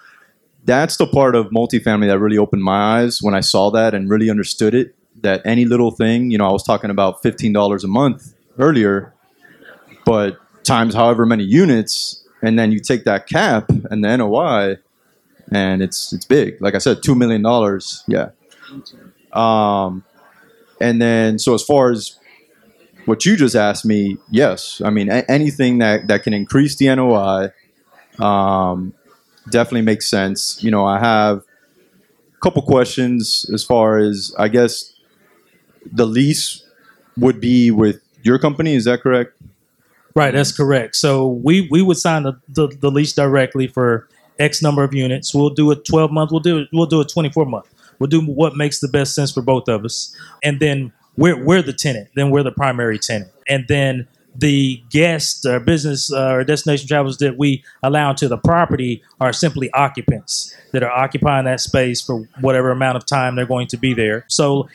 that's 0.65 0.97
the 0.97 1.07
part 1.07 1.35
of 1.35 1.47
multifamily 1.47 2.07
that 2.09 2.19
really 2.19 2.39
opened 2.39 2.63
my 2.63 3.01
eyes 3.01 3.21
when 3.21 3.35
I 3.35 3.41
saw 3.41 3.71
that 3.71 3.95
and 3.95 4.09
really 4.09 4.31
understood 4.31 4.75
it. 4.75 4.95
That 5.25 5.43
any 5.45 5.65
little 5.65 5.91
thing, 5.91 6.31
you 6.31 6.39
know, 6.39 6.47
I 6.49 6.53
was 6.53 6.63
talking 6.63 6.91
about 6.91 7.23
fifteen 7.23 7.53
dollars 7.53 7.83
a 7.83 7.89
month 7.89 8.35
earlier, 8.59 9.13
but 10.05 10.39
times 10.65 10.95
however 10.95 11.27
many 11.27 11.45
units, 11.45 12.25
and 12.43 12.59
then 12.59 12.73
you 12.73 12.79
take 12.79 13.05
that 13.05 13.27
cap 13.27 13.71
and 13.91 14.05
the 14.05 14.17
NOI, 14.17 14.77
and 15.51 15.83
it's 15.83 16.13
it's 16.13 16.25
big. 16.27 16.61
Like 16.61 16.75
I 16.75 16.79
said, 16.79 17.03
two 17.03 17.15
million 17.15 17.43
dollars. 17.43 18.05
Yeah. 18.07 18.31
Um, 19.33 20.05
and 20.81 21.01
then 21.01 21.39
so 21.39 21.55
as 21.55 21.63
far 21.63 21.91
as 21.91 22.19
what 23.07 23.25
you 23.27 23.37
just 23.37 23.55
asked 23.55 23.85
me, 23.85 24.19
yes, 24.31 24.81
I 24.85 24.91
mean 24.91 25.11
a- 25.11 25.29
anything 25.31 25.79
that 25.79 26.09
that 26.09 26.23
can 26.23 26.33
increase 26.33 26.77
the 26.77 26.95
NOI, 26.95 27.51
um, 28.25 28.95
definitely 29.51 29.83
makes 29.83 30.09
sense. 30.09 30.63
You 30.63 30.71
know, 30.71 30.85
I 30.85 30.99
have 30.99 31.39
a 31.39 32.41
couple 32.41 32.63
questions 32.63 33.49
as 33.53 33.65
far 33.65 33.99
as 33.99 34.35
I 34.39 34.49
guess 34.49 34.94
the 35.93 36.07
lease 36.07 36.63
would 37.17 37.41
be 37.41 37.71
with 37.71 38.01
your 38.23 38.39
company. 38.39 38.75
Is 38.75 38.85
that 38.85 39.01
correct? 39.03 39.33
Right, 40.15 40.33
that's 40.33 40.57
correct. 40.57 40.97
So 40.97 41.27
we 41.27 41.69
we 41.71 41.83
would 41.83 41.97
sign 41.97 42.23
the, 42.23 42.41
the, 42.49 42.69
the 42.69 42.91
lease 42.91 43.13
directly 43.13 43.67
for 43.67 44.09
X 44.39 44.63
number 44.63 44.85
of 44.85 44.95
units. 44.95 45.35
We'll 45.35 45.51
do 45.51 45.71
a 45.71 45.77
12 45.77 46.13
month. 46.13 46.31
We'll 46.31 46.41
do 46.41 46.67
we'll 46.73 46.87
do 46.87 47.01
a 47.01 47.05
24 47.05 47.47
month. 47.47 47.67
We'll 47.99 48.09
do 48.09 48.21
what 48.21 48.57
makes 48.57 48.81
the 48.81 48.89
best 48.89 49.15
sense 49.15 49.33
for 49.33 49.43
both 49.43 49.69
of 49.69 49.85
us. 49.85 50.17
And 50.43 50.61
then 50.61 50.93
we're 51.17 51.43
we're 51.43 51.63
the 51.63 51.73
tenant. 51.73 52.11
Then 52.15 52.31
we're 52.31 52.43
the 52.43 52.53
primary 52.53 52.99
tenant. 52.99 53.31
And 53.49 53.67
then 53.69 54.07
the 54.37 54.83
guests 54.91 55.47
or 55.47 55.61
business 55.61 56.13
uh, 56.13 56.33
or 56.33 56.45
destination 56.45 56.89
travelers 56.89 57.19
that 57.19 57.39
we 57.39 57.63
allow 57.83 58.11
into 58.11 58.27
the 58.29 58.37
property 58.37 59.03
are 59.21 59.33
simply 59.33 59.73
occupants 59.73 60.55
that 60.73 60.83
are 60.83 60.91
occupying 60.91 61.45
that 61.45 61.61
space 61.61 62.03
for 62.03 62.29
whatever 62.41 62.71
amount 62.71 62.97
of 62.97 63.07
time 63.07 63.37
they're 63.37 63.47
going 63.47 63.69
to 63.69 63.77
be 63.77 63.95
there. 63.95 64.25
So 64.29 64.69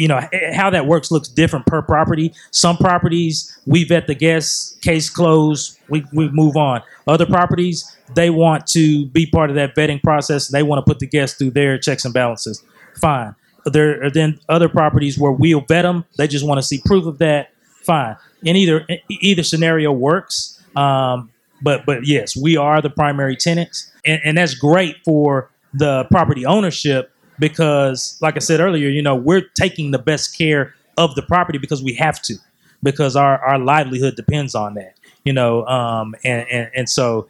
you 0.00 0.08
know 0.08 0.20
how 0.54 0.70
that 0.70 0.86
works 0.86 1.10
looks 1.10 1.28
different 1.28 1.66
per 1.66 1.82
property. 1.82 2.32
Some 2.50 2.78
properties 2.78 3.58
we 3.66 3.84
vet 3.84 4.06
the 4.06 4.14
guests, 4.14 4.78
case 4.80 5.10
closed, 5.10 5.78
we, 5.90 6.04
we 6.12 6.30
move 6.30 6.56
on. 6.56 6.82
Other 7.06 7.26
properties 7.26 7.96
they 8.14 8.30
want 8.30 8.66
to 8.68 9.06
be 9.06 9.26
part 9.26 9.50
of 9.50 9.56
that 9.56 9.76
vetting 9.76 10.02
process. 10.02 10.48
They 10.48 10.62
want 10.62 10.84
to 10.84 10.90
put 10.90 11.00
the 11.00 11.06
guests 11.06 11.36
through 11.36 11.50
their 11.50 11.78
checks 11.78 12.04
and 12.04 12.14
balances. 12.14 12.64
Fine. 13.00 13.34
There 13.66 14.02
are 14.02 14.10
then 14.10 14.40
other 14.48 14.70
properties 14.70 15.18
where 15.18 15.32
we'll 15.32 15.60
vet 15.60 15.82
them. 15.82 16.06
They 16.16 16.26
just 16.26 16.46
want 16.46 16.58
to 16.58 16.62
see 16.62 16.80
proof 16.84 17.04
of 17.04 17.18
that. 17.18 17.50
Fine. 17.82 18.16
In 18.42 18.56
either 18.56 18.86
either 19.10 19.42
scenario 19.42 19.92
works. 19.92 20.62
Um, 20.76 21.30
but 21.60 21.84
but 21.84 22.06
yes, 22.06 22.34
we 22.34 22.56
are 22.56 22.80
the 22.80 22.88
primary 22.88 23.36
tenants, 23.36 23.92
and, 24.06 24.20
and 24.24 24.38
that's 24.38 24.54
great 24.54 24.96
for 25.04 25.50
the 25.74 26.04
property 26.04 26.46
ownership 26.46 27.12
because, 27.40 28.18
like 28.20 28.36
I 28.36 28.38
said 28.38 28.60
earlier, 28.60 28.88
you 28.88 29.02
know 29.02 29.16
we're 29.16 29.46
taking 29.58 29.90
the 29.90 29.98
best 29.98 30.38
care 30.38 30.74
of 30.96 31.14
the 31.16 31.22
property 31.22 31.58
because 31.58 31.82
we 31.82 31.94
have 31.94 32.22
to, 32.22 32.34
because 32.82 33.16
our 33.16 33.38
our 33.44 33.58
livelihood 33.58 34.14
depends 34.14 34.54
on 34.54 34.74
that. 34.74 34.94
You 35.24 35.32
know, 35.32 35.66
um, 35.66 36.14
and, 36.24 36.46
and 36.50 36.70
and 36.76 36.88
so 36.88 37.28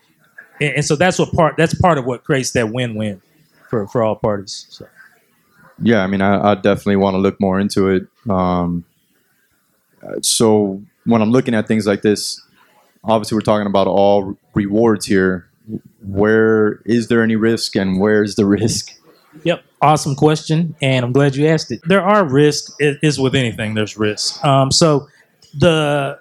and, 0.60 0.74
and 0.74 0.84
so 0.84 0.96
that's 0.96 1.18
what 1.18 1.32
part 1.32 1.56
that's 1.56 1.74
part 1.74 1.96
of 1.96 2.04
what 2.04 2.24
creates 2.24 2.52
that 2.52 2.70
win 2.70 2.94
win 2.94 3.22
for 3.68 3.86
for 3.88 4.02
all 4.02 4.16
parties. 4.16 4.66
So. 4.68 4.86
Yeah, 5.82 6.02
I 6.02 6.08
mean, 6.08 6.20
I, 6.20 6.50
I 6.50 6.54
definitely 6.56 6.96
want 6.96 7.14
to 7.14 7.18
look 7.18 7.40
more 7.40 7.58
into 7.58 7.88
it. 7.88 8.06
Um, 8.28 8.84
so 10.20 10.82
when 11.04 11.22
I'm 11.22 11.30
looking 11.30 11.54
at 11.54 11.66
things 11.66 11.86
like 11.86 12.02
this, 12.02 12.38
obviously 13.02 13.36
we're 13.36 13.40
talking 13.42 13.66
about 13.66 13.86
all 13.86 14.36
rewards 14.54 15.06
here. 15.06 15.48
Where 16.02 16.82
is 16.84 17.08
there 17.08 17.22
any 17.22 17.36
risk, 17.36 17.76
and 17.76 17.98
where's 17.98 18.34
the 18.34 18.44
risk? 18.44 18.92
Yep, 19.44 19.64
awesome 19.82 20.14
question, 20.14 20.74
and 20.82 21.04
I'm 21.04 21.12
glad 21.12 21.36
you 21.36 21.46
asked 21.46 21.70
it. 21.70 21.80
There 21.86 22.02
are 22.02 22.24
risks. 22.24 22.72
It 22.78 22.98
is 23.02 23.18
with 23.18 23.34
anything. 23.34 23.74
There's 23.74 23.96
risk. 23.96 24.42
Um, 24.44 24.70
so 24.70 25.08
the 25.58 26.18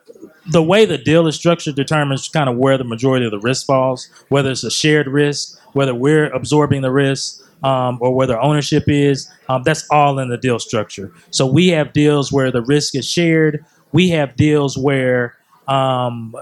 the 0.52 0.64
way 0.64 0.86
the 0.86 0.98
deal 0.98 1.28
is 1.28 1.36
structured 1.36 1.76
determines 1.76 2.28
kind 2.30 2.50
of 2.50 2.58
where 2.58 2.78
the 2.78 2.84
majority 2.84 3.26
of 3.26 3.32
the 3.32 3.40
risk 3.40 3.66
falls. 3.66 4.10
Whether 4.30 4.52
it's 4.52 4.64
a 4.64 4.72
shared 4.72 5.08
risk, 5.08 5.60
whether 5.74 5.94
we're 5.94 6.32
absorbing 6.32 6.82
the 6.82 6.92
risk, 6.92 7.44
um, 7.64 7.98
or 8.02 8.14
whether 8.14 8.40
ownership 8.40 8.84
is. 8.88 9.30
Um, 9.48 9.64
that's 9.64 9.88
all 9.90 10.20
in 10.20 10.30
the 10.30 10.38
deal 10.38 10.60
structure. 10.60 11.12
So 11.32 11.46
we 11.46 11.70
have 11.70 11.94
deals 11.94 12.32
where 12.32 12.52
the 12.52 12.62
risk 12.62 12.96
is 12.96 13.10
shared. 13.10 13.66
We 13.92 14.10
have 14.10 14.36
deals 14.36 14.78
where 14.78 15.36
um, 15.68 16.34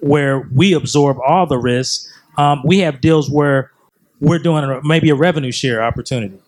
where 0.00 0.40
we 0.52 0.74
absorb 0.74 1.18
all 1.26 1.46
the 1.46 1.58
risk. 1.58 2.06
Um, 2.36 2.62
we 2.64 2.78
have 2.80 3.00
deals 3.00 3.30
where 3.30 3.70
we're 4.20 4.38
doing 4.38 4.64
a, 4.64 4.80
maybe 4.82 5.10
a 5.10 5.14
revenue 5.14 5.52
share 5.52 5.82
opportunity, 5.82 6.38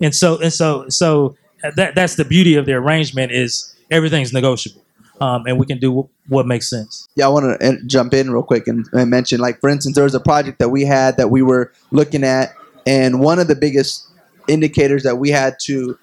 and 0.00 0.14
so 0.14 0.38
and 0.40 0.52
so 0.52 0.88
so 0.88 1.36
that 1.76 1.94
that's 1.94 2.16
the 2.16 2.24
beauty 2.24 2.54
of 2.54 2.66
the 2.66 2.72
arrangement 2.72 3.32
is 3.32 3.74
everything's 3.90 4.32
negotiable, 4.32 4.82
um, 5.20 5.46
and 5.46 5.58
we 5.58 5.66
can 5.66 5.78
do 5.78 6.08
what 6.28 6.46
makes 6.46 6.68
sense. 6.68 7.08
Yeah, 7.16 7.26
I 7.26 7.28
want 7.28 7.60
to 7.60 7.78
jump 7.86 8.14
in 8.14 8.30
real 8.30 8.42
quick 8.42 8.68
and, 8.68 8.86
and 8.92 9.10
mention, 9.10 9.40
like, 9.40 9.60
for 9.60 9.68
instance, 9.68 9.94
there 9.94 10.04
was 10.04 10.14
a 10.14 10.20
project 10.20 10.58
that 10.60 10.70
we 10.70 10.84
had 10.84 11.16
that 11.16 11.30
we 11.30 11.42
were 11.42 11.72
looking 11.90 12.24
at, 12.24 12.54
and 12.86 13.20
one 13.20 13.38
of 13.38 13.48
the 13.48 13.56
biggest 13.56 14.06
indicators 14.48 15.02
that 15.02 15.18
we 15.18 15.30
had 15.30 15.58
to, 15.60 15.98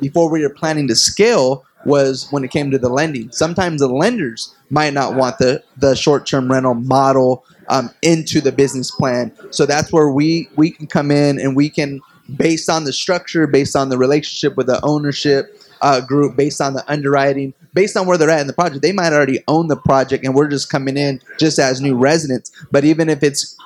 before 0.00 0.30
we 0.30 0.42
were 0.42 0.50
planning 0.50 0.86
to 0.88 0.94
scale, 0.94 1.64
was 1.84 2.28
when 2.30 2.44
it 2.44 2.50
came 2.50 2.70
to 2.70 2.78
the 2.78 2.88
lending. 2.88 3.30
Sometimes 3.30 3.80
the 3.80 3.88
lenders 3.88 4.54
might 4.70 4.94
not 4.94 5.14
want 5.14 5.38
the, 5.38 5.62
the 5.76 5.94
short 5.94 6.24
term 6.24 6.50
rental 6.50 6.74
model 6.74 7.44
um, 7.68 7.90
into 8.02 8.40
the 8.40 8.52
business 8.52 8.90
plan. 8.90 9.32
So 9.50 9.66
that's 9.66 9.92
where 9.92 10.10
we, 10.10 10.48
we 10.56 10.70
can 10.70 10.86
come 10.86 11.10
in 11.10 11.38
and 11.38 11.56
we 11.56 11.70
can, 11.70 12.00
based 12.36 12.68
on 12.70 12.84
the 12.84 12.92
structure, 12.92 13.46
based 13.46 13.76
on 13.76 13.88
the 13.88 13.98
relationship 13.98 14.56
with 14.56 14.66
the 14.66 14.80
ownership, 14.82 15.60
uh, 15.80 16.00
group 16.00 16.34
based 16.34 16.60
on 16.60 16.72
the 16.72 16.84
underwriting, 16.90 17.52
based 17.74 17.96
on 17.96 18.06
where 18.06 18.16
they're 18.16 18.30
at 18.30 18.40
in 18.40 18.46
the 18.46 18.52
project. 18.52 18.82
They 18.82 18.92
might 18.92 19.12
already 19.12 19.44
own 19.48 19.68
the 19.68 19.76
project, 19.76 20.24
and 20.24 20.34
we're 20.34 20.48
just 20.48 20.70
coming 20.70 20.96
in 20.96 21.20
just 21.38 21.58
as 21.58 21.80
new 21.80 21.94
residents. 21.94 22.50
But 22.72 22.84
even 22.84 23.10
if 23.10 23.22
it's 23.22 23.56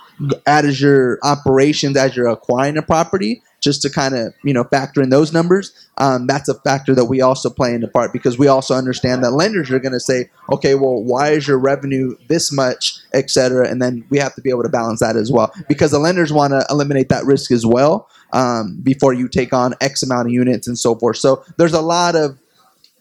as 0.46 0.80
your 0.80 1.18
operations, 1.22 1.96
as 1.96 2.16
you're 2.16 2.28
acquiring 2.28 2.76
a 2.76 2.82
property, 2.82 3.42
just 3.60 3.82
to 3.82 3.90
kind 3.90 4.14
of 4.14 4.34
you 4.44 4.52
know 4.52 4.64
factor 4.64 5.02
in 5.02 5.10
those 5.10 5.32
numbers, 5.32 5.72
um, 5.98 6.26
that's 6.26 6.48
a 6.48 6.54
factor 6.60 6.94
that 6.94 7.06
we 7.06 7.20
also 7.20 7.50
play 7.50 7.74
into 7.74 7.88
part 7.88 8.12
because 8.12 8.38
we 8.38 8.46
also 8.46 8.74
understand 8.74 9.24
that 9.24 9.32
lenders 9.32 9.70
are 9.70 9.78
going 9.78 9.92
to 9.92 10.00
say, 10.00 10.30
okay, 10.50 10.74
well, 10.74 11.02
why 11.02 11.30
is 11.30 11.48
your 11.48 11.58
revenue 11.58 12.16
this 12.28 12.52
much, 12.52 12.98
et 13.12 13.30
cetera, 13.30 13.68
and 13.68 13.82
then 13.82 14.04
we 14.10 14.18
have 14.18 14.34
to 14.34 14.40
be 14.40 14.50
able 14.50 14.62
to 14.62 14.68
balance 14.68 15.00
that 15.00 15.16
as 15.16 15.32
well 15.32 15.52
because 15.68 15.90
the 15.90 15.98
lenders 15.98 16.32
want 16.32 16.52
to 16.52 16.64
eliminate 16.70 17.08
that 17.08 17.24
risk 17.24 17.50
as 17.50 17.66
well 17.66 18.08
um, 18.32 18.78
before 18.82 19.12
you 19.12 19.28
take 19.28 19.52
on 19.52 19.74
X 19.80 20.02
amount 20.02 20.28
of 20.28 20.32
units 20.32 20.68
and 20.68 20.78
so 20.78 20.94
forth. 20.94 21.16
So 21.16 21.44
there's 21.56 21.72
a 21.72 21.80
lot 21.80 22.14
of 22.14 22.38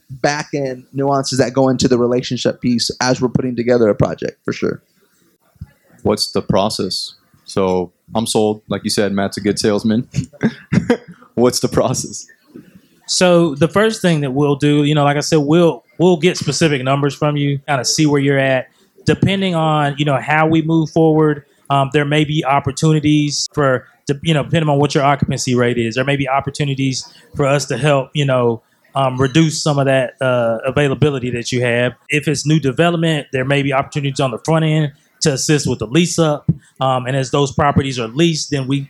back 0.10 0.50
end 0.54 0.86
nuances 0.93 1.38
that 1.39 1.54
go 1.54 1.70
into 1.70 1.88
the 1.88 1.98
relationship 1.98 2.62
piece 2.62 2.89
as 3.02 3.22
we're 3.22 3.30
putting 3.30 3.56
together 3.56 3.89
a 3.89 3.96
project 3.96 4.39
for 4.43 4.54
sure. 4.54 4.82
What's 6.04 6.32
the 6.32 6.41
process? 6.41 7.15
So 7.47 7.91
I'm 8.13 8.27
sold. 8.27 8.62
Like 8.67 8.83
you 8.83 8.89
said, 8.89 9.12
Matt's 9.13 9.38
a 9.38 9.41
good 9.41 9.57
salesman. 9.57 10.07
What's 11.36 11.62
the 11.62 11.67
process? 11.67 12.27
So 13.07 13.55
the 13.55 13.69
first 13.69 14.01
thing 14.01 14.21
that 14.21 14.31
we'll 14.31 14.57
do, 14.57 14.83
you 14.83 14.93
know, 14.93 15.05
like 15.05 15.17
I 15.17 15.21
said, 15.21 15.38
we'll 15.38 15.83
we'll 15.97 16.17
get 16.17 16.38
specific 16.38 16.83
numbers 16.83 17.15
from 17.15 17.38
you, 17.38 17.60
kind 17.60 17.79
of 17.79 17.88
see 17.88 18.05
where 18.05 18.21
you're 18.21 18.38
at. 18.38 18.69
Depending 19.05 19.55
on 19.55 19.95
you 19.97 20.05
know 20.05 20.17
how 20.17 20.45
we 20.45 20.62
move 20.62 20.89
forward, 20.89 21.45
um, 21.69 21.89
there 21.93 22.05
may 22.05 22.25
be 22.25 22.43
opportunities 22.43 23.47
for 23.53 23.88
you 24.21 24.33
know 24.33 24.43
depending 24.43 24.69
on 24.69 24.77
what 24.77 24.93
your 24.93 25.05
occupancy 25.05 25.55
rate 25.55 25.77
is. 25.77 25.95
There 25.95 26.03
may 26.03 26.17
be 26.17 26.27
opportunities 26.27 27.07
for 27.36 27.45
us 27.45 27.65
to 27.67 27.77
help 27.77 28.10
you 28.13 28.25
know 28.25 28.62
um, 28.93 29.17
reduce 29.17 29.63
some 29.63 29.79
of 29.79 29.86
that 29.86 30.21
uh, 30.21 30.57
availability 30.65 31.29
that 31.29 31.53
you 31.53 31.62
have. 31.62 31.93
If 32.10 32.27
it's 32.27 32.45
new 32.45 32.60
development, 32.60 33.27
there 33.31 33.45
may 33.45 33.63
be 33.63 33.71
opportunities 33.71 34.19
on 34.19 34.31
the 34.31 34.39
front 34.39 34.65
end 34.65 34.91
to 35.27 35.33
assist 35.33 35.67
with 35.67 35.79
the 35.79 35.87
lease 35.87 36.17
up. 36.17 36.49
Um, 36.79 37.05
and 37.05 37.15
as 37.15 37.31
those 37.31 37.51
properties 37.51 37.99
are 37.99 38.07
leased, 38.07 38.51
then 38.51 38.67
we 38.67 38.89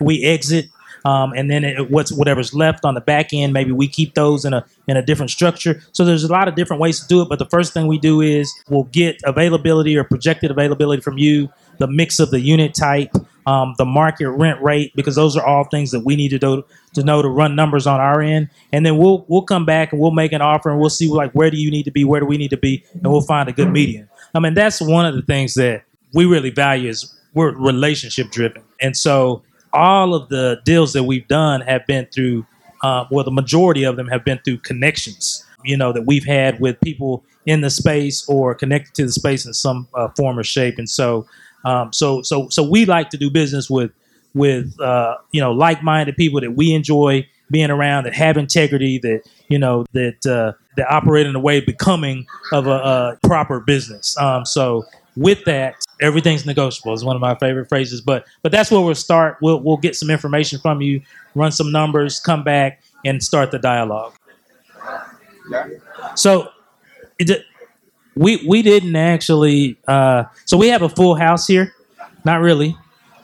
we 0.00 0.24
exit. 0.24 0.66
Um, 1.04 1.32
and 1.34 1.48
then 1.48 1.62
it, 1.62 1.90
what's 1.90 2.10
whatever's 2.10 2.52
left 2.52 2.84
on 2.84 2.94
the 2.94 3.00
back 3.00 3.32
end, 3.32 3.52
maybe 3.52 3.70
we 3.70 3.86
keep 3.86 4.14
those 4.14 4.44
in 4.44 4.52
a 4.52 4.64
in 4.88 4.96
a 4.96 5.02
different 5.02 5.30
structure. 5.30 5.80
So 5.92 6.04
there's 6.04 6.24
a 6.24 6.32
lot 6.32 6.48
of 6.48 6.56
different 6.56 6.80
ways 6.80 7.00
to 7.00 7.06
do 7.06 7.22
it. 7.22 7.28
But 7.28 7.38
the 7.38 7.46
first 7.46 7.72
thing 7.72 7.86
we 7.86 7.98
do 7.98 8.20
is 8.20 8.52
we'll 8.68 8.84
get 8.84 9.20
availability 9.24 9.96
or 9.96 10.04
projected 10.04 10.50
availability 10.50 11.02
from 11.02 11.18
you, 11.18 11.48
the 11.78 11.86
mix 11.86 12.18
of 12.18 12.30
the 12.30 12.40
unit 12.40 12.74
type, 12.74 13.12
um, 13.46 13.74
the 13.78 13.84
market 13.84 14.28
rent 14.28 14.60
rate, 14.60 14.92
because 14.94 15.14
those 15.14 15.36
are 15.36 15.46
all 15.46 15.64
things 15.64 15.90
that 15.92 16.00
we 16.00 16.16
need 16.16 16.30
to 16.30 16.38
do 16.38 16.64
to 16.94 17.02
know 17.02 17.22
to 17.22 17.28
run 17.28 17.54
numbers 17.54 17.86
on 17.86 18.00
our 18.00 18.20
end. 18.20 18.50
And 18.72 18.84
then 18.84 18.98
we'll 18.98 19.24
we'll 19.28 19.42
come 19.42 19.64
back 19.64 19.92
and 19.92 20.00
we'll 20.00 20.10
make 20.10 20.32
an 20.32 20.42
offer 20.42 20.70
and 20.70 20.80
we'll 20.80 20.90
see 20.90 21.08
like 21.08 21.32
where 21.32 21.50
do 21.50 21.56
you 21.56 21.70
need 21.70 21.84
to 21.84 21.90
be, 21.90 22.04
where 22.04 22.20
do 22.20 22.26
we 22.26 22.36
need 22.36 22.50
to 22.50 22.56
be, 22.56 22.84
and 22.92 23.04
we'll 23.04 23.20
find 23.22 23.48
a 23.48 23.52
good 23.52 23.70
median. 23.70 24.08
I 24.34 24.40
mean 24.40 24.54
that's 24.54 24.80
one 24.80 25.06
of 25.06 25.14
the 25.14 25.22
things 25.22 25.54
that 25.54 25.84
we 26.12 26.26
really 26.26 26.50
value 26.50 26.90
is 26.90 27.18
we're 27.34 27.54
relationship 27.54 28.30
driven, 28.30 28.62
and 28.80 28.96
so 28.96 29.42
all 29.72 30.14
of 30.14 30.28
the 30.28 30.60
deals 30.64 30.92
that 30.94 31.04
we've 31.04 31.28
done 31.28 31.60
have 31.60 31.86
been 31.86 32.06
through, 32.06 32.46
uh, 32.82 33.04
well, 33.10 33.24
the 33.24 33.30
majority 33.30 33.84
of 33.84 33.96
them 33.96 34.08
have 34.08 34.24
been 34.24 34.38
through 34.42 34.56
connections, 34.58 35.44
you 35.64 35.76
know, 35.76 35.92
that 35.92 36.06
we've 36.06 36.24
had 36.24 36.58
with 36.60 36.80
people 36.80 37.22
in 37.44 37.60
the 37.60 37.68
space 37.68 38.26
or 38.28 38.54
connected 38.54 38.94
to 38.94 39.04
the 39.04 39.12
space 39.12 39.44
in 39.44 39.52
some 39.52 39.86
uh, 39.94 40.08
form 40.16 40.38
or 40.38 40.42
shape. 40.42 40.78
And 40.78 40.88
so 40.88 41.26
Um, 41.66 41.92
so 41.92 42.22
so 42.22 42.48
so 42.48 42.62
we 42.62 42.84
like 42.84 43.10
to 43.10 43.16
do 43.16 43.28
business 43.28 43.68
with 43.68 43.90
with 44.34 44.80
uh, 44.80 45.16
you 45.32 45.40
know 45.40 45.52
like-minded 45.52 46.16
people 46.16 46.40
that 46.40 46.52
we 46.52 46.72
enjoy 46.72 47.26
being 47.50 47.70
around 47.70 48.04
that 48.04 48.14
have 48.14 48.36
integrity 48.36 48.98
that 48.98 49.22
you 49.48 49.58
know 49.58 49.84
that 49.92 50.24
uh, 50.26 50.52
that 50.76 50.90
operate 50.90 51.26
in 51.26 51.34
a 51.34 51.40
way 51.40 51.60
becoming 51.60 52.26
of 52.52 52.66
a, 52.68 52.70
a 52.70 53.18
proper 53.26 53.58
business. 53.60 54.16
Um, 54.16 54.44
so 54.44 54.84
with 55.16 55.44
that, 55.46 55.74
everything's 56.00 56.46
negotiable 56.46 56.92
is 56.92 57.02
one 57.04 57.16
of 57.16 57.22
my 57.22 57.34
favorite 57.34 57.68
phrases. 57.68 58.00
But 58.00 58.26
but 58.42 58.52
that's 58.52 58.70
where 58.70 58.80
we'll 58.80 58.94
start. 58.94 59.38
We'll 59.42 59.60
we'll 59.60 59.76
get 59.76 59.96
some 59.96 60.10
information 60.10 60.60
from 60.60 60.80
you, 60.80 61.02
run 61.34 61.50
some 61.50 61.72
numbers, 61.72 62.20
come 62.20 62.44
back 62.44 62.82
and 63.04 63.20
start 63.20 63.50
the 63.50 63.58
dialogue. 63.58 64.14
So 66.14 66.48
it, 67.18 67.44
we 68.16 68.42
we 68.46 68.62
didn't 68.62 68.96
actually. 68.96 69.78
Uh, 69.86 70.24
so 70.44 70.56
we 70.56 70.68
have 70.68 70.82
a 70.82 70.88
full 70.88 71.14
house 71.14 71.46
here, 71.46 71.74
not 72.24 72.40
really, 72.40 72.76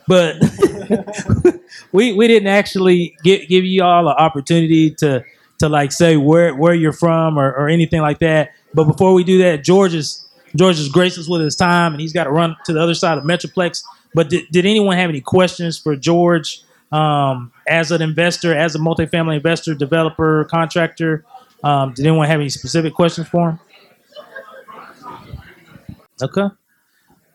but 0.07 0.35
we 1.91 2.13
we 2.13 2.27
didn't 2.27 2.47
actually 2.47 3.15
give 3.23 3.47
give 3.49 3.65
you 3.65 3.83
all 3.83 4.07
an 4.07 4.15
opportunity 4.15 4.91
to 4.91 5.23
to 5.59 5.69
like 5.69 5.91
say 5.91 6.15
where 6.15 6.55
where 6.55 6.73
you're 6.73 6.93
from 6.93 7.37
or, 7.37 7.51
or 7.51 7.67
anything 7.67 8.01
like 8.01 8.19
that. 8.19 8.51
But 8.73 8.85
before 8.85 9.13
we 9.13 9.23
do 9.23 9.39
that, 9.39 9.63
George 9.63 9.93
is 9.93 10.27
George 10.55 10.79
is 10.79 10.89
gracious 10.89 11.27
with 11.27 11.41
his 11.41 11.55
time, 11.55 11.93
and 11.93 12.01
he's 12.01 12.13
got 12.13 12.25
to 12.25 12.31
run 12.31 12.55
to 12.65 12.73
the 12.73 12.81
other 12.81 12.93
side 12.93 13.17
of 13.17 13.23
Metroplex. 13.23 13.83
But 14.13 14.29
did, 14.29 14.45
did 14.51 14.65
anyone 14.65 14.95
have 14.97 15.09
any 15.09 15.21
questions 15.21 15.79
for 15.79 15.95
George 15.95 16.61
um, 16.91 17.51
as 17.67 17.89
an 17.91 18.03
investor, 18.03 18.55
as 18.55 18.75
a 18.75 18.79
multifamily 18.79 19.37
investor, 19.37 19.73
developer, 19.73 20.45
contractor? 20.45 21.25
Um, 21.63 21.93
did 21.93 22.05
anyone 22.05 22.27
have 22.27 22.39
any 22.39 22.49
specific 22.49 22.93
questions 22.93 23.27
for 23.27 23.51
him? 23.51 23.59
Okay. 26.21 26.47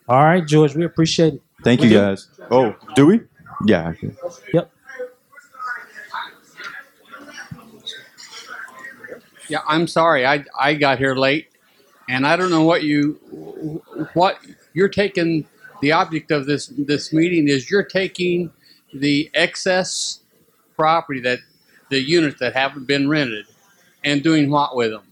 All 0.08 0.24
right, 0.24 0.46
George, 0.46 0.74
we 0.74 0.84
appreciate 0.84 1.34
it. 1.34 1.42
Thank 1.62 1.82
you 1.82 1.90
guys. 1.90 2.28
Oh, 2.50 2.74
do 2.94 3.06
we? 3.06 3.20
Yeah. 3.66 3.88
okay. 3.88 4.12
Yep. 4.54 4.70
Yeah, 9.48 9.60
I'm 9.66 9.86
sorry. 9.86 10.26
I 10.26 10.44
I 10.58 10.74
got 10.74 10.98
here 10.98 11.14
late, 11.14 11.48
and 12.08 12.26
I 12.26 12.36
don't 12.36 12.50
know 12.50 12.64
what 12.64 12.84
you 12.84 13.14
what 14.14 14.38
you're 14.74 14.88
taking. 14.88 15.46
The 15.80 15.92
object 15.92 16.30
of 16.30 16.46
this 16.46 16.66
this 16.66 17.12
meeting 17.12 17.48
is 17.48 17.70
you're 17.70 17.84
taking 17.84 18.50
the 18.92 19.30
excess 19.34 20.20
property 20.76 21.20
that 21.20 21.38
the 21.88 22.00
units 22.00 22.40
that 22.40 22.54
haven't 22.54 22.86
been 22.86 23.08
rented, 23.08 23.46
and 24.04 24.22
doing 24.22 24.50
what 24.50 24.76
with 24.76 24.90
them? 24.90 25.07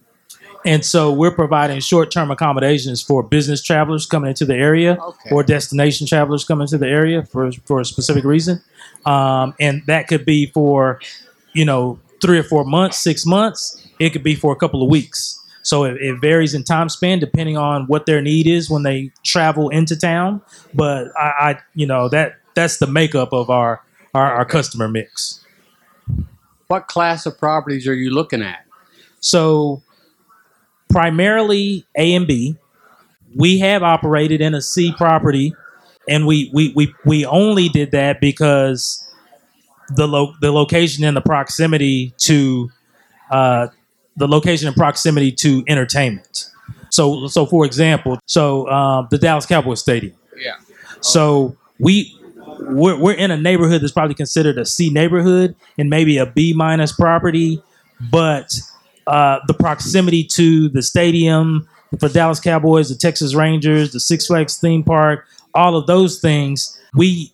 And 0.66 0.85
so 0.85 1.12
we're 1.12 1.31
providing 1.31 1.79
short-term 1.79 2.31
accommodations 2.33 3.00
for 3.00 3.22
business 3.22 3.62
travelers 3.62 4.05
coming 4.05 4.31
into 4.31 4.44
the 4.44 4.57
area 4.57 4.98
Okay. 5.00 5.31
or 5.31 5.44
destination 5.44 6.09
travelers 6.09 6.44
coming 6.44 6.66
to 6.66 6.76
the 6.76 6.88
area 6.88 7.22
for, 7.22 7.52
for 7.64 7.81
a 7.81 7.85
specific 7.85 8.24
reason. 8.24 8.61
Um, 9.07 9.55
and 9.61 9.83
that 9.87 10.09
could 10.09 10.24
be 10.24 10.46
for, 10.46 11.00
you 11.52 11.64
know, 11.64 12.00
three 12.20 12.38
or 12.38 12.42
four 12.42 12.64
months, 12.64 12.98
six 12.98 13.24
months. 13.24 13.87
It 14.00 14.11
could 14.11 14.24
be 14.24 14.35
for 14.35 14.52
a 14.52 14.57
couple 14.57 14.83
of 14.83 14.90
weeks. 14.90 15.40
So 15.62 15.85
it, 15.85 16.00
it 16.02 16.20
varies 16.20 16.52
in 16.52 16.64
time 16.64 16.88
span 16.88 17.20
depending 17.20 17.57
on 17.57 17.87
what 17.87 18.07
their 18.07 18.20
need 18.20 18.48
is 18.48 18.68
when 18.68 18.83
they 18.83 19.12
travel 19.22 19.68
into 19.68 19.96
town. 19.96 20.42
But 20.74 21.09
I, 21.16 21.22
I 21.22 21.59
you 21.74 21.87
know, 21.87 22.09
that 22.09 22.38
that's 22.55 22.79
the 22.79 22.87
makeup 22.88 23.33
of 23.33 23.50
our, 23.50 23.83
our, 24.14 24.33
our 24.33 24.44
customer 24.44 24.88
mix. 24.88 25.44
What 26.66 26.88
class 26.88 27.24
of 27.24 27.38
properties 27.38 27.87
are 27.87 27.94
you 27.94 28.11
looking 28.11 28.42
at? 28.42 28.64
So 29.20 29.83
primarily 30.88 31.87
A 31.96 32.14
and 32.14 32.27
B. 32.27 32.57
We 33.35 33.59
have 33.59 33.83
operated 33.83 34.40
in 34.40 34.55
a 34.55 34.62
C 34.62 34.92
property, 34.96 35.55
and 36.09 36.27
we 36.27 36.51
we 36.55 36.72
we, 36.75 36.94
we 37.05 37.27
only 37.27 37.68
did 37.68 37.90
that 37.90 38.20
because 38.20 39.07
the 39.94 40.09
lo- 40.09 40.35
the 40.40 40.53
location 40.53 41.05
and 41.05 41.16
the 41.16 41.20
proximity 41.20 42.14
to 42.18 42.70
uh, 43.31 43.68
the 44.16 44.27
location 44.27 44.68
and 44.68 44.77
proximity 44.77 45.33
to 45.33 45.64
entertainment. 45.68 46.51
So 46.90 47.27
so 47.27 47.46
for 47.46 47.66
example, 47.66 48.18
so 48.27 48.68
um, 48.68 49.09
the 49.11 49.18
Dallas 49.18 49.46
Cowboys 49.46 49.81
Stadium. 49.81 50.14
Yeah. 50.37 50.55
So 51.01 51.57
we 51.79 52.18
we're, 52.61 52.99
we're 52.99 53.12
in 53.14 53.31
a 53.31 53.37
neighborhood 53.37 53.83
that's 53.83 53.92
probably 53.92 54.14
considered 54.14 54.59
a 54.59 54.64
C 54.64 54.90
neighborhood 54.90 55.55
and 55.79 55.90
maybe 55.90 56.16
a 56.18 56.27
B 56.27 56.53
minus 56.55 56.92
property, 56.92 57.62
but 58.11 58.59
uh, 59.07 59.40
the 59.47 59.55
proximity 59.55 60.25
to 60.25 60.69
the 60.69 60.83
stadium 60.83 61.69
for 61.99 62.09
Dallas 62.09 62.40
Cowboys, 62.40 62.88
the 62.88 62.95
Texas 62.97 63.35
Rangers, 63.35 63.92
the 63.92 64.01
Six 64.01 64.27
Flags 64.27 64.59
theme 64.59 64.83
park, 64.83 65.27
all 65.55 65.77
of 65.77 65.87
those 65.87 66.21
things, 66.21 66.79
we 66.95 67.33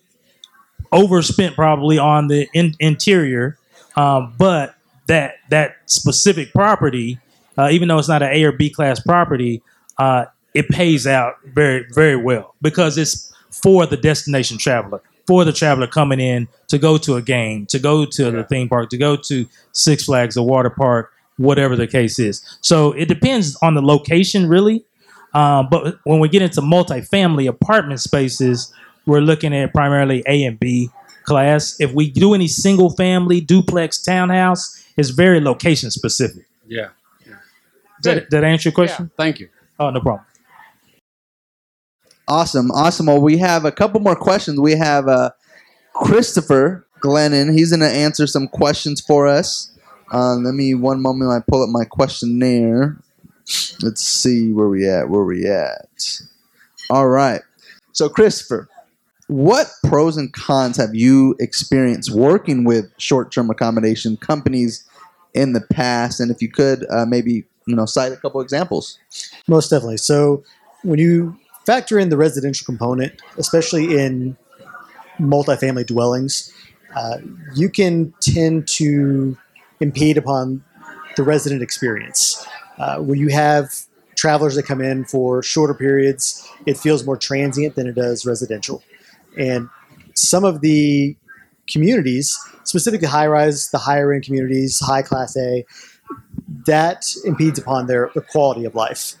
overspent 0.91 1.55
probably 1.55 1.97
on 1.97 2.27
the 2.27 2.47
in- 2.53 2.75
interior, 2.79 3.57
um, 3.95 4.33
but 4.37 4.75
that 5.07 5.35
that 5.49 5.75
specific 5.85 6.53
property, 6.53 7.19
uh, 7.57 7.69
even 7.71 7.87
though 7.87 7.97
it's 7.97 8.07
not 8.07 8.21
an 8.23 8.29
A 8.31 8.43
or 8.43 8.51
B 8.51 8.69
class 8.69 8.99
property, 8.99 9.61
uh, 9.97 10.25
it 10.53 10.69
pays 10.69 11.05
out 11.07 11.35
very 11.45 11.85
very 11.93 12.15
well 12.15 12.55
because 12.61 12.97
it's 12.97 13.33
for 13.51 13.85
the 13.85 13.97
destination 13.97 14.57
traveler, 14.57 15.01
for 15.27 15.43
the 15.43 15.53
traveler 15.53 15.87
coming 15.87 16.19
in 16.19 16.47
to 16.67 16.77
go 16.77 16.97
to 16.97 17.15
a 17.15 17.21
game, 17.21 17.65
to 17.67 17.79
go 17.79 18.05
to 18.05 18.31
the 18.31 18.43
theme 18.45 18.69
park, 18.69 18.89
to 18.89 18.97
go 18.97 19.15
to 19.15 19.47
Six 19.73 20.05
Flags, 20.05 20.35
the 20.35 20.43
water 20.43 20.69
park, 20.69 21.11
whatever 21.37 21.75
the 21.75 21.87
case 21.87 22.19
is. 22.19 22.41
So 22.61 22.91
it 22.93 23.07
depends 23.07 23.55
on 23.61 23.75
the 23.75 23.81
location, 23.81 24.47
really. 24.47 24.85
Um, 25.33 25.67
but 25.69 25.99
when 26.03 26.19
we 26.19 26.29
get 26.29 26.41
into 26.41 26.61
multifamily 26.61 27.47
apartment 27.47 27.99
spaces, 27.99 28.71
we're 29.05 29.21
looking 29.21 29.55
at 29.55 29.73
primarily 29.73 30.23
A 30.27 30.43
and 30.43 30.59
B 30.59 30.89
class. 31.23 31.75
If 31.79 31.93
we 31.93 32.09
do 32.09 32.33
any 32.33 32.47
single 32.47 32.91
family 32.91 33.41
duplex 33.41 34.01
townhouse, 34.01 34.83
it's 34.95 35.09
very 35.09 35.41
location 35.41 35.89
specific. 35.89 36.45
Yeah. 36.67 36.89
Does 37.25 37.35
that, 38.01 38.13
Good. 38.13 38.27
that 38.31 38.43
answer 38.43 38.69
your 38.69 38.73
question? 38.73 39.05
Yeah, 39.05 39.23
thank 39.23 39.39
you. 39.39 39.49
Oh, 39.79 39.89
no 39.89 40.01
problem. 40.01 40.25
Awesome, 42.27 42.71
awesome. 42.71 43.07
Well, 43.07 43.21
we 43.21 43.37
have 43.37 43.65
a 43.65 43.71
couple 43.71 43.99
more 43.99 44.15
questions. 44.15 44.59
We 44.59 44.73
have 44.73 45.07
uh, 45.07 45.31
Christopher 45.93 46.85
Glennon. 47.01 47.53
He's 47.53 47.71
going 47.71 47.81
to 47.81 47.89
answer 47.89 48.27
some 48.27 48.47
questions 48.47 49.01
for 49.01 49.27
us. 49.27 49.72
Uh, 50.13 50.35
let 50.35 50.53
me 50.53 50.75
one 50.75 51.01
moment. 51.01 51.31
I 51.31 51.39
pull 51.49 51.63
up 51.63 51.69
my 51.69 51.85
questionnaire. 51.85 52.97
Let's 53.81 54.01
see 54.01 54.53
where 54.53 54.69
we 54.69 54.87
at. 54.87 55.09
Where 55.09 55.23
we 55.23 55.47
at? 55.47 56.21
All 56.89 57.07
right. 57.07 57.41
So, 57.91 58.07
Christopher, 58.07 58.69
what 59.27 59.67
pros 59.85 60.15
and 60.15 60.31
cons 60.31 60.77
have 60.77 60.93
you 60.93 61.35
experienced 61.39 62.11
working 62.11 62.63
with 62.63 62.85
short-term 62.97 63.49
accommodation 63.49 64.15
companies 64.17 64.87
in 65.33 65.53
the 65.53 65.61
past? 65.61 66.19
And 66.19 66.29
if 66.29 66.41
you 66.41 66.49
could, 66.49 66.85
uh, 66.91 67.05
maybe 67.05 67.45
you 67.65 67.75
know, 67.75 67.85
cite 67.85 68.11
a 68.11 68.17
couple 68.17 68.41
examples. 68.41 68.99
Most 69.47 69.69
definitely. 69.69 69.97
So 69.97 70.43
when 70.83 70.99
you 70.99 71.37
factor 71.65 71.97
in 71.97 72.09
the 72.09 72.17
residential 72.17 72.65
component, 72.65 73.21
especially 73.37 73.97
in 73.97 74.37
multifamily 75.19 75.85
dwellings, 75.85 76.53
uh, 76.95 77.17
you 77.55 77.69
can 77.69 78.13
tend 78.19 78.67
to 78.67 79.37
impede 79.83 80.17
upon 80.17 80.63
the 81.15 81.23
resident 81.23 81.61
experience. 81.61 82.45
Uh, 82.79 82.97
when 82.97 83.19
you 83.19 83.27
have 83.27 83.69
travelers 84.15 84.55
that 84.55 84.63
come 84.63 84.81
in 84.81 85.05
for 85.05 85.43
shorter 85.43 85.73
periods, 85.73 86.47
it 86.65 86.77
feels 86.77 87.05
more 87.05 87.17
transient 87.17 87.75
than 87.75 87.85
it 87.87 87.93
does 87.93 88.25
residential. 88.25 88.81
And 89.37 89.69
some 90.15 90.43
of 90.43 90.61
the 90.61 91.15
communities, 91.69 92.37
specifically 92.63 93.07
high 93.07 93.27
rise, 93.27 93.69
the 93.69 93.77
higher 93.77 94.11
end 94.11 94.23
communities, 94.23 94.79
high 94.79 95.01
class 95.01 95.37
A, 95.37 95.65
that 96.65 97.05
impedes 97.25 97.59
upon 97.59 97.87
their, 97.87 98.09
their 98.13 98.23
quality 98.23 98.65
of 98.65 98.75
life. 98.75 99.13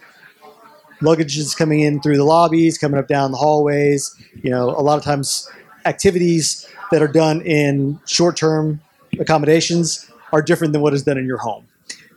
Luggage 1.01 1.37
is 1.37 1.53
coming 1.53 1.81
in 1.81 2.01
through 2.01 2.17
the 2.17 2.23
lobbies, 2.23 2.77
coming 2.77 2.97
up 2.97 3.07
down 3.07 3.31
the 3.31 3.37
hallways. 3.37 4.15
You 4.41 4.49
know, 4.49 4.69
a 4.69 4.81
lot 4.81 4.97
of 4.97 5.03
times 5.03 5.49
activities 5.85 6.67
that 6.91 7.01
are 7.01 7.07
done 7.07 7.41
in 7.41 7.99
short 8.05 8.37
term 8.37 8.79
accommodations 9.19 10.09
are 10.33 10.41
different 10.41 10.73
than 10.73 10.81
what 10.81 10.93
is 10.93 11.03
done 11.03 11.17
in 11.17 11.25
your 11.25 11.37
home. 11.37 11.65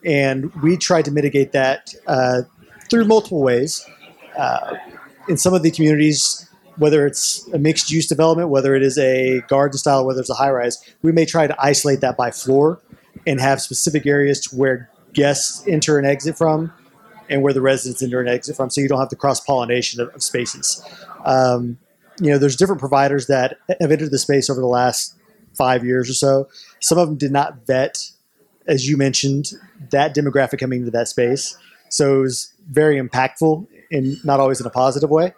And 0.04 0.52
we 0.62 0.76
try 0.76 1.02
to 1.02 1.10
mitigate 1.10 1.52
that 1.52 1.94
uh, 2.06 2.42
through 2.90 3.04
multiple 3.04 3.42
ways. 3.42 3.86
Uh, 4.36 4.76
in 5.28 5.36
some 5.36 5.54
of 5.54 5.62
the 5.62 5.70
communities, 5.70 6.48
whether 6.76 7.06
it's 7.06 7.46
a 7.52 7.58
mixed 7.58 7.90
use 7.90 8.06
development, 8.06 8.48
whether 8.48 8.74
it 8.74 8.82
is 8.82 8.98
a 8.98 9.40
garden 9.48 9.78
style, 9.78 10.04
whether 10.04 10.20
it's 10.20 10.30
a 10.30 10.34
high 10.34 10.50
rise, 10.50 10.82
we 11.02 11.12
may 11.12 11.24
try 11.24 11.46
to 11.46 11.54
isolate 11.58 12.00
that 12.00 12.16
by 12.16 12.30
floor 12.30 12.80
and 13.26 13.40
have 13.40 13.60
specific 13.60 14.06
areas 14.06 14.40
to 14.40 14.56
where 14.56 14.90
guests 15.12 15.66
enter 15.68 15.98
and 15.98 16.06
exit 16.06 16.36
from 16.36 16.72
and 17.28 17.42
where 17.42 17.52
the 17.52 17.60
residents 17.60 18.02
enter 18.02 18.20
and 18.20 18.28
exit 18.28 18.56
from 18.56 18.70
so 18.70 18.80
you 18.80 18.88
don't 18.88 19.00
have 19.00 19.08
the 19.10 19.16
cross 19.16 19.40
pollination 19.40 20.00
of, 20.00 20.14
of 20.14 20.22
spaces. 20.22 20.82
Um, 21.24 21.78
you 22.20 22.30
know, 22.30 22.38
there's 22.38 22.56
different 22.56 22.80
providers 22.80 23.26
that 23.26 23.58
have 23.80 23.90
entered 23.90 24.10
the 24.10 24.18
space 24.18 24.48
over 24.48 24.60
the 24.60 24.66
last 24.66 25.16
five 25.56 25.84
years 25.84 26.08
or 26.08 26.14
so. 26.14 26.48
Some 26.88 26.98
of 26.98 27.08
them 27.08 27.18
did 27.18 27.32
not 27.32 27.66
vet, 27.66 27.94
as 28.74 28.88
you 28.88 28.96
mentioned, 28.96 29.44
that 29.90 30.14
demographic 30.14 30.58
coming 30.60 30.80
into 30.80 30.92
that 30.92 31.08
space. 31.08 31.44
So 31.88 32.02
it 32.18 32.22
was 32.28 32.52
very 32.80 32.96
impactful 33.04 33.66
and 33.90 34.04
not 34.24 34.38
always 34.40 34.60
in 34.60 34.66
a 34.66 34.70
positive 34.70 35.10
way. 35.10 35.28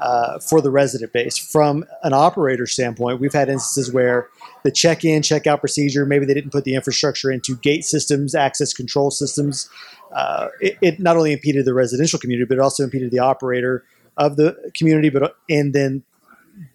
uh, 0.00 0.38
for 0.38 0.60
the 0.60 0.70
resident 0.70 1.12
base. 1.12 1.36
From 1.38 1.84
an 2.02 2.12
operator 2.12 2.66
standpoint, 2.66 3.20
we've 3.20 3.32
had 3.32 3.48
instances 3.48 3.92
where 3.92 4.28
the 4.62 4.70
check-in, 4.70 5.22
check-out 5.22 5.60
procedure, 5.60 6.04
maybe 6.06 6.26
they 6.26 6.34
didn't 6.34 6.50
put 6.52 6.64
the 6.64 6.74
infrastructure 6.74 7.30
into 7.30 7.56
gate 7.56 7.84
systems, 7.84 8.34
access 8.34 8.72
control 8.72 9.10
systems. 9.10 9.68
Uh, 10.12 10.48
it, 10.60 10.76
it 10.82 11.00
not 11.00 11.16
only 11.16 11.32
impeded 11.32 11.64
the 11.64 11.74
residential 11.74 12.18
community, 12.18 12.46
but 12.46 12.58
it 12.58 12.60
also 12.60 12.84
impeded 12.84 13.10
the 13.10 13.18
operator 13.18 13.84
of 14.16 14.36
the 14.36 14.70
community, 14.76 15.10
but 15.10 15.36
and 15.48 15.74
then 15.74 16.02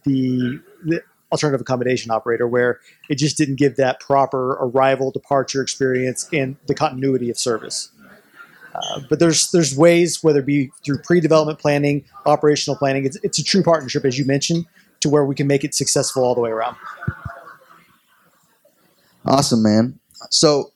the, 0.03 0.59
the 0.83 1.01
alternative 1.31 1.61
accommodation 1.61 2.11
operator, 2.11 2.47
where 2.47 2.79
it 3.09 3.15
just 3.15 3.37
didn't 3.37 3.55
give 3.55 3.75
that 3.77 3.99
proper 3.99 4.53
arrival, 4.53 5.11
departure 5.11 5.61
experience, 5.61 6.27
and 6.33 6.57
the 6.67 6.75
continuity 6.75 7.29
of 7.29 7.37
service. 7.37 7.91
Uh, 8.73 9.01
but 9.09 9.19
there's 9.19 9.51
there's 9.51 9.75
ways, 9.75 10.23
whether 10.23 10.39
it 10.39 10.45
be 10.45 10.71
through 10.85 10.97
pre-development 10.99 11.59
planning, 11.59 12.05
operational 12.25 12.77
planning. 12.77 13.05
It's, 13.05 13.17
it's 13.23 13.39
a 13.39 13.43
true 13.43 13.63
partnership, 13.63 14.05
as 14.05 14.17
you 14.17 14.25
mentioned, 14.25 14.65
to 15.01 15.09
where 15.09 15.25
we 15.25 15.35
can 15.35 15.47
make 15.47 15.63
it 15.63 15.75
successful 15.75 16.23
all 16.23 16.35
the 16.35 16.41
way 16.41 16.51
around. 16.51 16.77
Awesome, 19.25 19.61
man. 19.61 19.99
So, 20.29 20.71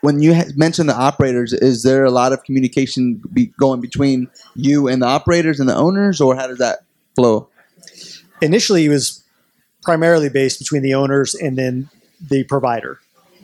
when 0.00 0.20
you 0.20 0.40
mentioned 0.54 0.88
the 0.88 0.96
operators, 0.96 1.52
is 1.52 1.82
there 1.82 2.04
a 2.04 2.10
lot 2.10 2.32
of 2.32 2.44
communication 2.44 3.20
be 3.32 3.46
going 3.58 3.80
between 3.80 4.28
you 4.54 4.86
and 4.88 5.02
the 5.02 5.06
operators 5.06 5.58
and 5.58 5.68
the 5.68 5.74
owners, 5.74 6.20
or 6.20 6.36
how 6.36 6.46
does 6.46 6.58
that 6.58 6.80
flow? 7.16 7.48
Initially, 8.40 8.84
it 8.84 8.90
was 8.90 9.24
primarily 9.86 10.28
based 10.28 10.58
between 10.58 10.82
the 10.82 10.94
owners 10.94 11.36
and 11.36 11.56
then 11.56 11.88
the 12.28 12.42
provider. 12.42 12.98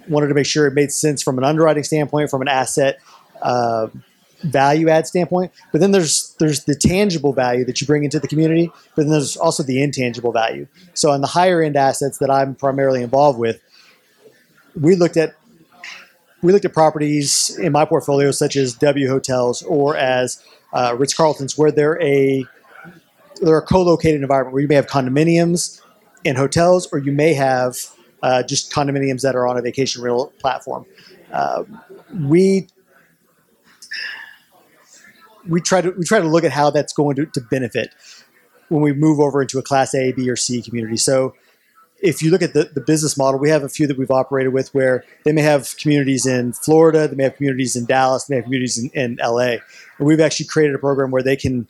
Wanted 0.08 0.26
to 0.26 0.34
make 0.34 0.44
sure 0.44 0.66
it 0.66 0.74
made 0.74 0.90
sense 0.90 1.22
from 1.22 1.38
an 1.38 1.44
underwriting 1.44 1.84
standpoint, 1.84 2.30
from 2.30 2.42
an 2.42 2.48
asset 2.48 2.98
uh, 3.40 3.86
value 4.42 4.88
add 4.88 5.06
standpoint. 5.06 5.52
But 5.70 5.80
then 5.80 5.92
there's 5.92 6.34
there's 6.40 6.64
the 6.64 6.74
tangible 6.74 7.32
value 7.32 7.64
that 7.66 7.80
you 7.80 7.86
bring 7.86 8.02
into 8.02 8.18
the 8.18 8.26
community, 8.26 8.72
but 8.96 9.02
then 9.02 9.12
there's 9.12 9.36
also 9.36 9.62
the 9.62 9.80
intangible 9.80 10.32
value. 10.32 10.66
So 10.94 11.12
on 11.12 11.20
the 11.20 11.28
higher 11.28 11.62
end 11.62 11.76
assets 11.76 12.18
that 12.18 12.28
I'm 12.28 12.56
primarily 12.56 13.04
involved 13.04 13.38
with, 13.38 13.62
we 14.74 14.96
looked 14.96 15.16
at 15.16 15.36
we 16.42 16.52
looked 16.52 16.64
at 16.64 16.72
properties 16.72 17.56
in 17.56 17.70
my 17.70 17.84
portfolio 17.84 18.32
such 18.32 18.56
as 18.56 18.74
W 18.74 19.08
hotels 19.08 19.62
or 19.62 19.96
as 19.96 20.42
uh, 20.72 20.96
Ritz 20.98 21.14
Carltons, 21.14 21.56
where 21.56 21.70
they're 21.70 22.02
a 22.02 22.44
they're 23.40 23.58
a 23.58 23.62
co-located 23.62 24.22
environment 24.22 24.54
where 24.54 24.62
you 24.62 24.68
may 24.68 24.74
have 24.74 24.88
condominiums 24.88 25.81
and 26.24 26.36
hotels, 26.36 26.88
or 26.92 26.98
you 26.98 27.12
may 27.12 27.34
have 27.34 27.76
uh, 28.22 28.42
just 28.42 28.72
condominiums 28.72 29.22
that 29.22 29.34
are 29.34 29.46
on 29.46 29.56
a 29.56 29.62
vacation 29.62 30.02
rental 30.02 30.32
platform. 30.38 30.86
Uh, 31.32 31.64
we 32.28 32.68
we 35.48 35.60
try 35.60 35.80
to 35.80 35.90
we 35.90 36.04
try 36.04 36.20
to 36.20 36.28
look 36.28 36.44
at 36.44 36.52
how 36.52 36.70
that's 36.70 36.92
going 36.92 37.16
to, 37.16 37.26
to 37.26 37.40
benefit 37.40 37.94
when 38.68 38.82
we 38.82 38.92
move 38.92 39.20
over 39.20 39.42
into 39.42 39.58
a 39.58 39.62
class 39.62 39.94
A, 39.94 40.12
B, 40.12 40.28
or 40.30 40.36
C 40.36 40.62
community. 40.62 40.96
So 40.96 41.34
if 42.02 42.20
you 42.20 42.30
look 42.30 42.42
at 42.42 42.52
the, 42.52 42.64
the 42.64 42.80
business 42.80 43.16
model, 43.16 43.38
we 43.38 43.48
have 43.50 43.62
a 43.62 43.68
few 43.68 43.86
that 43.86 43.96
we've 43.96 44.10
operated 44.10 44.52
with 44.52 44.74
where 44.74 45.04
they 45.24 45.32
may 45.32 45.42
have 45.42 45.76
communities 45.76 46.26
in 46.26 46.52
Florida, 46.52 47.06
they 47.06 47.14
may 47.14 47.24
have 47.24 47.36
communities 47.36 47.76
in 47.76 47.86
Dallas, 47.86 48.24
they 48.24 48.34
may 48.34 48.36
have 48.38 48.44
communities 48.44 48.78
in, 48.78 48.90
in 48.90 49.18
LA. 49.22 49.56
And 49.98 50.06
we've 50.06 50.20
actually 50.20 50.46
created 50.46 50.74
a 50.74 50.78
program 50.78 51.10
where 51.10 51.22
they 51.22 51.36
can 51.36 51.68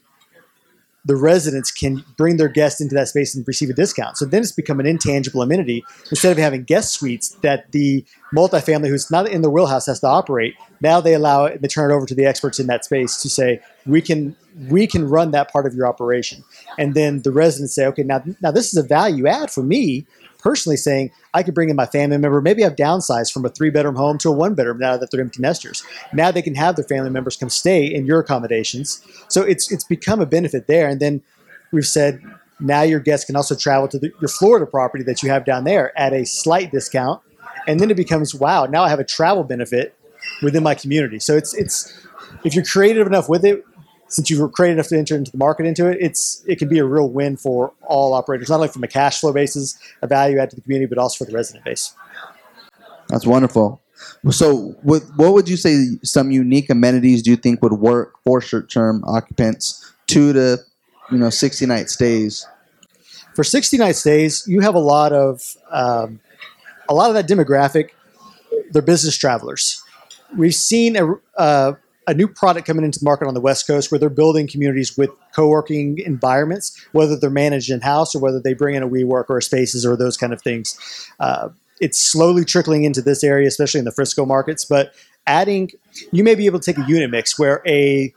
the 1.04 1.16
residents 1.16 1.70
can 1.70 2.04
bring 2.16 2.36
their 2.36 2.48
guests 2.48 2.80
into 2.80 2.94
that 2.94 3.08
space 3.08 3.34
and 3.34 3.46
receive 3.46 3.70
a 3.70 3.72
discount. 3.72 4.16
So 4.16 4.24
then 4.24 4.42
it's 4.42 4.52
become 4.52 4.78
an 4.78 4.86
intangible 4.86 5.42
amenity. 5.42 5.84
Instead 6.10 6.32
of 6.32 6.38
having 6.38 6.62
guest 6.62 6.94
suites 6.94 7.30
that 7.42 7.72
the 7.72 8.04
multifamily 8.34 8.88
who's 8.88 9.10
not 9.10 9.28
in 9.28 9.42
the 9.42 9.50
wheelhouse 9.50 9.86
has 9.86 10.00
to 10.00 10.06
operate, 10.06 10.54
now 10.80 11.00
they 11.00 11.14
allow 11.14 11.46
it 11.46 11.60
they 11.60 11.68
turn 11.68 11.90
it 11.90 11.94
over 11.94 12.06
to 12.06 12.14
the 12.14 12.24
experts 12.24 12.60
in 12.60 12.68
that 12.68 12.84
space 12.84 13.20
to 13.22 13.28
say, 13.28 13.60
we 13.84 14.00
can 14.00 14.36
we 14.68 14.86
can 14.86 15.08
run 15.08 15.32
that 15.32 15.52
part 15.52 15.66
of 15.66 15.74
your 15.74 15.86
operation. 15.86 16.44
And 16.78 16.94
then 16.94 17.22
the 17.22 17.32
residents 17.32 17.74
say, 17.74 17.86
okay, 17.86 18.02
now 18.04 18.22
now 18.40 18.52
this 18.52 18.72
is 18.72 18.76
a 18.76 18.86
value 18.86 19.26
add 19.26 19.50
for 19.50 19.62
me 19.62 20.06
personally 20.42 20.76
saying 20.76 21.10
I 21.32 21.42
could 21.42 21.54
bring 21.54 21.70
in 21.70 21.76
my 21.76 21.86
family 21.86 22.18
member. 22.18 22.40
Maybe 22.40 22.64
I've 22.64 22.76
downsized 22.76 23.32
from 23.32 23.44
a 23.44 23.48
three 23.48 23.70
bedroom 23.70 23.96
home 23.96 24.18
to 24.18 24.28
a 24.28 24.32
one 24.32 24.54
bedroom 24.54 24.78
now 24.78 24.96
that 24.96 25.10
they're 25.10 25.20
empty 25.20 25.40
nesters. 25.40 25.82
Now 26.12 26.30
they 26.30 26.42
can 26.42 26.54
have 26.54 26.76
their 26.76 26.84
family 26.84 27.10
members 27.10 27.36
come 27.36 27.48
stay 27.48 27.86
in 27.86 28.04
your 28.04 28.20
accommodations. 28.20 29.02
So 29.28 29.42
it's 29.42 29.70
it's 29.72 29.84
become 29.84 30.20
a 30.20 30.26
benefit 30.26 30.66
there. 30.66 30.88
And 30.88 31.00
then 31.00 31.22
we've 31.70 31.86
said 31.86 32.20
now 32.60 32.82
your 32.82 33.00
guests 33.00 33.24
can 33.24 33.36
also 33.36 33.54
travel 33.54 33.88
to 33.88 33.98
the, 33.98 34.12
your 34.20 34.28
Florida 34.28 34.66
property 34.66 35.04
that 35.04 35.22
you 35.22 35.30
have 35.30 35.44
down 35.44 35.64
there 35.64 35.98
at 35.98 36.12
a 36.12 36.26
slight 36.26 36.70
discount. 36.70 37.22
And 37.66 37.80
then 37.80 37.90
it 37.90 37.96
becomes 37.96 38.34
wow, 38.34 38.66
now 38.66 38.82
I 38.82 38.88
have 38.88 39.00
a 39.00 39.04
travel 39.04 39.44
benefit 39.44 39.96
within 40.42 40.62
my 40.62 40.74
community. 40.74 41.18
So 41.18 41.36
it's 41.36 41.54
it's 41.54 42.06
if 42.44 42.54
you're 42.54 42.64
creative 42.64 43.06
enough 43.06 43.28
with 43.28 43.44
it, 43.44 43.64
since 44.12 44.28
you 44.28 44.38
were 44.40 44.48
creative 44.48 44.76
enough 44.76 44.88
to 44.88 44.98
enter 44.98 45.16
into 45.16 45.32
the 45.32 45.38
market 45.38 45.64
into 45.64 45.88
it, 45.88 45.96
it's 46.00 46.44
it 46.46 46.58
can 46.58 46.68
be 46.68 46.78
a 46.78 46.84
real 46.84 47.08
win 47.08 47.36
for 47.36 47.72
all 47.82 48.12
operators, 48.12 48.50
not 48.50 48.56
only 48.56 48.68
from 48.68 48.84
a 48.84 48.88
cash 48.88 49.20
flow 49.20 49.32
basis, 49.32 49.78
a 50.02 50.06
value 50.06 50.38
add 50.38 50.50
to 50.50 50.56
the 50.56 50.62
community, 50.62 50.86
but 50.86 50.98
also 50.98 51.24
for 51.24 51.30
the 51.30 51.34
resident 51.34 51.64
base. 51.64 51.94
That's 53.08 53.26
wonderful. 53.26 53.80
So, 54.30 54.76
what 54.82 55.02
what 55.16 55.32
would 55.32 55.48
you 55.48 55.56
say 55.56 55.86
some 56.02 56.30
unique 56.30 56.68
amenities 56.68 57.22
do 57.22 57.30
you 57.30 57.36
think 57.36 57.62
would 57.62 57.72
work 57.72 58.14
for 58.24 58.40
short-term 58.42 59.02
occupants, 59.06 59.92
two 60.06 60.34
to 60.34 60.58
you 61.10 61.18
know 61.18 61.30
sixty 61.30 61.64
night 61.64 61.88
stays? 61.88 62.46
For 63.34 63.44
60 63.44 63.78
night 63.78 63.96
stays, 63.96 64.44
you 64.46 64.60
have 64.60 64.74
a 64.74 64.78
lot 64.78 65.14
of 65.14 65.56
um, 65.70 66.20
a 66.86 66.92
lot 66.92 67.08
of 67.08 67.14
that 67.14 67.26
demographic. 67.26 67.90
They're 68.72 68.82
business 68.82 69.16
travelers. 69.16 69.82
We've 70.36 70.54
seen 70.54 70.96
a, 70.96 71.14
uh, 71.38 71.72
a 72.06 72.14
new 72.14 72.26
product 72.26 72.66
coming 72.66 72.84
into 72.84 72.98
the 72.98 73.04
market 73.04 73.28
on 73.28 73.34
the 73.34 73.40
West 73.40 73.66
Coast 73.66 73.90
where 73.90 73.98
they're 73.98 74.10
building 74.10 74.48
communities 74.48 74.96
with 74.96 75.10
co-working 75.34 75.98
environments, 75.98 76.84
whether 76.92 77.16
they're 77.16 77.30
managed 77.30 77.70
in-house 77.70 78.14
or 78.14 78.20
whether 78.20 78.40
they 78.40 78.54
bring 78.54 78.74
in 78.74 78.82
a 78.82 78.88
WeWork 78.88 79.26
or 79.28 79.38
a 79.38 79.42
Spaces 79.42 79.86
or 79.86 79.96
those 79.96 80.16
kind 80.16 80.32
of 80.32 80.42
things. 80.42 80.78
Uh, 81.20 81.50
it's 81.80 81.98
slowly 81.98 82.44
trickling 82.44 82.84
into 82.84 83.02
this 83.02 83.22
area, 83.22 83.46
especially 83.46 83.78
in 83.78 83.84
the 83.84 83.92
Frisco 83.92 84.26
markets. 84.26 84.64
But 84.64 84.94
adding, 85.26 85.70
you 86.10 86.24
may 86.24 86.34
be 86.34 86.46
able 86.46 86.60
to 86.60 86.72
take 86.72 86.84
a 86.84 86.88
unit 86.88 87.10
mix 87.10 87.38
where 87.38 87.62
a 87.66 88.12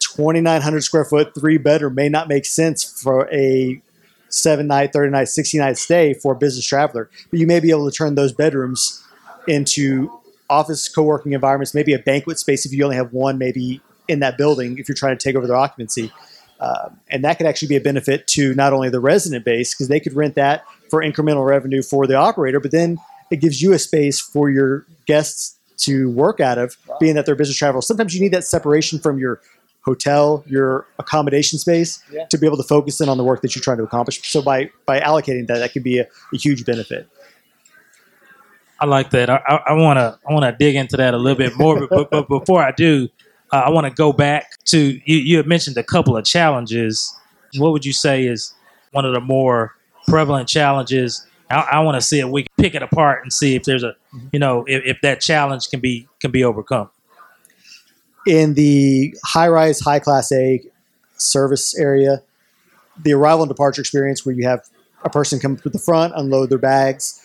2,900 0.00 0.80
square 0.82 1.04
foot 1.04 1.34
three 1.34 1.58
bedroom 1.58 1.94
may 1.94 2.08
not 2.08 2.28
make 2.28 2.44
sense 2.44 2.84
for 3.02 3.32
a 3.32 3.80
seven 4.28 4.66
night, 4.66 4.92
30 4.92 5.10
night, 5.10 5.28
60 5.28 5.58
night 5.58 5.76
stay 5.76 6.14
for 6.14 6.32
a 6.32 6.36
business 6.36 6.66
traveler, 6.66 7.10
but 7.30 7.38
you 7.38 7.46
may 7.46 7.60
be 7.60 7.70
able 7.70 7.88
to 7.90 7.96
turn 7.96 8.14
those 8.14 8.32
bedrooms 8.32 9.04
into 9.46 10.10
office 10.52 10.88
co-working 10.88 11.32
environments, 11.32 11.72
maybe 11.74 11.92
a 11.94 11.98
banquet 11.98 12.38
space 12.38 12.66
if 12.66 12.72
you 12.72 12.84
only 12.84 12.96
have 12.96 13.12
one, 13.12 13.38
maybe 13.38 13.80
in 14.08 14.20
that 14.20 14.36
building 14.36 14.78
if 14.78 14.88
you're 14.88 15.00
trying 15.04 15.16
to 15.16 15.22
take 15.22 15.34
over 15.36 15.46
their 15.46 15.56
occupancy. 15.56 16.12
Um, 16.60 17.00
and 17.10 17.24
that 17.24 17.38
could 17.38 17.46
actually 17.46 17.68
be 17.68 17.76
a 17.76 17.80
benefit 17.80 18.26
to 18.36 18.54
not 18.54 18.72
only 18.72 18.88
the 18.88 19.00
resident 19.00 19.44
base 19.44 19.74
because 19.74 19.88
they 19.88 19.98
could 19.98 20.14
rent 20.14 20.34
that 20.36 20.64
for 20.90 21.02
incremental 21.02 21.44
revenue 21.44 21.82
for 21.82 22.06
the 22.06 22.14
operator, 22.14 22.60
but 22.60 22.70
then 22.70 22.98
it 23.30 23.40
gives 23.40 23.60
you 23.62 23.72
a 23.72 23.78
space 23.78 24.20
for 24.20 24.50
your 24.50 24.86
guests 25.06 25.56
to 25.78 26.10
work 26.10 26.38
out 26.38 26.58
of, 26.58 26.76
being 27.00 27.14
that 27.16 27.26
they're 27.26 27.34
business 27.34 27.56
travelers. 27.56 27.86
Sometimes 27.86 28.14
you 28.14 28.20
need 28.20 28.32
that 28.32 28.44
separation 28.44 29.00
from 29.00 29.18
your 29.18 29.40
hotel, 29.84 30.44
your 30.46 30.86
accommodation 31.00 31.58
space, 31.58 32.00
Yeah. 32.12 32.26
to 32.26 32.38
be 32.38 32.46
able 32.46 32.58
to 32.58 32.62
focus 32.62 33.00
in 33.00 33.08
on 33.08 33.16
the 33.16 33.24
work 33.24 33.40
that 33.42 33.56
you're 33.56 33.62
trying 33.62 33.78
to 33.78 33.82
accomplish. 33.82 34.22
So 34.30 34.40
by 34.42 34.70
by 34.86 35.00
allocating 35.00 35.48
that, 35.48 35.58
that 35.58 35.72
could 35.72 35.82
be 35.82 35.98
a, 35.98 36.06
a 36.32 36.36
huge 36.36 36.64
benefit. 36.64 37.08
I 38.82 38.86
like 38.86 39.10
that. 39.10 39.30
I 39.30 39.74
want 39.74 39.96
to 40.00 40.18
I 40.28 40.32
want 40.32 40.44
to 40.44 40.52
dig 40.58 40.74
into 40.74 40.96
that 40.96 41.14
a 41.14 41.16
little 41.16 41.38
bit 41.38 41.56
more, 41.56 41.86
but, 41.86 42.10
but, 42.10 42.28
before 42.28 42.60
I 42.60 42.72
do, 42.72 43.08
uh, 43.52 43.62
I 43.66 43.70
want 43.70 43.86
to 43.86 43.92
go 43.92 44.12
back 44.12 44.58
to 44.66 45.00
you. 45.04 45.18
You 45.18 45.36
had 45.36 45.46
mentioned 45.46 45.76
a 45.76 45.84
couple 45.84 46.16
of 46.16 46.24
challenges. 46.24 47.14
What 47.58 47.70
would 47.70 47.84
you 47.84 47.92
say 47.92 48.26
is 48.26 48.52
one 48.90 49.04
of 49.04 49.14
the 49.14 49.20
more 49.20 49.76
prevalent 50.08 50.48
challenges? 50.48 51.24
I, 51.48 51.60
I 51.60 51.80
want 51.80 51.94
to 51.94 52.00
see 52.00 52.18
if 52.18 52.26
we 52.26 52.42
can 52.42 52.52
pick 52.58 52.74
it 52.74 52.82
apart 52.82 53.22
and 53.22 53.32
see 53.32 53.54
if 53.54 53.62
there's 53.62 53.84
a, 53.84 53.94
you 54.32 54.40
know, 54.40 54.64
if, 54.66 54.82
if 54.84 55.00
that 55.02 55.20
challenge 55.20 55.68
can 55.70 55.78
be 55.78 56.08
can 56.20 56.32
be 56.32 56.42
overcome. 56.42 56.90
in 58.26 58.54
the 58.54 59.14
high 59.24 59.48
rise, 59.48 59.80
high 59.80 59.98
class 59.98 60.32
A 60.32 60.60
service 61.16 61.78
area, 61.78 62.22
the 63.00 63.12
arrival 63.12 63.42
and 63.42 63.48
departure 63.48 63.80
experience 63.80 64.26
where 64.26 64.34
you 64.34 64.46
have 64.46 64.66
a 65.04 65.10
person 65.10 65.38
come 65.38 65.56
to 65.56 65.68
the 65.68 65.78
front, 65.78 66.12
unload 66.16 66.50
their 66.50 66.58
bags. 66.58 67.21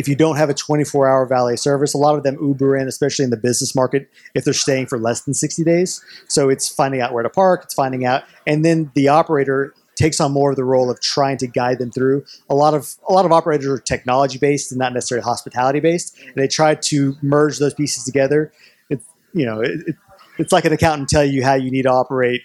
If 0.00 0.08
you 0.08 0.16
don't 0.16 0.36
have 0.36 0.48
a 0.48 0.54
24 0.54 1.10
hour 1.10 1.26
valet 1.26 1.56
service, 1.56 1.92
a 1.92 1.98
lot 1.98 2.16
of 2.16 2.22
them 2.22 2.38
Uber 2.40 2.74
in, 2.74 2.88
especially 2.88 3.24
in 3.24 3.30
the 3.30 3.36
business 3.36 3.74
market, 3.74 4.10
if 4.34 4.44
they're 4.44 4.54
staying 4.54 4.86
for 4.86 4.98
less 4.98 5.20
than 5.20 5.34
60 5.34 5.62
days. 5.62 6.02
So 6.26 6.48
it's 6.48 6.70
finding 6.70 7.02
out 7.02 7.12
where 7.12 7.22
to 7.22 7.28
park, 7.28 7.64
it's 7.64 7.74
finding 7.74 8.06
out, 8.06 8.22
and 8.46 8.64
then 8.64 8.90
the 8.94 9.08
operator 9.08 9.74
takes 9.96 10.18
on 10.18 10.32
more 10.32 10.48
of 10.48 10.56
the 10.56 10.64
role 10.64 10.90
of 10.90 10.98
trying 11.00 11.36
to 11.36 11.46
guide 11.46 11.78
them 11.78 11.90
through. 11.90 12.24
A 12.48 12.54
lot 12.54 12.72
of 12.72 12.96
a 13.10 13.12
lot 13.12 13.26
of 13.26 13.32
operators 13.32 13.66
are 13.66 13.76
technology 13.76 14.38
based 14.38 14.72
and 14.72 14.78
not 14.78 14.94
necessarily 14.94 15.22
hospitality 15.22 15.80
based, 15.80 16.18
and 16.18 16.34
they 16.34 16.48
try 16.48 16.74
to 16.74 17.14
merge 17.20 17.58
those 17.58 17.74
pieces 17.74 18.04
together. 18.04 18.50
It's 18.88 19.04
you 19.34 19.44
know 19.44 19.60
it, 19.60 19.80
it, 19.86 19.96
it's 20.38 20.50
like 20.50 20.64
an 20.64 20.72
accountant 20.72 21.10
tell 21.10 21.26
you 21.26 21.44
how 21.44 21.54
you 21.54 21.70
need 21.70 21.82
to 21.82 21.90
operate 21.90 22.40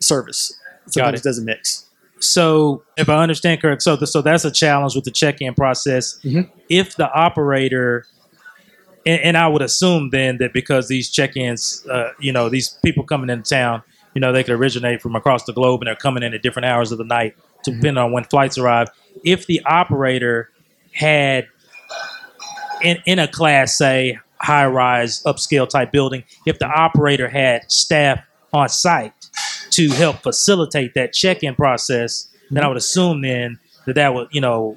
service. 0.00 0.54
Sometimes 0.86 1.20
it. 1.20 1.22
it 1.22 1.28
doesn't 1.28 1.46
mix. 1.46 1.86
So, 2.20 2.82
if 2.96 3.08
I 3.08 3.22
understand 3.22 3.60
correct, 3.60 3.82
so 3.82 3.96
the, 3.96 4.06
so 4.06 4.20
that's 4.22 4.44
a 4.44 4.50
challenge 4.50 4.94
with 4.94 5.04
the 5.04 5.10
check-in 5.10 5.54
process. 5.54 6.18
Mhm. 6.22 6.50
If 6.68 6.96
the 6.96 7.10
operator, 7.10 8.04
and, 9.06 9.20
and 9.22 9.36
I 9.38 9.48
would 9.48 9.62
assume 9.62 10.10
then 10.10 10.36
that 10.38 10.52
because 10.52 10.88
these 10.88 11.10
check-ins, 11.10 11.86
uh, 11.90 12.12
you 12.20 12.32
know, 12.32 12.48
these 12.48 12.78
people 12.84 13.04
coming 13.04 13.30
into 13.30 13.48
town, 13.48 13.82
you 14.14 14.20
know, 14.20 14.32
they 14.32 14.42
could 14.44 14.54
originate 14.54 15.00
from 15.00 15.16
across 15.16 15.44
the 15.44 15.52
globe 15.52 15.80
and 15.80 15.88
they're 15.88 15.96
coming 15.96 16.22
in 16.22 16.34
at 16.34 16.42
different 16.42 16.66
hours 16.66 16.92
of 16.92 16.98
the 16.98 17.04
night, 17.04 17.36
to 17.64 17.70
depending 17.70 17.98
on 17.98 18.12
when 18.12 18.24
flights 18.24 18.58
arrive. 18.58 18.88
If 19.24 19.46
the 19.46 19.62
operator 19.64 20.50
had 20.92 21.46
in, 22.82 22.98
in 23.06 23.18
a 23.18 23.28
class, 23.28 23.78
say, 23.78 24.18
high 24.40 24.66
rise, 24.66 25.22
upscale 25.24 25.68
type 25.68 25.92
building, 25.92 26.24
if 26.46 26.58
the 26.58 26.66
operator 26.66 27.28
had 27.28 27.70
staff 27.70 28.20
on 28.52 28.68
site 28.68 29.12
to 29.88 29.94
help 29.94 30.16
facilitate 30.16 30.92
that 30.94 31.14
check 31.14 31.42
in 31.42 31.54
process, 31.54 32.28
then 32.50 32.62
I 32.62 32.68
would 32.68 32.76
assume 32.76 33.22
then 33.22 33.58
that 33.86 33.94
that 33.94 34.12
would, 34.12 34.28
you 34.30 34.40
know, 34.40 34.76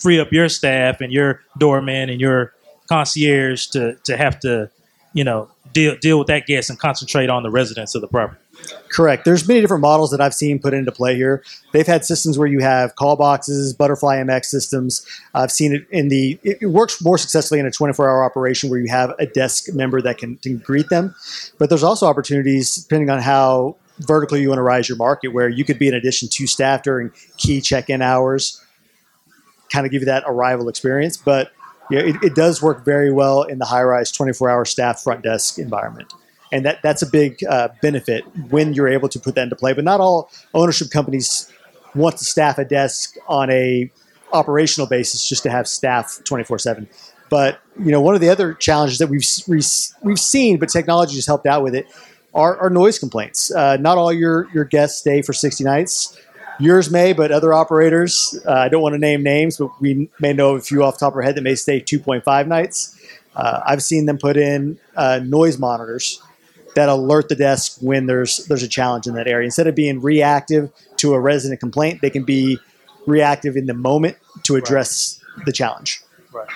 free 0.00 0.20
up 0.20 0.30
your 0.30 0.48
staff 0.48 1.00
and 1.00 1.12
your 1.12 1.42
doorman 1.58 2.08
and 2.10 2.20
your 2.20 2.52
concierge 2.88 3.66
to, 3.68 3.96
to 4.04 4.16
have 4.16 4.38
to, 4.40 4.70
you 5.14 5.24
know, 5.24 5.50
deal, 5.72 5.96
deal 6.00 6.18
with 6.18 6.28
that 6.28 6.46
guest 6.46 6.70
and 6.70 6.78
concentrate 6.78 7.28
on 7.28 7.42
the 7.42 7.50
residents 7.50 7.94
of 7.96 8.02
the 8.02 8.08
property. 8.08 8.40
Correct. 8.92 9.24
There's 9.24 9.48
many 9.48 9.62
different 9.62 9.80
models 9.80 10.10
that 10.10 10.20
I've 10.20 10.34
seen 10.34 10.58
put 10.58 10.74
into 10.74 10.92
play 10.92 11.16
here. 11.16 11.42
They've 11.72 11.86
had 11.86 12.04
systems 12.04 12.38
where 12.38 12.46
you 12.46 12.60
have 12.60 12.94
call 12.94 13.16
boxes, 13.16 13.72
Butterfly 13.72 14.18
MX 14.18 14.44
systems. 14.44 15.06
I've 15.34 15.50
seen 15.50 15.74
it 15.74 15.86
in 15.90 16.08
the. 16.08 16.38
It, 16.42 16.66
works 16.66 17.02
more 17.02 17.16
successfully 17.16 17.58
in 17.58 17.66
a 17.66 17.70
24-hour 17.70 18.22
operation 18.22 18.68
where 18.68 18.78
you 18.78 18.90
have 18.90 19.14
a 19.18 19.26
desk 19.26 19.72
member 19.72 20.02
that 20.02 20.18
can, 20.18 20.36
can 20.36 20.58
greet 20.58 20.90
them. 20.90 21.14
But 21.58 21.70
there's 21.70 21.82
also 21.82 22.06
opportunities 22.06 22.76
depending 22.76 23.08
on 23.08 23.20
how 23.20 23.76
vertically 24.00 24.42
you 24.42 24.48
want 24.48 24.58
to 24.58 24.62
rise 24.62 24.88
your 24.88 24.96
market, 24.96 25.28
where 25.28 25.48
you 25.48 25.64
could 25.64 25.78
be 25.78 25.88
in 25.88 25.94
addition 25.94 26.28
to 26.28 26.46
staff 26.46 26.82
during 26.82 27.12
key 27.38 27.60
check-in 27.62 28.02
hours, 28.02 28.62
kind 29.70 29.86
of 29.86 29.92
give 29.92 30.02
you 30.02 30.06
that 30.06 30.24
arrival 30.26 30.68
experience. 30.68 31.16
But 31.16 31.50
yeah, 31.90 32.00
it, 32.00 32.16
it 32.22 32.34
does 32.34 32.60
work 32.60 32.84
very 32.84 33.10
well 33.10 33.42
in 33.42 33.58
the 33.58 33.64
high-rise 33.64 34.12
24-hour 34.12 34.66
staff 34.66 35.02
front 35.02 35.22
desk 35.22 35.58
environment 35.58 36.12
and 36.52 36.66
that 36.66 36.80
that's 36.82 37.02
a 37.02 37.10
big 37.10 37.42
uh, 37.44 37.68
benefit 37.80 38.24
when 38.50 38.74
you're 38.74 38.88
able 38.88 39.08
to 39.08 39.18
put 39.18 39.34
that 39.34 39.44
into 39.44 39.56
play. 39.56 39.72
But 39.72 39.84
not 39.84 40.00
all 40.00 40.30
ownership 40.54 40.90
companies 40.90 41.50
want 41.94 42.18
to 42.18 42.24
staff 42.24 42.58
a 42.58 42.64
desk 42.64 43.16
on 43.26 43.50
a 43.50 43.90
operational 44.32 44.86
basis 44.86 45.28
just 45.28 45.42
to 45.42 45.50
have 45.50 45.66
staff 45.66 46.20
24 46.24 46.58
seven. 46.58 46.88
But 47.30 47.60
you 47.78 47.90
know, 47.90 48.00
one 48.02 48.14
of 48.14 48.20
the 48.20 48.28
other 48.28 48.52
challenges 48.52 48.98
that 48.98 49.08
we've 49.08 49.26
we've 49.48 50.20
seen, 50.20 50.58
but 50.58 50.68
technology 50.68 51.14
has 51.16 51.26
helped 51.26 51.46
out 51.46 51.62
with 51.62 51.74
it, 51.74 51.86
are, 52.34 52.56
are 52.58 52.70
noise 52.70 52.98
complaints. 52.98 53.50
Uh, 53.50 53.78
not 53.78 53.96
all 53.96 54.12
your 54.12 54.48
your 54.52 54.66
guests 54.66 55.00
stay 55.00 55.22
for 55.22 55.32
60 55.32 55.64
nights. 55.64 56.18
Yours 56.60 56.90
may, 56.90 57.14
but 57.14 57.32
other 57.32 57.54
operators, 57.54 58.38
uh, 58.46 58.52
I 58.52 58.68
don't 58.68 58.82
want 58.82 58.92
to 58.92 58.98
name 58.98 59.22
names, 59.22 59.56
but 59.56 59.70
we 59.80 60.10
may 60.20 60.34
know 60.34 60.54
a 60.54 60.60
few 60.60 60.84
off 60.84 60.98
top 60.98 61.14
of 61.14 61.16
our 61.16 61.22
head 61.22 61.34
that 61.36 61.42
may 61.42 61.54
stay 61.54 61.80
2.5 61.80 62.46
nights. 62.46 62.96
Uh, 63.34 63.60
I've 63.66 63.82
seen 63.82 64.04
them 64.04 64.18
put 64.18 64.36
in 64.36 64.78
uh, 64.94 65.20
noise 65.24 65.58
monitors 65.58 66.22
that 66.74 66.88
alert 66.88 67.28
the 67.28 67.34
desk 67.34 67.78
when 67.80 68.06
there's 68.06 68.46
there's 68.46 68.62
a 68.62 68.68
challenge 68.68 69.06
in 69.06 69.14
that 69.14 69.28
area. 69.28 69.44
Instead 69.44 69.66
of 69.66 69.74
being 69.74 70.00
reactive 70.00 70.70
to 70.96 71.14
a 71.14 71.20
resident 71.20 71.60
complaint, 71.60 72.00
they 72.00 72.10
can 72.10 72.24
be 72.24 72.58
reactive 73.06 73.56
in 73.56 73.66
the 73.66 73.74
moment 73.74 74.16
to 74.44 74.56
address 74.56 75.20
right. 75.36 75.46
the 75.46 75.52
challenge. 75.52 76.00
Right. 76.32 76.48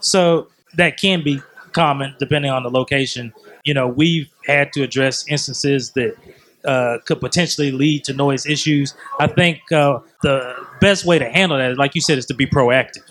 So 0.00 0.48
that 0.76 0.96
can 0.96 1.22
be 1.22 1.42
common 1.72 2.14
depending 2.18 2.50
on 2.50 2.62
the 2.62 2.70
location. 2.70 3.32
You 3.64 3.74
know, 3.74 3.88
we've 3.88 4.28
had 4.46 4.72
to 4.74 4.82
address 4.82 5.26
instances 5.28 5.92
that 5.92 6.16
uh, 6.64 6.98
could 7.04 7.20
potentially 7.20 7.70
lead 7.70 8.04
to 8.04 8.12
noise 8.12 8.46
issues. 8.46 8.94
I 9.18 9.26
think 9.26 9.60
uh, 9.72 10.00
the 10.22 10.54
best 10.80 11.04
way 11.04 11.18
to 11.18 11.28
handle 11.28 11.58
that, 11.58 11.76
like 11.76 11.94
you 11.94 12.00
said, 12.00 12.18
is 12.18 12.26
to 12.26 12.34
be 12.34 12.46
proactive. 12.46 13.04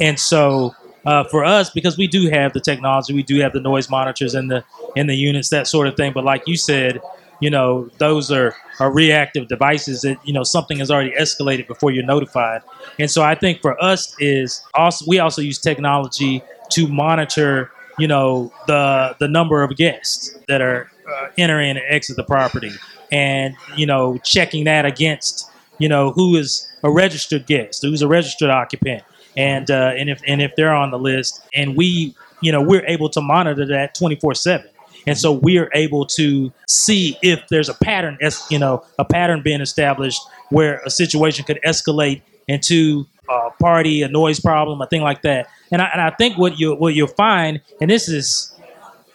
And 0.00 0.18
so 0.18 0.74
uh, 1.06 1.24
for 1.24 1.44
us, 1.44 1.70
because 1.70 1.96
we 1.96 2.06
do 2.06 2.28
have 2.30 2.52
the 2.52 2.60
technology, 2.60 3.14
we 3.14 3.22
do 3.22 3.40
have 3.40 3.52
the 3.52 3.60
noise 3.60 3.88
monitors 3.88 4.34
and 4.34 4.50
the 4.50 4.64
in 4.96 5.06
the 5.06 5.14
units, 5.14 5.50
that 5.50 5.66
sort 5.66 5.86
of 5.86 5.96
thing. 5.96 6.12
But 6.12 6.24
like 6.24 6.42
you 6.46 6.56
said, 6.56 7.00
you 7.40 7.50
know, 7.50 7.88
those 7.98 8.32
are, 8.32 8.54
are 8.80 8.92
reactive 8.92 9.46
devices 9.46 10.02
that, 10.02 10.18
you 10.26 10.32
know, 10.32 10.42
something 10.42 10.78
has 10.78 10.90
already 10.90 11.12
escalated 11.12 11.68
before 11.68 11.92
you're 11.92 12.04
notified. 12.04 12.62
And 12.98 13.08
so 13.08 13.22
I 13.22 13.36
think 13.36 13.60
for 13.60 13.80
us 13.82 14.14
is 14.18 14.64
also, 14.74 15.04
we 15.06 15.20
also 15.20 15.40
use 15.40 15.58
technology 15.58 16.42
to 16.70 16.88
monitor, 16.88 17.70
you 17.96 18.08
know, 18.08 18.52
the, 18.66 19.14
the 19.20 19.28
number 19.28 19.62
of 19.62 19.76
guests 19.76 20.36
that 20.48 20.60
are 20.60 20.90
uh, 21.08 21.28
entering 21.38 21.70
and 21.70 21.80
exit 21.86 22.16
the 22.16 22.24
property 22.24 22.72
and, 23.12 23.54
you 23.76 23.86
know, 23.86 24.18
checking 24.24 24.64
that 24.64 24.84
against, 24.84 25.48
you 25.78 25.88
know, 25.88 26.10
who 26.10 26.36
is 26.36 26.68
a 26.82 26.90
registered 26.90 27.46
guest, 27.46 27.82
who's 27.82 28.02
a 28.02 28.08
registered 28.08 28.50
occupant. 28.50 29.04
And, 29.38 29.70
uh, 29.70 29.94
and 29.96 30.10
if, 30.10 30.20
and 30.26 30.42
if 30.42 30.54
they're 30.56 30.74
on 30.74 30.90
the 30.90 30.98
list 30.98 31.42
and 31.54 31.76
we, 31.76 32.14
you 32.42 32.52
know, 32.52 32.60
we're 32.60 32.84
able 32.86 33.08
to 33.10 33.20
monitor 33.20 33.64
that 33.66 33.94
24 33.94 34.34
seven 34.34 34.68
and 35.08 35.16
so 35.16 35.32
we 35.32 35.56
are 35.56 35.70
able 35.74 36.04
to 36.04 36.52
see 36.66 37.16
if 37.22 37.40
there's 37.48 37.70
a 37.70 37.74
pattern, 37.74 38.18
you 38.50 38.58
know, 38.58 38.84
a 38.98 39.06
pattern 39.06 39.40
being 39.42 39.62
established 39.62 40.20
where 40.50 40.80
a 40.84 40.90
situation 40.90 41.46
could 41.46 41.58
escalate 41.64 42.20
into 42.46 43.06
a 43.30 43.50
party, 43.58 44.02
a 44.02 44.08
noise 44.08 44.38
problem, 44.38 44.82
a 44.82 44.86
thing 44.86 45.00
like 45.00 45.22
that. 45.22 45.48
And 45.72 45.80
I, 45.80 45.88
and 45.92 46.02
I 46.02 46.10
think 46.10 46.36
what 46.36 46.58
you 46.58 46.74
what 46.74 46.94
you'll 46.94 47.06
find, 47.08 47.62
and 47.80 47.90
this 47.90 48.08
is 48.08 48.54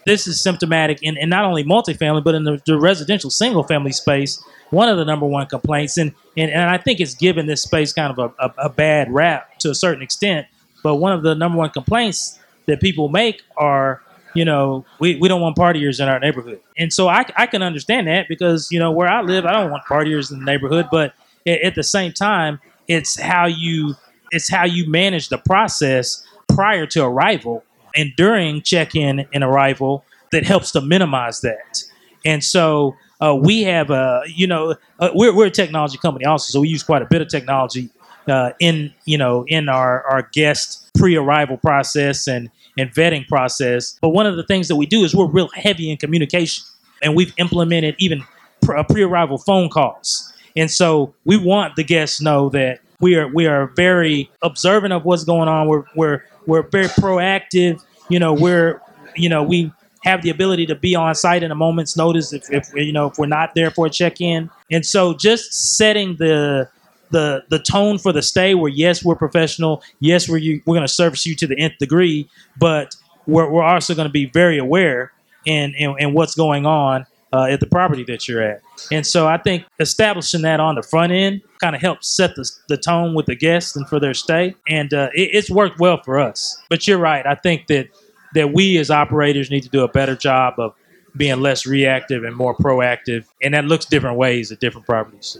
this 0.07 0.25
is 0.25 0.41
symptomatic 0.41 0.97
in, 1.03 1.15
in 1.15 1.29
not 1.29 1.45
only 1.45 1.63
multifamily 1.63 2.23
but 2.23 2.33
in 2.33 2.43
the, 2.43 2.61
the, 2.65 2.77
residential 2.77 3.29
single 3.29 3.63
family 3.63 3.91
space. 3.91 4.43
One 4.73 4.89
of 4.89 4.97
the 4.97 5.05
number 5.05 5.25
one 5.25 5.45
complaints, 5.47 5.97
and 5.97 6.13
and, 6.35 6.51
and 6.51 6.69
I 6.69 6.77
think 6.77 6.99
it's 6.99 7.15
given 7.15 7.45
this 7.45 7.61
space 7.61 7.93
kind 7.93 8.17
of 8.17 8.33
a, 8.39 8.45
a, 8.45 8.65
a 8.65 8.69
bad 8.69 9.13
rap 9.13 9.59
to 9.59 9.69
a 9.69 9.75
certain 9.75 10.01
extent. 10.01 10.47
But 10.83 10.95
one 10.95 11.13
of 11.13 11.23
the 11.23 11.35
number 11.35 11.57
one 11.57 11.69
complaints 11.69 12.39
that 12.65 12.81
people 12.81 13.07
make 13.07 13.41
are 13.55 14.01
you 14.33 14.45
know, 14.45 14.83
we, 14.99 15.15
we 15.15 15.27
don't 15.27 15.41
want 15.41 15.55
partiers 15.55 16.01
in 16.01 16.09
our 16.09 16.19
neighborhood. 16.19 16.59
And 16.77 16.91
so 16.91 17.07
I, 17.07 17.23
I 17.37 17.45
can 17.45 17.61
understand 17.61 18.07
that 18.07 18.27
because, 18.27 18.71
you 18.71 18.79
know, 18.79 18.91
where 18.91 19.07
I 19.07 19.21
live, 19.21 19.45
I 19.45 19.53
don't 19.53 19.69
want 19.69 19.83
partiers 19.85 20.31
in 20.31 20.39
the 20.39 20.45
neighborhood. 20.45 20.87
But 20.91 21.13
at 21.45 21.75
the 21.75 21.83
same 21.83 22.13
time, 22.13 22.59
it's 22.87 23.19
how 23.19 23.45
you 23.45 23.95
it's 24.31 24.49
how 24.49 24.65
you 24.65 24.89
manage 24.89 25.29
the 25.29 25.37
process 25.37 26.25
prior 26.47 26.87
to 26.87 27.03
arrival 27.05 27.63
and 27.95 28.11
during 28.17 28.63
check-in 28.63 29.27
and 29.31 29.43
arrival 29.43 30.03
that 30.31 30.43
helps 30.43 30.71
to 30.71 30.81
minimize 30.81 31.41
that. 31.41 31.83
And 32.25 32.43
so 32.43 32.95
uh, 33.23 33.33
we 33.33 33.63
have 33.63 33.89
a, 33.89 34.21
you 34.27 34.47
know, 34.47 34.75
uh, 34.99 35.09
we're, 35.13 35.33
we're 35.33 35.47
a 35.47 35.51
technology 35.51 35.97
company 35.97 36.25
also, 36.25 36.51
so 36.51 36.59
we 36.59 36.67
use 36.67 36.83
quite 36.83 37.01
a 37.01 37.05
bit 37.05 37.21
of 37.21 37.29
technology 37.29 37.89
uh, 38.27 38.51
in, 38.59 38.93
you 39.05 39.17
know, 39.17 39.45
in 39.47 39.69
our, 39.69 40.03
our 40.03 40.29
guest 40.33 40.89
pre-arrival 40.97 41.57
process 41.57 42.27
and 42.27 42.49
and 42.77 42.91
vetting 42.91 43.27
process. 43.27 43.97
But 44.01 44.09
one 44.09 44.25
of 44.25 44.35
the 44.35 44.43
things 44.43 44.67
that 44.67 44.75
we 44.75 44.85
do 44.85 45.03
is 45.03 45.15
we're 45.15 45.27
real 45.27 45.49
heavy 45.53 45.91
in 45.91 45.97
communication, 45.97 46.63
and 47.01 47.15
we've 47.15 47.33
implemented 47.37 47.95
even 47.99 48.23
uh, 48.67 48.83
pre-arrival 48.83 49.37
phone 49.37 49.69
calls. 49.69 50.33
And 50.55 50.69
so 50.69 51.13
we 51.25 51.37
want 51.37 51.75
the 51.75 51.83
guests 51.83 52.21
know 52.21 52.49
that 52.49 52.79
we 52.99 53.15
are 53.15 53.27
we 53.27 53.45
are 53.45 53.67
very 53.75 54.31
observant 54.41 54.93
of 54.93 55.05
what's 55.05 55.23
going 55.23 55.49
on. 55.49 55.67
We're 55.67 55.83
we're 55.95 56.23
we're 56.45 56.63
very 56.63 56.87
proactive. 56.87 57.83
You 58.09 58.19
know, 58.19 58.33
we're 58.33 58.81
you 59.15 59.29
know 59.29 59.43
we 59.43 59.71
have 60.03 60.21
the 60.21 60.29
ability 60.29 60.65
to 60.67 60.75
be 60.75 60.95
on 60.95 61.15
site 61.15 61.43
in 61.43 61.51
a 61.51 61.55
moment's 61.55 61.95
notice 61.97 62.33
if, 62.33 62.51
if 62.51 62.73
you 62.75 62.91
know 62.91 63.07
if 63.07 63.17
we're 63.17 63.25
not 63.25 63.55
there 63.55 63.71
for 63.71 63.87
a 63.87 63.89
check-in. 63.89 64.49
And 64.71 64.85
so 64.85 65.13
just 65.13 65.53
setting 65.53 66.17
the 66.17 66.69
the 67.11 67.43
the 67.49 67.59
tone 67.59 67.97
for 67.97 68.11
the 68.11 68.21
stay 68.21 68.55
where 68.55 68.71
yes 68.71 69.05
we're 69.05 69.15
professional 69.15 69.83
yes 69.99 70.27
we're 70.27 70.37
you, 70.37 70.61
we're 70.65 70.75
going 70.75 70.87
to 70.87 70.93
service 70.93 71.25
you 71.25 71.35
to 71.35 71.47
the 71.47 71.57
nth 71.59 71.77
degree 71.77 72.27
but 72.57 72.95
we're, 73.27 73.49
we're 73.49 73.63
also 73.63 73.93
going 73.95 74.07
to 74.07 74.11
be 74.11 74.25
very 74.25 74.57
aware 74.57 75.13
in, 75.45 75.73
in, 75.75 75.95
in 75.99 76.13
what's 76.13 76.35
going 76.35 76.65
on 76.65 77.05
uh, 77.31 77.45
at 77.45 77.59
the 77.59 77.65
property 77.65 78.03
that 78.03 78.27
you're 78.27 78.41
at. 78.41 78.61
And 78.91 79.05
so 79.05 79.27
i 79.27 79.37
think 79.37 79.65
establishing 79.79 80.41
that 80.41 80.59
on 80.59 80.75
the 80.75 80.83
front 80.83 81.11
end 81.11 81.41
kind 81.59 81.75
of 81.75 81.81
helps 81.81 82.09
set 82.09 82.35
the, 82.35 82.49
the 82.67 82.77
tone 82.77 83.13
with 83.13 83.27
the 83.27 83.35
guests 83.35 83.75
and 83.75 83.87
for 83.87 83.99
their 83.99 84.13
stay. 84.13 84.55
And 84.67 84.93
uh, 84.93 85.09
it, 85.13 85.29
it's 85.33 85.49
worked 85.49 85.79
well 85.79 86.01
for 86.03 86.19
us. 86.19 86.59
But 86.69 86.87
you're 86.87 86.97
right 86.97 87.25
i 87.25 87.35
think 87.35 87.67
that 87.67 87.87
that 88.33 88.53
we 88.53 88.77
as 88.77 88.89
operators 88.89 89.49
need 89.49 89.61
to 89.61 89.69
do 89.69 89.83
a 89.83 89.87
better 89.87 90.15
job 90.15 90.55
of 90.57 90.75
being 91.15 91.41
less 91.41 91.65
reactive 91.65 92.23
and 92.23 92.35
more 92.35 92.55
proactive 92.55 93.25
and 93.41 93.53
that 93.53 93.65
looks 93.65 93.85
different 93.85 94.17
ways 94.17 94.51
at 94.51 94.59
different 94.59 94.85
properties 94.85 95.37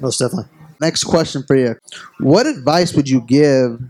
most 0.00 0.18
definitely 0.18 0.50
Next 0.80 1.04
question 1.04 1.42
for 1.42 1.56
you. 1.56 1.76
What 2.18 2.46
advice 2.46 2.94
would 2.94 3.08
you 3.08 3.20
give 3.20 3.80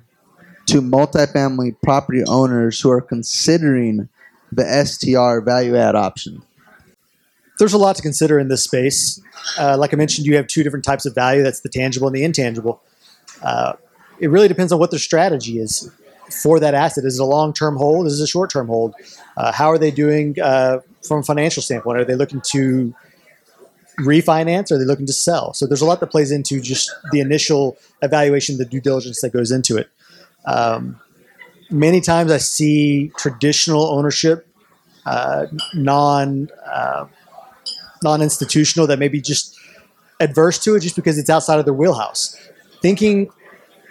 to 0.66 0.82
multifamily 0.82 1.76
property 1.82 2.22
owners 2.26 2.80
who 2.80 2.90
are 2.90 3.00
considering 3.00 4.08
the 4.50 4.64
STR 4.64 5.40
value 5.44 5.76
add 5.76 5.94
option? 5.94 6.42
There's 7.58 7.72
a 7.72 7.78
lot 7.78 7.96
to 7.96 8.02
consider 8.02 8.38
in 8.38 8.48
this 8.48 8.62
space. 8.62 9.20
Uh, 9.58 9.76
like 9.76 9.92
I 9.92 9.96
mentioned, 9.96 10.26
you 10.26 10.36
have 10.36 10.46
two 10.46 10.62
different 10.62 10.84
types 10.84 11.04
of 11.06 11.14
value 11.14 11.42
that's 11.42 11.60
the 11.60 11.68
tangible 11.68 12.06
and 12.06 12.16
the 12.16 12.22
intangible. 12.22 12.80
Uh, 13.42 13.74
it 14.20 14.30
really 14.30 14.48
depends 14.48 14.72
on 14.72 14.78
what 14.78 14.90
their 14.90 15.00
strategy 15.00 15.58
is 15.58 15.90
for 16.30 16.60
that 16.60 16.74
asset. 16.74 17.04
Is 17.04 17.18
it 17.18 17.22
a 17.22 17.26
long 17.26 17.52
term 17.52 17.76
hold? 17.76 18.06
Is 18.06 18.20
it 18.20 18.24
a 18.24 18.26
short 18.26 18.50
term 18.50 18.68
hold? 18.68 18.94
Uh, 19.36 19.52
how 19.52 19.68
are 19.68 19.78
they 19.78 19.90
doing 19.90 20.36
uh, 20.40 20.80
from 21.06 21.20
a 21.20 21.22
financial 21.22 21.62
standpoint? 21.62 21.98
Are 21.98 22.04
they 22.04 22.16
looking 22.16 22.40
to 22.52 22.94
refinance 24.00 24.70
are 24.70 24.78
they 24.78 24.84
looking 24.84 25.06
to 25.06 25.12
sell? 25.12 25.52
So 25.54 25.66
there's 25.66 25.80
a 25.80 25.84
lot 25.84 26.00
that 26.00 26.08
plays 26.08 26.30
into 26.30 26.60
just 26.60 26.90
the 27.10 27.20
initial 27.20 27.76
evaluation, 28.02 28.56
the 28.56 28.64
due 28.64 28.80
diligence 28.80 29.20
that 29.20 29.32
goes 29.32 29.50
into 29.50 29.76
it. 29.76 29.88
Um, 30.46 31.00
many 31.70 32.00
times 32.00 32.30
I 32.30 32.38
see 32.38 33.10
traditional 33.18 33.86
ownership, 33.86 34.46
uh, 35.04 35.46
non 35.74 36.48
uh, 36.66 37.06
non-institutional 38.02 38.86
that 38.86 38.98
may 38.98 39.08
be 39.08 39.20
just 39.20 39.58
adverse 40.20 40.58
to 40.60 40.76
it 40.76 40.80
just 40.80 40.96
because 40.96 41.18
it's 41.18 41.30
outside 41.30 41.58
of 41.58 41.64
their 41.64 41.74
wheelhouse. 41.74 42.36
Thinking 42.80 43.30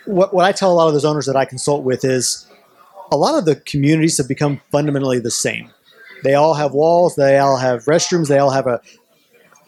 what 0.08 0.34
what 0.34 0.46
I 0.46 0.52
tell 0.52 0.72
a 0.72 0.76
lot 0.76 0.88
of 0.88 0.94
those 0.94 1.06
owners 1.06 1.26
that 1.26 1.36
I 1.36 1.46
consult 1.46 1.84
with 1.84 2.04
is 2.04 2.48
a 3.12 3.18
lot 3.18 3.38
of 3.38 3.46
the 3.46 3.56
communities 3.56 4.18
have 4.18 4.28
become 4.28 4.62
fundamentally 4.72 5.20
the 5.20 5.32
same. 5.32 5.72
They 6.24 6.34
all 6.34 6.56
have 6.56 6.74
walls, 6.74 7.16
they 7.16 7.38
all 7.38 7.58
have 7.58 7.86
restrooms, 7.86 8.28
they 8.28 8.40
all 8.40 8.50
have 8.50 8.68
a 8.68 8.82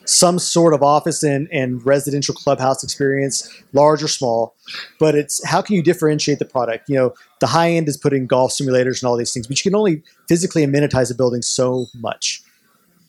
some 0.06 0.40
sort 0.40 0.74
of 0.74 0.82
office 0.82 1.22
and, 1.22 1.48
and 1.52 1.86
residential 1.86 2.34
clubhouse 2.34 2.84
experience, 2.84 3.48
large 3.74 4.02
or 4.02 4.08
small. 4.08 4.56
But 5.00 5.14
it's 5.14 5.46
how 5.48 5.62
can 5.62 5.76
you 5.76 5.84
differentiate 5.84 6.40
the 6.40 6.46
product? 6.46 6.90
You 6.90 6.96
know, 6.96 7.14
the 7.40 7.48
high 7.48 7.72
end 7.72 7.88
is 7.88 7.96
putting 7.96 8.26
golf 8.26 8.52
simulators 8.52 9.02
and 9.02 9.10
all 9.10 9.18
these 9.18 9.32
things, 9.32 9.46
but 9.46 9.64
you 9.64 9.70
can 9.70 9.78
only 9.78 10.02
physically 10.28 10.66
amenitize 10.66 11.12
a 11.12 11.16
building 11.16 11.44
so 11.44 11.86
much. 11.96 12.42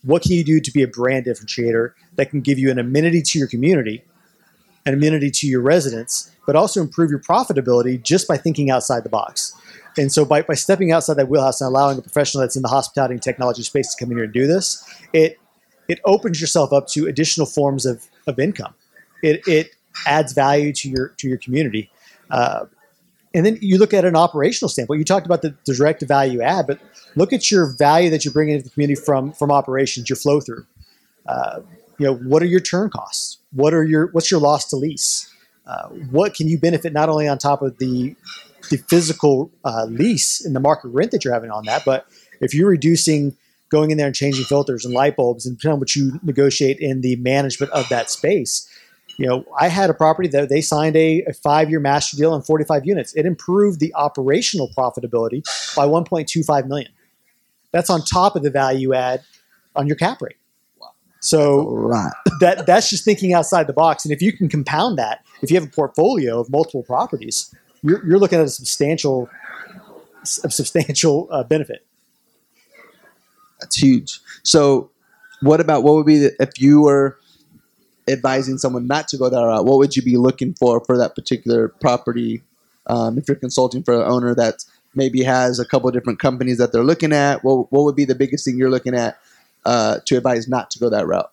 What 0.03 0.21
can 0.21 0.33
you 0.33 0.43
do 0.43 0.59
to 0.59 0.71
be 0.71 0.83
a 0.83 0.87
brand 0.87 1.25
differentiator 1.25 1.93
that 2.15 2.29
can 2.29 2.41
give 2.41 2.59
you 2.59 2.69
an 2.69 2.77
amenity 2.77 3.21
to 3.21 3.39
your 3.39 3.47
community, 3.47 4.03
an 4.85 4.93
amenity 4.93 5.29
to 5.31 5.47
your 5.47 5.61
residents, 5.61 6.31
but 6.45 6.55
also 6.55 6.81
improve 6.81 7.09
your 7.09 7.19
profitability 7.19 8.01
just 8.01 8.27
by 8.27 8.37
thinking 8.37 8.69
outside 8.69 9.03
the 9.03 9.09
box? 9.09 9.53
And 9.97 10.11
so 10.11 10.23
by, 10.25 10.41
by 10.41 10.53
stepping 10.53 10.91
outside 10.91 11.15
that 11.15 11.29
wheelhouse 11.29 11.61
and 11.61 11.67
allowing 11.67 11.97
a 11.97 12.01
professional 12.01 12.41
that's 12.41 12.55
in 12.55 12.61
the 12.61 12.69
hospitality 12.69 13.13
and 13.13 13.21
technology 13.21 13.63
space 13.63 13.93
to 13.93 14.03
come 14.03 14.11
in 14.11 14.17
here 14.17 14.23
and 14.25 14.33
do 14.33 14.47
this, 14.47 14.83
it 15.13 15.37
it 15.87 15.99
opens 16.05 16.39
yourself 16.39 16.71
up 16.71 16.87
to 16.87 17.07
additional 17.07 17.45
forms 17.45 17.85
of, 17.85 18.07
of 18.25 18.39
income. 18.39 18.73
It, 19.21 19.45
it 19.45 19.71
adds 20.05 20.31
value 20.31 20.71
to 20.73 20.89
your 20.89 21.09
to 21.17 21.27
your 21.27 21.37
community. 21.37 21.91
Uh, 22.29 22.65
and 23.33 23.45
then 23.45 23.57
you 23.61 23.77
look 23.77 23.93
at 23.93 24.05
an 24.05 24.15
operational 24.15 24.69
standpoint. 24.69 24.99
You 24.99 25.05
talked 25.05 25.25
about 25.25 25.41
the, 25.41 25.55
direct 25.65 26.01
value 26.01 26.41
add, 26.41 26.67
but 26.67 26.79
look 27.15 27.33
at 27.33 27.49
your 27.49 27.75
value 27.77 28.09
that 28.09 28.25
you're 28.25 28.33
bringing 28.33 28.55
into 28.55 28.65
the 28.65 28.73
community 28.73 28.99
from 28.99 29.33
from 29.33 29.51
operations, 29.51 30.09
your 30.09 30.17
flow 30.17 30.39
through. 30.39 30.65
Uh, 31.25 31.61
you 31.97 32.05
know, 32.05 32.15
what 32.15 32.41
are 32.41 32.47
your 32.47 32.59
turn 32.59 32.89
costs? 32.89 33.37
What 33.51 33.73
are 33.73 33.83
your 33.83 34.07
what's 34.11 34.31
your 34.31 34.39
loss 34.39 34.69
to 34.69 34.75
lease? 34.75 35.29
Uh, 35.65 35.87
what 36.09 36.33
can 36.33 36.47
you 36.47 36.57
benefit 36.59 36.93
not 36.93 37.09
only 37.09 37.27
on 37.27 37.37
top 37.37 37.61
of 37.61 37.77
the 37.77 38.15
the 38.69 38.77
physical 38.77 39.51
uh, 39.65 39.85
lease 39.85 40.43
and 40.45 40.55
the 40.55 40.59
market 40.59 40.89
rent 40.89 41.11
that 41.11 41.23
you're 41.23 41.33
having 41.33 41.51
on 41.51 41.65
that, 41.65 41.83
but 41.85 42.07
if 42.39 42.53
you're 42.53 42.69
reducing 42.69 43.35
going 43.71 43.89
in 43.89 43.97
there 43.97 44.05
and 44.05 44.15
changing 44.15 44.45
filters 44.45 44.85
and 44.85 44.93
light 44.93 45.15
bulbs 45.15 45.45
and 45.45 45.57
depending 45.57 45.73
on 45.73 45.79
what 45.79 45.95
you 45.95 46.19
negotiate 46.21 46.77
in 46.79 47.01
the 47.01 47.15
management 47.15 47.71
of 47.71 47.87
that 47.89 48.11
space. 48.11 48.69
You 49.17 49.27
know, 49.27 49.45
I 49.59 49.69
had 49.69 49.89
a 49.89 49.93
property 49.93 50.27
that 50.29 50.49
they 50.49 50.61
signed 50.61 50.95
a, 50.95 51.23
a 51.23 51.33
five 51.33 51.69
year 51.69 51.79
master 51.79 52.17
deal 52.17 52.33
on 52.33 52.41
45 52.41 52.85
units. 52.85 53.13
It 53.15 53.25
improved 53.25 53.79
the 53.79 53.93
operational 53.95 54.69
profitability 54.77 55.43
by 55.75 55.85
1.25 55.85 56.67
million. 56.67 56.91
That's 57.71 57.89
on 57.89 58.01
top 58.01 58.35
of 58.35 58.43
the 58.43 58.49
value 58.49 58.93
add 58.93 59.23
on 59.75 59.87
your 59.87 59.95
cap 59.95 60.21
rate. 60.21 60.35
So 61.21 61.69
Right. 61.69 62.11
that 62.39 62.65
that's 62.65 62.89
just 62.89 63.05
thinking 63.05 63.33
outside 63.33 63.67
the 63.67 63.73
box. 63.73 64.03
And 64.05 64.11
if 64.11 64.21
you 64.21 64.33
can 64.33 64.49
compound 64.49 64.97
that, 64.97 65.23
if 65.41 65.51
you 65.51 65.59
have 65.59 65.67
a 65.67 65.71
portfolio 65.71 66.39
of 66.39 66.49
multiple 66.49 66.83
properties, 66.83 67.53
you're, 67.83 68.05
you're 68.05 68.19
looking 68.19 68.39
at 68.39 68.45
a 68.45 68.49
substantial, 68.49 69.29
a 70.43 70.49
substantial 70.49 71.27
uh, 71.31 71.43
benefit. 71.43 71.85
That's 73.59 73.77
huge. 73.77 74.19
So, 74.43 74.89
what 75.41 75.59
about 75.61 75.83
what 75.83 75.93
would 75.95 76.07
be 76.07 76.17
the, 76.17 76.35
if 76.39 76.59
you 76.59 76.81
were 76.81 77.19
advising 78.07 78.57
someone 78.57 78.87
not 78.87 79.07
to 79.09 79.17
go 79.17 79.29
that 79.29 79.37
route? 79.37 79.65
What 79.65 79.77
would 79.77 79.95
you 79.95 80.01
be 80.01 80.17
looking 80.17 80.53
for 80.55 80.83
for 80.83 80.97
that 80.97 81.13
particular 81.15 81.67
property? 81.67 82.41
Um, 82.87 83.19
if 83.19 83.27
you're 83.27 83.35
consulting 83.35 83.83
for 83.83 83.93
an 83.93 84.11
owner 84.11 84.33
that 84.33 84.65
maybe 84.95 85.23
has 85.23 85.59
a 85.59 85.65
couple 85.65 85.87
of 85.87 85.93
different 85.93 86.19
companies 86.19 86.57
that 86.57 86.71
they're 86.71 86.83
looking 86.83 87.13
at, 87.13 87.43
what 87.43 87.71
what 87.71 87.83
would 87.83 87.95
be 87.95 88.05
the 88.05 88.15
biggest 88.15 88.43
thing 88.43 88.57
you're 88.57 88.71
looking 88.71 88.95
at 88.95 89.19
uh, 89.65 89.99
to 90.05 90.17
advise 90.17 90.47
not 90.47 90.71
to 90.71 90.79
go 90.79 90.89
that 90.89 91.07
route? 91.07 91.31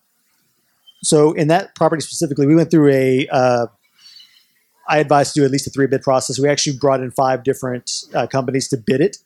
So 1.03 1.31
in 1.33 1.47
that 1.47 1.75
property 1.75 2.01
specifically, 2.01 2.45
we 2.45 2.55
went 2.55 2.71
through 2.71 2.91
a. 2.91 3.27
Uh, 3.31 3.67
I 4.87 4.97
advised 4.97 5.35
to 5.35 5.41
do 5.41 5.45
at 5.45 5.51
least 5.51 5.67
a 5.67 5.69
three 5.69 5.87
bid 5.87 6.01
process. 6.01 6.39
We 6.39 6.49
actually 6.49 6.77
brought 6.77 7.01
in 7.01 7.11
five 7.11 7.43
different 7.43 7.91
uh, 8.13 8.25
companies 8.27 8.67
to 8.69 8.77
bid 8.77 9.01
it, 9.01 9.17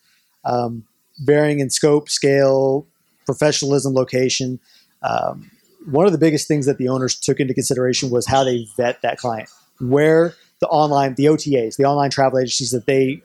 um, 0.43 0.83
varying 1.19 1.59
in 1.59 1.69
scope, 1.69 2.09
scale, 2.09 2.85
professionalism, 3.25 3.93
location. 3.93 4.59
Um, 5.01 5.49
one 5.85 6.05
of 6.05 6.11
the 6.11 6.17
biggest 6.17 6.47
things 6.47 6.65
that 6.65 6.77
the 6.77 6.89
owners 6.89 7.15
took 7.15 7.39
into 7.39 7.53
consideration 7.53 8.09
was 8.09 8.27
how 8.27 8.43
they 8.43 8.67
vet 8.75 9.01
that 9.01 9.17
client, 9.17 9.49
where 9.79 10.35
the 10.59 10.67
online, 10.67 11.15
the 11.15 11.25
OTAs, 11.25 11.77
the 11.77 11.85
online 11.85 12.09
travel 12.09 12.39
agencies 12.39 12.71
that 12.71 12.85
they 12.85 13.21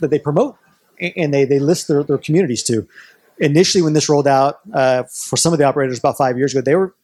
that 0.00 0.10
they 0.10 0.18
promote 0.18 0.56
and 0.98 1.32
they 1.32 1.44
they 1.44 1.58
list 1.58 1.88
their, 1.88 2.02
their 2.02 2.18
communities 2.18 2.62
to. 2.64 2.86
Initially, 3.38 3.82
when 3.82 3.92
this 3.92 4.08
rolled 4.08 4.26
out 4.26 4.60
uh, 4.72 5.04
for 5.04 5.36
some 5.36 5.52
of 5.52 5.58
the 5.58 5.64
operators 5.64 5.98
about 5.98 6.16
five 6.16 6.38
years 6.38 6.54
ago, 6.54 6.62
they 6.62 6.74
were 6.74 6.94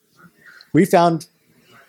we 0.72 0.84
found 0.84 1.26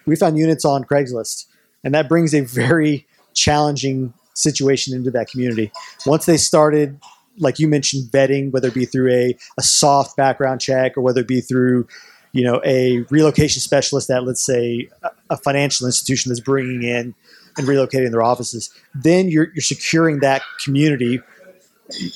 we 0.05 0.15
found 0.15 0.37
units 0.37 0.65
on 0.65 0.83
Craigslist, 0.83 1.45
and 1.83 1.93
that 1.93 2.09
brings 2.09 2.33
a 2.33 2.41
very 2.41 3.07
challenging 3.33 4.13
situation 4.33 4.95
into 4.95 5.11
that 5.11 5.29
community. 5.29 5.71
Once 6.05 6.25
they 6.25 6.37
started, 6.37 6.99
like 7.37 7.59
you 7.59 7.67
mentioned, 7.67 8.11
vetting, 8.11 8.51
whether 8.51 8.67
it 8.67 8.73
be 8.73 8.85
through 8.85 9.11
a, 9.11 9.37
a 9.57 9.61
soft 9.61 10.17
background 10.17 10.61
check 10.61 10.97
or 10.97 11.01
whether 11.01 11.21
it 11.21 11.27
be 11.27 11.41
through, 11.41 11.87
you 12.31 12.43
know, 12.43 12.61
a 12.65 12.99
relocation 13.09 13.61
specialist 13.61 14.09
at 14.09 14.23
let's 14.23 14.43
say 14.43 14.89
a, 15.03 15.09
a 15.31 15.37
financial 15.37 15.85
institution 15.87 16.29
that's 16.29 16.39
bringing 16.39 16.83
in 16.83 17.15
and 17.57 17.67
relocating 17.67 18.11
their 18.11 18.23
offices, 18.23 18.73
then 18.95 19.29
you're 19.29 19.49
you're 19.53 19.61
securing 19.61 20.19
that 20.19 20.41
community. 20.63 21.21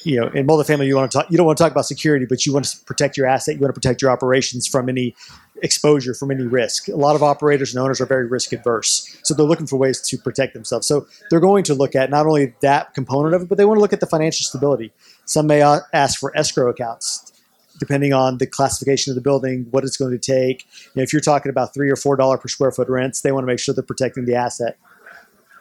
You 0.04 0.22
know, 0.22 0.28
in 0.28 0.48
multifamily, 0.48 0.88
you 0.88 0.96
want 0.96 1.12
to 1.12 1.18
talk. 1.18 1.30
You 1.30 1.38
don't 1.38 1.46
want 1.46 1.58
to 1.58 1.64
talk 1.64 1.72
about 1.72 1.86
security, 1.86 2.26
but 2.26 2.46
you 2.46 2.54
want 2.54 2.66
to 2.66 2.78
protect 2.86 3.18
your 3.18 3.28
asset. 3.28 3.56
You 3.56 3.62
want 3.62 3.74
to 3.74 3.80
protect 3.80 4.02
your 4.02 4.12
operations 4.12 4.68
from 4.68 4.90
any 4.90 5.16
exposure 5.64 6.14
from 6.14 6.32
any 6.32 6.44
risk. 6.44 6.88
A 6.88 6.96
lot 6.96 7.16
of 7.16 7.24
operators 7.24 7.74
and 7.74 7.82
owners 7.84 8.00
are 8.02 8.06
very 8.06 8.28
risk 8.28 8.54
adverse, 8.54 9.18
so 9.24 9.34
they're 9.34 9.46
looking 9.46 9.68
for 9.68 9.78
ways 9.78 10.02
to 10.02 10.18
protect 10.18 10.54
themselves. 10.54 10.88
So 10.88 11.08
they're 11.30 11.40
going 11.40 11.64
to 11.66 11.74
look 11.74 11.96
at 11.96 12.10
not 12.10 12.26
only 12.26 12.54
that 12.62 12.94
component 12.94 13.36
of 13.36 13.44
it, 13.44 13.50
but 13.50 13.58
they 13.58 13.66
want 13.66 13.78
to 13.78 13.82
look 13.82 13.94
at 13.94 14.00
the 14.00 14.06
financial 14.06 14.44
stability. 14.44 14.92
Some 15.26 15.48
may 15.48 15.62
ask 15.62 16.20
for 16.20 16.36
escrow 16.38 16.70
accounts, 16.70 17.32
depending 17.80 18.14
on 18.14 18.38
the 18.38 18.48
classification 18.48 19.12
of 19.12 19.16
the 19.16 19.22
building, 19.22 19.68
what 19.72 19.84
it's 19.84 19.98
going 19.98 20.12
to 20.12 20.20
take. 20.20 20.66
You 20.86 20.92
know, 20.98 21.04
if 21.04 21.14
you're 21.14 21.22
talking 21.22 21.50
about 21.50 21.74
three 21.74 21.90
or 21.90 21.96
four 21.96 22.16
dollar 22.16 22.38
per 22.38 22.48
square 22.48 22.72
foot 22.72 22.90
rents, 22.90 23.22
they 23.22 23.32
want 23.32 23.44
to 23.44 23.48
make 23.48 23.60
sure 23.60 23.74
they're 23.74 23.84
protecting 23.84 24.26
the 24.26 24.36
asset. 24.36 24.78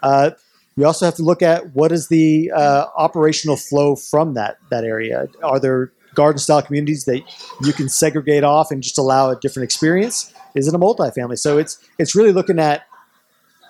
Uh, 0.02 0.30
we 0.76 0.84
also 0.84 1.06
have 1.06 1.14
to 1.16 1.22
look 1.22 1.42
at 1.42 1.74
what 1.74 1.90
is 1.90 2.08
the 2.08 2.50
uh, 2.54 2.86
operational 2.96 3.56
flow 3.56 3.96
from 3.96 4.34
that 4.34 4.58
that 4.70 4.84
area. 4.84 5.26
Are 5.42 5.58
there 5.58 5.92
garden 6.14 6.38
style 6.38 6.62
communities 6.62 7.04
that 7.06 7.22
you 7.62 7.72
can 7.72 7.88
segregate 7.88 8.44
off 8.44 8.70
and 8.70 8.82
just 8.82 8.98
allow 8.98 9.30
a 9.30 9.36
different 9.36 9.64
experience? 9.64 10.32
Is 10.54 10.68
it 10.68 10.74
a 10.74 10.78
multifamily? 10.78 11.38
So 11.38 11.58
it's 11.58 11.78
it's 11.98 12.14
really 12.14 12.32
looking 12.32 12.58
at 12.58 12.86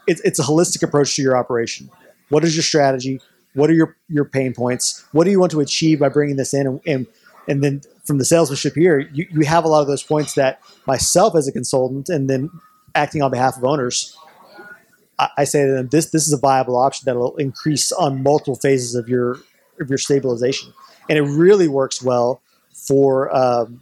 it's, 0.07 0.21
it's 0.23 0.39
a 0.39 0.43
holistic 0.43 0.83
approach 0.83 1.15
to 1.17 1.23
your 1.23 1.37
operation. 1.37 1.91
What 2.29 2.45
is 2.45 2.57
your 2.57 2.63
strategy? 2.63 3.21
What 3.55 3.71
are 3.71 3.75
your 3.75 3.97
your 4.09 4.25
pain 4.25 4.53
points? 4.53 5.05
What 5.13 5.25
do 5.25 5.31
you 5.31 5.39
want 5.39 5.53
to 5.53 5.61
achieve 5.61 6.01
by 6.01 6.09
bringing 6.09 6.37
this 6.37 6.53
in? 6.53 6.67
And 6.67 6.81
and, 6.87 7.07
and 7.49 7.63
then 7.63 7.83
from 8.05 8.19
the 8.19 8.25
salesmanship 8.25 8.75
here, 8.75 8.99
you, 9.13 9.27
you 9.31 9.41
have 9.43 9.65
a 9.65 9.69
lot 9.69 9.81
of 9.81 9.87
those 9.87 10.03
points 10.03 10.35
that 10.35 10.61
myself 10.87 11.37
as 11.37 11.47
a 11.47 11.53
consultant 11.53 12.09
and 12.09 12.29
then 12.29 12.51
acting 12.95 13.23
on 13.23 13.31
behalf 13.31 13.57
of 13.57 13.65
owners 13.65 14.17
I- 15.19 15.31
I 15.39 15.45
say 15.45 15.65
to 15.67 15.73
them, 15.73 15.89
this 15.89 16.07
this 16.11 16.27
is 16.27 16.33
a 16.33 16.39
viable 16.39 16.77
option 16.77 17.05
that 17.07 17.17
will 17.17 17.37
increase 17.37 17.93
on 17.93 18.23
multiple 18.23 18.57
phases 18.57 18.95
of 18.95 19.09
your 19.09 19.39
of 19.81 19.89
your 19.89 19.99
stabilization, 19.99 20.73
and 21.09 21.19
it 21.19 21.23
really 21.23 21.69
works 21.69 22.03
well 22.03 22.41
for 22.73 23.35
um, 23.37 23.81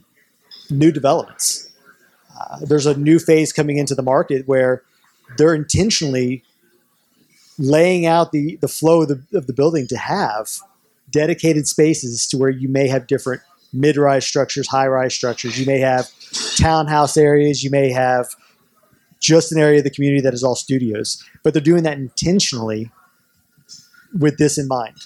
new 0.70 0.90
developments. 0.92 1.70
Uh, 2.38 2.58
there's 2.62 2.86
a 2.86 2.96
new 2.96 3.18
phase 3.18 3.52
coming 3.52 3.76
into 3.78 3.94
the 3.94 4.02
market 4.02 4.46
where 4.48 4.82
they're 5.36 5.54
intentionally 5.54 6.42
laying 7.58 8.06
out 8.06 8.32
the 8.32 8.56
the 8.56 8.68
flow 8.68 9.02
of 9.02 9.08
the, 9.08 9.22
of 9.38 9.46
the 9.46 9.52
building 9.52 9.86
to 9.88 9.96
have 9.96 10.48
dedicated 11.10 11.68
spaces 11.68 12.26
to 12.26 12.36
where 12.36 12.50
you 12.50 12.68
may 12.68 12.88
have 12.88 13.06
different 13.06 13.40
mid-rise 13.72 14.26
structures, 14.26 14.68
high-rise 14.68 15.14
structures. 15.14 15.58
You 15.58 15.66
may 15.66 15.78
have 15.80 16.08
townhouse 16.56 17.16
areas. 17.16 17.62
You 17.62 17.70
may 17.70 17.90
have 17.90 18.26
just 19.24 19.52
an 19.52 19.58
area 19.58 19.78
of 19.78 19.84
the 19.84 19.90
community 19.90 20.20
that 20.20 20.34
is 20.34 20.44
all 20.44 20.54
studios, 20.54 21.22
but 21.42 21.54
they're 21.54 21.62
doing 21.62 21.82
that 21.84 21.98
intentionally 21.98 22.90
with 24.18 24.38
this 24.38 24.58
in 24.58 24.68
mind. 24.68 24.96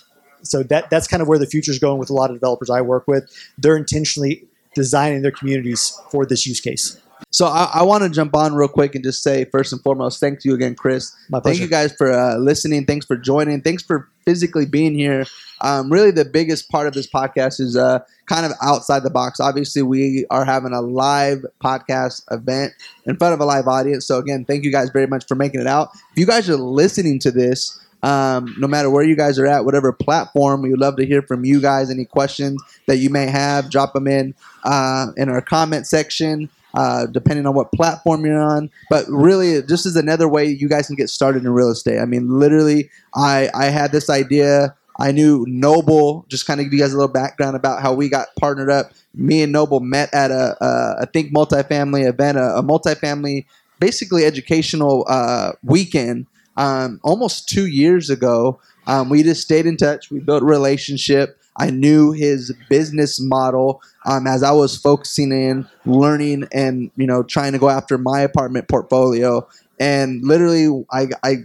So 0.43 0.63
that 0.65 0.91
that's 0.91 1.07
kind 1.07 1.23
of 1.23 1.29
where 1.29 1.39
the 1.39 1.47
future 1.47 1.71
is 1.71 1.79
going 1.79 1.99
with 1.99 2.11
a 2.11 2.15
lot 2.15 2.31
of 2.31 2.37
developers 2.37 2.71
I 2.71 2.81
work 2.81 3.07
with. 3.07 3.31
They're 3.57 3.77
intentionally 3.77 4.45
designing 4.75 5.23
their 5.23 5.31
communities 5.31 5.99
for 6.11 6.27
this 6.27 6.47
use 6.47 6.61
case. 6.61 7.01
So 7.31 7.47
I, 7.47 7.71
I 7.75 7.83
want 7.83 8.05
to 8.05 8.11
jump 8.11 8.35
on 8.35 8.55
real 8.55 8.69
quick 8.69 8.95
and 8.95 9.05
just 9.05 9.23
say 9.23 9.45
first 9.47 9.73
and 9.73 9.83
foremost, 9.83 10.21
thank 10.21 10.45
you 10.45 10.55
again, 10.55 10.75
Chris. 10.75 11.15
My 11.29 11.41
Thank 11.41 11.61
you 11.61 11.69
guys 11.69 11.93
for 11.93 12.13
uh, 12.13 12.37
listening. 12.37 12.87
Thanks 12.87 13.07
for 13.07 13.17
joining. 13.17 13.61
Thanks 13.63 13.83
for 13.83 14.09
physically 14.25 14.67
being 14.67 14.95
here. 14.95 15.27
Um, 15.61 15.91
really, 15.93 16.11
the 16.11 16.25
biggest 16.25 16.71
part 16.71 16.87
of 16.87 16.95
this 16.95 17.09
podcast 17.09 17.61
is 17.61 17.77
uh, 17.77 18.01
kind 18.27 18.47
of 18.47 18.53
outside 18.63 19.03
the 19.03 19.11
box. 19.11 19.41
Obviously, 19.41 19.83
we 19.83 20.25
are 20.31 20.45
having 20.45 20.73
a 20.73 20.81
live 20.81 21.45
podcast 21.63 22.23
event 22.31 22.73
in 23.07 23.17
front 23.17 23.35
of 23.35 23.41
a 23.41 23.45
live 23.45 23.67
audience. 23.67 24.07
So 24.07 24.19
again, 24.19 24.45
thank 24.45 24.65
you 24.65 24.73
guys 24.73 24.91
very 24.91 25.07
much 25.07 25.27
for 25.27 25.35
making 25.35 25.61
it 25.61 25.67
out. 25.67 25.91
If 26.13 26.19
you 26.19 26.27
guys 26.27 26.49
are 26.49 26.57
listening 26.57 27.19
to 27.21 27.31
this 27.31 27.79
Um, 28.01 28.55
no 28.59 28.69
matter 28.69 28.89
where 28.91 29.03
you 29.03 29.17
guys 29.17 29.41
are 29.41 29.47
at, 29.47 29.65
whatever 29.65 29.93
platform, 29.93 30.63
we 30.63 30.71
would 30.71 30.79
love 30.79 30.95
to 30.99 31.05
hear 31.05 31.21
from 31.21 31.45
you 31.45 31.61
guys. 31.61 31.91
Any 31.91 32.05
questions 32.05 32.63
that 32.87 32.99
you 32.99 33.11
may 33.11 33.27
have, 33.27 33.71
drop 33.71 33.93
them 33.93 34.07
in 34.07 34.35
uh, 34.63 35.09
in 35.17 35.29
our 35.29 35.41
comment 35.41 35.85
section. 35.85 36.49
Uh, 36.75 37.07
depending 37.07 37.47
on 37.47 37.55
what 37.55 37.73
platform 37.73 38.27
you're 38.27 38.39
on, 38.39 38.71
but 38.91 39.07
really, 39.09 39.59
this 39.63 39.87
is 39.87 39.97
another 39.97 40.29
way 40.29 40.45
you 40.45 40.69
guys 40.69 40.87
can 40.87 40.97
get 40.97 41.09
started 41.09 41.43
in 41.43 41.49
real 41.49 41.71
estate. 41.71 41.99
I 41.99 42.05
mean, 42.05 42.29
literally, 42.39 42.91
I 43.15 43.49
I 43.55 43.67
had 43.67 43.91
this 43.91 44.11
idea. 44.11 44.77
I 45.01 45.13
knew 45.13 45.47
Noble. 45.49 46.27
Just 46.29 46.47
kind 46.47 46.61
of 46.61 46.67
give 46.67 46.75
you 46.75 46.81
guys 46.81 46.93
a 46.93 46.97
little 46.97 47.13
background 47.13 47.57
about 47.57 47.81
how 47.81 47.95
we 47.95 48.09
got 48.09 48.29
partnered 48.39 48.71
up. 48.71 48.93
Me 49.15 49.43
and 49.43 49.53
Noble 49.53 49.81
met 49.81 50.13
at 50.13 50.31
a, 50.31 50.57
I 51.01 51.07
think 51.07 51.33
multifamily 51.33 52.07
event, 52.07 52.37
a, 52.37 52.59
a 52.59 52.63
multifamily, 52.63 53.47
basically 53.79 54.25
educational 54.25 55.07
uh, 55.09 55.53
weekend, 55.63 56.27
um, 56.57 57.01
almost 57.03 57.49
two 57.49 57.67
years 57.67 58.11
ago. 58.11 58.61
Um, 58.87 59.09
we 59.09 59.23
just 59.23 59.43
stayed 59.43 59.67
in 59.67 59.77
touch. 59.77 60.11
We 60.11 60.19
built 60.19 60.43
relationship. 60.43 61.38
I 61.59 61.71
knew 61.71 62.13
his 62.13 62.53
business 62.69 63.21
model 63.21 63.83
um, 64.07 64.27
as 64.27 64.43
I 64.43 64.53
was 64.53 64.77
focusing 64.77 65.33
in 65.33 65.69
learning 65.85 66.49
and 66.53 66.91
you 66.97 67.07
know 67.07 67.23
trying 67.23 67.53
to 67.53 67.59
go 67.59 67.69
after 67.69 67.99
my 67.99 68.21
apartment 68.21 68.69
portfolio. 68.69 69.47
And 69.81 70.25
literally, 70.25 70.85
I, 70.91 71.09
I 71.23 71.37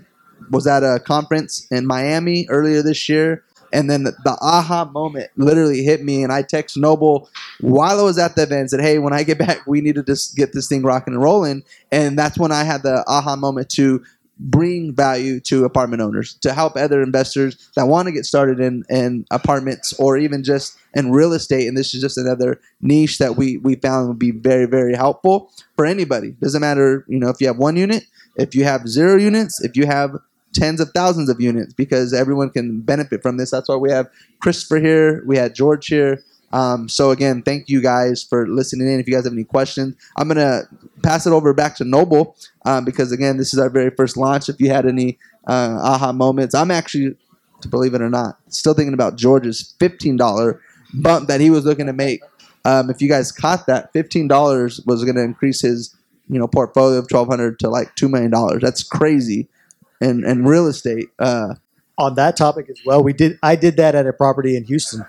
was 0.49 0.65
at 0.67 0.83
a 0.83 0.99
conference 0.99 1.67
in 1.71 1.85
Miami 1.85 2.47
earlier 2.49 2.81
this 2.81 3.07
year, 3.07 3.43
and 3.71 3.89
then 3.89 4.03
the, 4.03 4.11
the 4.23 4.37
aha 4.41 4.85
moment 4.85 5.29
literally 5.35 5.83
hit 5.83 6.03
me. 6.03 6.23
And 6.23 6.31
I 6.31 6.41
text 6.41 6.77
Noble 6.77 7.29
while 7.59 7.99
I 7.99 8.03
was 8.03 8.17
at 8.17 8.35
the 8.35 8.43
event, 8.43 8.61
and 8.61 8.69
said, 8.69 8.81
"Hey, 8.81 8.99
when 8.99 9.13
I 9.13 9.23
get 9.23 9.37
back, 9.37 9.65
we 9.67 9.81
need 9.81 9.95
to 9.95 10.03
just 10.03 10.35
get 10.35 10.53
this 10.53 10.67
thing 10.67 10.83
rocking 10.83 11.13
and 11.13 11.23
rolling." 11.23 11.63
And 11.91 12.17
that's 12.17 12.37
when 12.37 12.51
I 12.51 12.63
had 12.63 12.83
the 12.83 13.03
aha 13.07 13.35
moment 13.35 13.69
to 13.71 14.03
bring 14.43 14.93
value 14.93 15.39
to 15.39 15.63
apartment 15.63 16.01
owners 16.01 16.33
to 16.35 16.53
help 16.53 16.75
other 16.75 17.01
investors 17.01 17.71
that 17.75 17.87
want 17.87 18.07
to 18.07 18.11
get 18.11 18.25
started 18.25 18.59
in, 18.59 18.83
in 18.89 19.25
apartments 19.31 19.93
or 19.93 20.17
even 20.17 20.43
just 20.43 20.77
in 20.93 21.11
real 21.11 21.31
estate 21.31 21.65
and 21.65 21.77
this 21.77 21.95
is 21.95 22.01
just 22.01 22.17
another 22.17 22.59
niche 22.81 23.19
that 23.19 23.37
we 23.37 23.57
we 23.57 23.75
found 23.75 24.09
would 24.09 24.19
be 24.19 24.31
very 24.31 24.65
very 24.65 24.93
helpful 24.93 25.49
for 25.77 25.85
anybody. 25.85 26.31
Doesn't 26.41 26.59
matter 26.59 27.05
you 27.07 27.19
know 27.19 27.29
if 27.29 27.39
you 27.39 27.47
have 27.47 27.57
one 27.57 27.77
unit 27.77 28.05
if 28.35 28.53
you 28.53 28.65
have 28.65 28.87
zero 28.87 29.17
units 29.17 29.63
if 29.63 29.77
you 29.77 29.85
have 29.85 30.17
tens 30.53 30.81
of 30.81 30.91
thousands 30.91 31.29
of 31.29 31.39
units 31.39 31.73
because 31.73 32.13
everyone 32.13 32.49
can 32.49 32.81
benefit 32.81 33.23
from 33.23 33.37
this. 33.37 33.49
That's 33.49 33.69
why 33.69 33.77
we 33.77 33.91
have 33.91 34.09
christopher 34.41 34.77
here 34.77 35.23
we 35.25 35.37
had 35.37 35.55
george 35.55 35.87
here 35.87 36.21
um, 36.53 36.87
so 36.87 37.09
again, 37.09 37.41
thank 37.41 37.67
you 37.67 37.81
guys 37.81 38.23
for 38.23 38.47
listening 38.47 38.87
in. 38.87 38.99
If 38.99 39.07
you 39.07 39.15
guys 39.15 39.23
have 39.23 39.33
any 39.33 39.43
questions, 39.43 39.95
I'm 40.15 40.27
gonna 40.27 40.61
pass 41.01 41.25
it 41.25 41.33
over 41.33 41.51
back 41.51 41.75
to 41.77 41.83
Noble 41.83 42.35
um, 42.63 42.85
because 42.85 43.11
again, 43.11 43.37
this 43.37 43.53
is 43.53 43.59
our 43.59 43.71
very 43.71 43.89
first 43.89 44.15
launch. 44.15 44.49
If 44.49 44.61
you 44.61 44.69
had 44.69 44.85
any 44.85 45.17
uh, 45.47 45.79
aha 45.81 46.11
moments, 46.13 46.53
I'm 46.53 46.69
actually, 46.69 47.15
believe 47.69 47.95
it 47.95 48.01
or 48.03 48.09
not, 48.09 48.37
still 48.49 48.75
thinking 48.75 48.93
about 48.93 49.15
George's 49.15 49.73
fifteen 49.79 50.15
dollar 50.15 50.61
bump 50.93 51.27
that 51.27 51.41
he 51.41 51.49
was 51.49 51.65
looking 51.65 51.87
to 51.87 51.93
make. 51.93 52.21
Um, 52.65 52.91
if 52.91 53.01
you 53.01 53.09
guys 53.09 53.31
caught 53.31 53.65
that, 53.65 53.91
fifteen 53.91 54.27
dollars 54.27 54.79
was 54.85 55.03
to 55.03 55.23
increase 55.23 55.61
his 55.61 55.95
you 56.29 56.37
know 56.37 56.47
portfolio 56.47 56.99
of 56.99 57.09
twelve 57.09 57.29
hundred 57.29 57.57
to 57.59 57.69
like 57.69 57.95
two 57.95 58.07
million 58.07 58.29
dollars. 58.29 58.61
That's 58.61 58.83
crazy. 58.83 59.47
And 59.99 60.23
and 60.23 60.47
real 60.47 60.67
estate. 60.67 61.09
Uh, 61.17 61.55
on 61.97 62.15
that 62.15 62.35
topic 62.35 62.69
as 62.69 62.79
well, 62.85 63.03
we 63.03 63.13
did. 63.13 63.37
I 63.43 63.55
did 63.55 63.77
that 63.77 63.95
at 63.95 64.07
a 64.07 64.13
property 64.13 64.55
in 64.55 64.63
Houston, 64.65 65.05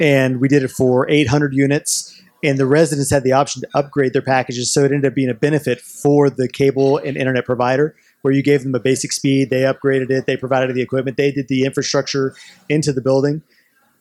and 0.00 0.40
we 0.40 0.48
did 0.48 0.62
it 0.62 0.68
for 0.68 1.08
800 1.08 1.54
units. 1.54 2.20
And 2.42 2.58
the 2.58 2.66
residents 2.66 3.10
had 3.10 3.24
the 3.24 3.32
option 3.32 3.62
to 3.62 3.68
upgrade 3.74 4.12
their 4.12 4.20
packages, 4.20 4.70
so 4.70 4.82
it 4.84 4.92
ended 4.92 5.06
up 5.06 5.14
being 5.14 5.30
a 5.30 5.34
benefit 5.34 5.80
for 5.80 6.28
the 6.28 6.46
cable 6.46 6.98
and 6.98 7.16
internet 7.16 7.46
provider, 7.46 7.96
where 8.20 8.34
you 8.34 8.42
gave 8.42 8.64
them 8.64 8.74
a 8.74 8.80
basic 8.80 9.12
speed, 9.12 9.48
they 9.48 9.62
upgraded 9.62 10.10
it, 10.10 10.26
they 10.26 10.36
provided 10.36 10.74
the 10.76 10.82
equipment, 10.82 11.16
they 11.16 11.32
did 11.32 11.48
the 11.48 11.64
infrastructure 11.64 12.34
into 12.68 12.92
the 12.92 13.00
building, 13.00 13.42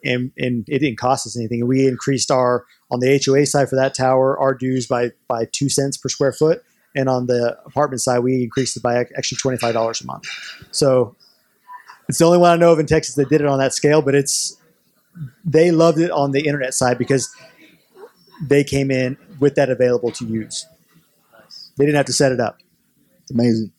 and 0.04 0.32
and 0.38 0.66
it 0.68 0.80
didn't 0.80 0.98
cost 0.98 1.26
us 1.26 1.38
anything. 1.38 1.66
We 1.66 1.88
increased 1.88 2.32
our 2.32 2.66
on 2.92 3.00
the 3.00 3.22
HOA 3.26 3.46
side 3.46 3.70
for 3.70 3.76
that 3.78 3.94
tower 3.94 4.38
our 4.38 4.54
dues 4.54 4.88
by 4.88 5.12
by 5.28 5.46
two 5.52 5.70
cents 5.70 5.98
per 5.98 6.10
square 6.10 6.34
foot, 6.34 6.64
and 6.96 7.08
on 7.08 7.28
the 7.28 7.58
apartment 7.66 8.02
side 8.02 8.20
we 8.20 8.44
increased 8.44 8.76
it 8.76 8.84
by 8.84 9.06
actually 9.18 9.38
twenty 9.38 9.58
five 9.58 9.74
dollars 9.74 10.02
a 10.02 10.06
month. 10.06 10.26
So 10.72 11.16
it's 12.10 12.18
the 12.18 12.26
only 12.26 12.38
one 12.38 12.52
I 12.52 12.56
know 12.58 12.72
of 12.72 12.80
in 12.80 12.86
Texas 12.86 13.16
that 13.16 13.30
did 13.30 13.42
it 13.42 13.48
on 13.48 13.60
that 13.60 13.74
scale, 13.74 14.02
but 14.02 14.16
it's 14.16 14.58
they 15.46 15.72
loved 15.72 16.00
it 16.00 16.12
on 16.12 16.32
the 16.32 16.46
internet 16.46 16.74
side 16.74 16.98
because 16.98 17.34
they 18.42 18.64
came 18.64 18.92
in 18.92 19.18
with 19.40 19.56
that 19.56 19.70
available 19.70 20.12
to 20.12 20.26
use. 20.26 20.66
They 21.78 21.86
didn't 21.86 21.98
have 21.98 22.06
to 22.08 22.14
set 22.14 22.32
it 22.32 22.40
up. 22.40 22.58
it's 23.22 23.32
amazing. 23.32 23.72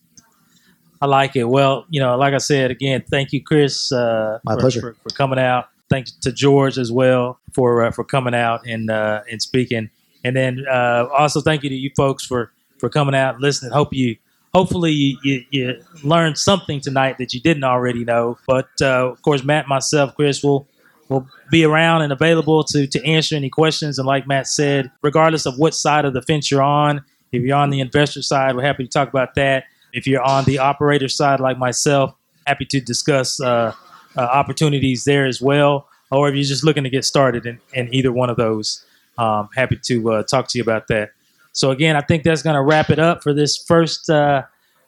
I 1.01 1.07
like 1.07 1.35
it. 1.35 1.43
Well, 1.43 1.85
you 1.89 1.99
know, 1.99 2.17
like 2.17 2.33
I 2.33 2.37
said 2.37 2.71
again, 2.71 3.03
thank 3.09 3.31
you, 3.31 3.43
Chris. 3.43 3.91
Uh, 3.91 4.39
My 4.43 4.55
for, 4.55 4.59
pleasure. 4.59 4.81
for, 4.81 4.95
for 5.03 5.15
coming 5.15 5.39
out. 5.39 5.69
Thanks 5.89 6.11
to 6.11 6.31
George 6.31 6.77
as 6.77 6.91
well 6.91 7.39
for 7.53 7.85
uh, 7.85 7.91
for 7.91 8.03
coming 8.03 8.33
out 8.33 8.65
and 8.65 8.89
uh, 8.89 9.21
and 9.29 9.41
speaking. 9.41 9.89
And 10.23 10.35
then 10.35 10.65
uh, 10.69 11.07
also 11.15 11.41
thank 11.41 11.63
you 11.63 11.69
to 11.69 11.75
you 11.75 11.91
folks 11.95 12.25
for 12.25 12.51
for 12.79 12.89
coming 12.89 13.13
out, 13.13 13.39
listening. 13.39 13.71
Hope 13.71 13.93
you 13.93 14.17
hopefully 14.53 14.91
you, 14.91 15.17
you, 15.23 15.45
you 15.51 15.83
learned 16.03 16.37
something 16.37 16.79
tonight 16.79 17.17
that 17.19 17.33
you 17.33 17.41
didn't 17.41 17.65
already 17.65 18.03
know. 18.03 18.37
But 18.47 18.69
uh, 18.81 19.11
of 19.11 19.21
course, 19.21 19.43
Matt, 19.43 19.67
myself, 19.67 20.15
Chris 20.15 20.41
will 20.43 20.67
will 21.09 21.27
be 21.51 21.63
around 21.63 22.01
and 22.01 22.11
available 22.11 22.63
to 22.63 22.87
to 22.87 23.05
answer 23.05 23.35
any 23.35 23.49
questions. 23.49 23.99
And 23.99 24.07
like 24.07 24.27
Matt 24.27 24.47
said, 24.47 24.91
regardless 25.01 25.45
of 25.45 25.57
what 25.57 25.73
side 25.73 26.05
of 26.05 26.13
the 26.13 26.21
fence 26.21 26.49
you're 26.49 26.63
on, 26.63 27.03
if 27.31 27.43
you're 27.43 27.57
on 27.57 27.69
the 27.69 27.79
investor 27.79 28.21
side, 28.21 28.55
we're 28.55 28.63
happy 28.63 28.83
to 28.83 28.89
talk 28.89 29.09
about 29.09 29.35
that. 29.35 29.65
If 29.93 30.07
you're 30.07 30.21
on 30.21 30.45
the 30.45 30.59
operator 30.59 31.07
side, 31.07 31.39
like 31.39 31.57
myself, 31.57 32.13
happy 32.45 32.65
to 32.65 32.81
discuss 32.81 33.39
uh, 33.39 33.73
uh, 34.17 34.21
opportunities 34.21 35.03
there 35.05 35.25
as 35.25 35.41
well. 35.41 35.87
Or 36.11 36.29
if 36.29 36.35
you're 36.35 36.43
just 36.43 36.63
looking 36.63 36.83
to 36.83 36.89
get 36.89 37.05
started 37.05 37.45
in, 37.45 37.59
in 37.73 37.93
either 37.93 38.11
one 38.11 38.29
of 38.29 38.37
those, 38.37 38.85
um, 39.17 39.49
happy 39.55 39.79
to 39.83 40.11
uh, 40.11 40.23
talk 40.23 40.47
to 40.49 40.57
you 40.57 40.63
about 40.63 40.87
that. 40.87 41.11
So 41.53 41.71
again, 41.71 41.95
I 41.95 42.01
think 42.01 42.23
that's 42.23 42.41
going 42.41 42.55
to 42.55 42.61
wrap 42.61 42.89
it 42.89 42.99
up 42.99 43.23
for 43.23 43.33
this 43.33 43.57
first 43.57 44.09
uh, 44.09 44.43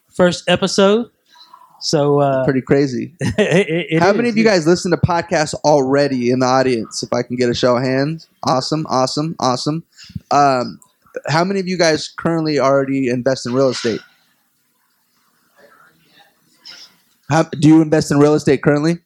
first 0.09 0.49
episode. 0.49 1.09
So 1.79 2.19
uh, 2.19 2.43
Pretty 2.43 2.61
crazy. 2.61 3.13
it- 3.19 3.87
it 3.93 3.99
How 4.01 4.09
is. 4.11 4.17
many 4.17 4.29
of 4.29 4.37
you 4.37 4.43
guys 4.43 4.65
listen 4.65 4.91
to 4.91 4.97
podcasts 4.97 5.53
already 5.63 6.31
in 6.31 6.39
the 6.39 6.45
audience? 6.45 7.03
If 7.03 7.13
I 7.13 7.21
can 7.23 7.35
get 7.35 7.49
a 7.49 7.53
show 7.53 7.77
of 7.77 7.83
hands, 7.83 8.27
awesome, 8.43 8.85
awesome, 8.89 9.35
awesome. 9.39 9.83
Um, 10.31 10.79
how 11.27 11.43
many 11.43 11.59
of 11.59 11.67
you 11.67 11.77
guys 11.77 12.07
currently 12.07 12.59
already 12.59 13.09
invest 13.09 13.45
in 13.45 13.53
real 13.53 13.69
estate? 13.69 14.01
How, 17.29 17.43
do 17.43 17.67
you 17.67 17.81
invest 17.81 18.09
in 18.11 18.19
real 18.19 18.33
estate 18.35 18.63
currently? 18.63 18.99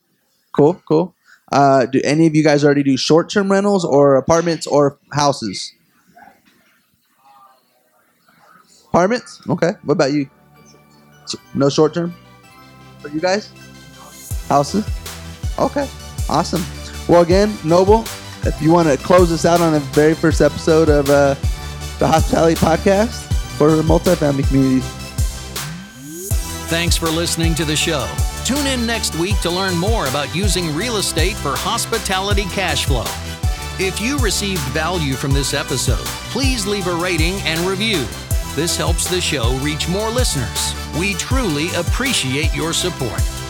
Cool, 0.53 0.81
cool. 0.87 1.13
Uh, 1.51 1.85
do 1.85 1.99
any 2.03 2.27
of 2.27 2.35
you 2.35 2.43
guys 2.43 2.63
already 2.63 2.83
do 2.83 2.95
short-term 2.95 3.51
rentals 3.51 3.83
or 3.83 4.15
apartments 4.15 4.65
or 4.67 4.97
houses? 5.11 5.73
Apartments. 8.89 9.41
Okay. 9.49 9.71
What 9.83 9.93
about 9.93 10.13
you? 10.13 10.29
No 11.53 11.69
short-term 11.69 12.13
for 13.01 13.09
you 13.09 13.19
guys. 13.19 13.51
Houses. 14.47 14.85
Okay, 15.59 15.87
awesome. 16.29 16.63
Well, 17.07 17.21
again, 17.21 17.57
Noble, 17.63 18.01
if 18.43 18.61
you 18.61 18.71
want 18.71 18.87
to 18.87 18.97
close 18.97 19.31
us 19.31 19.45
out 19.45 19.61
on 19.61 19.73
the 19.73 19.79
very 19.79 20.13
first 20.13 20.41
episode 20.41 20.89
of 20.89 21.09
uh, 21.09 21.35
the 21.99 22.07
Hospitality 22.07 22.55
Podcast 22.55 23.31
for 23.57 23.69
multifamily 23.83 24.47
communities. 24.47 24.85
Thanks 26.69 26.95
for 26.95 27.07
listening 27.07 27.53
to 27.55 27.65
the 27.65 27.75
show. 27.75 28.07
Tune 28.45 28.65
in 28.65 28.85
next 28.85 29.15
week 29.15 29.39
to 29.41 29.49
learn 29.49 29.77
more 29.77 30.07
about 30.07 30.33
using 30.33 30.73
real 30.73 30.97
estate 30.97 31.35
for 31.35 31.55
hospitality 31.55 32.45
cash 32.45 32.85
flow. 32.85 33.03
If 33.77 33.99
you 33.99 34.17
received 34.19 34.61
value 34.69 35.13
from 35.13 35.31
this 35.31 35.53
episode, 35.53 36.05
please 36.31 36.65
leave 36.65 36.87
a 36.87 36.95
rating 36.95 37.35
and 37.41 37.59
review. 37.61 38.05
This 38.53 38.75
helps 38.75 39.09
the 39.09 39.21
show 39.21 39.55
reach 39.59 39.87
more 39.87 40.09
listeners. 40.09 40.75
We 40.99 41.13
truly 41.13 41.73
appreciate 41.75 42.53
your 42.53 42.73
support. 42.73 43.40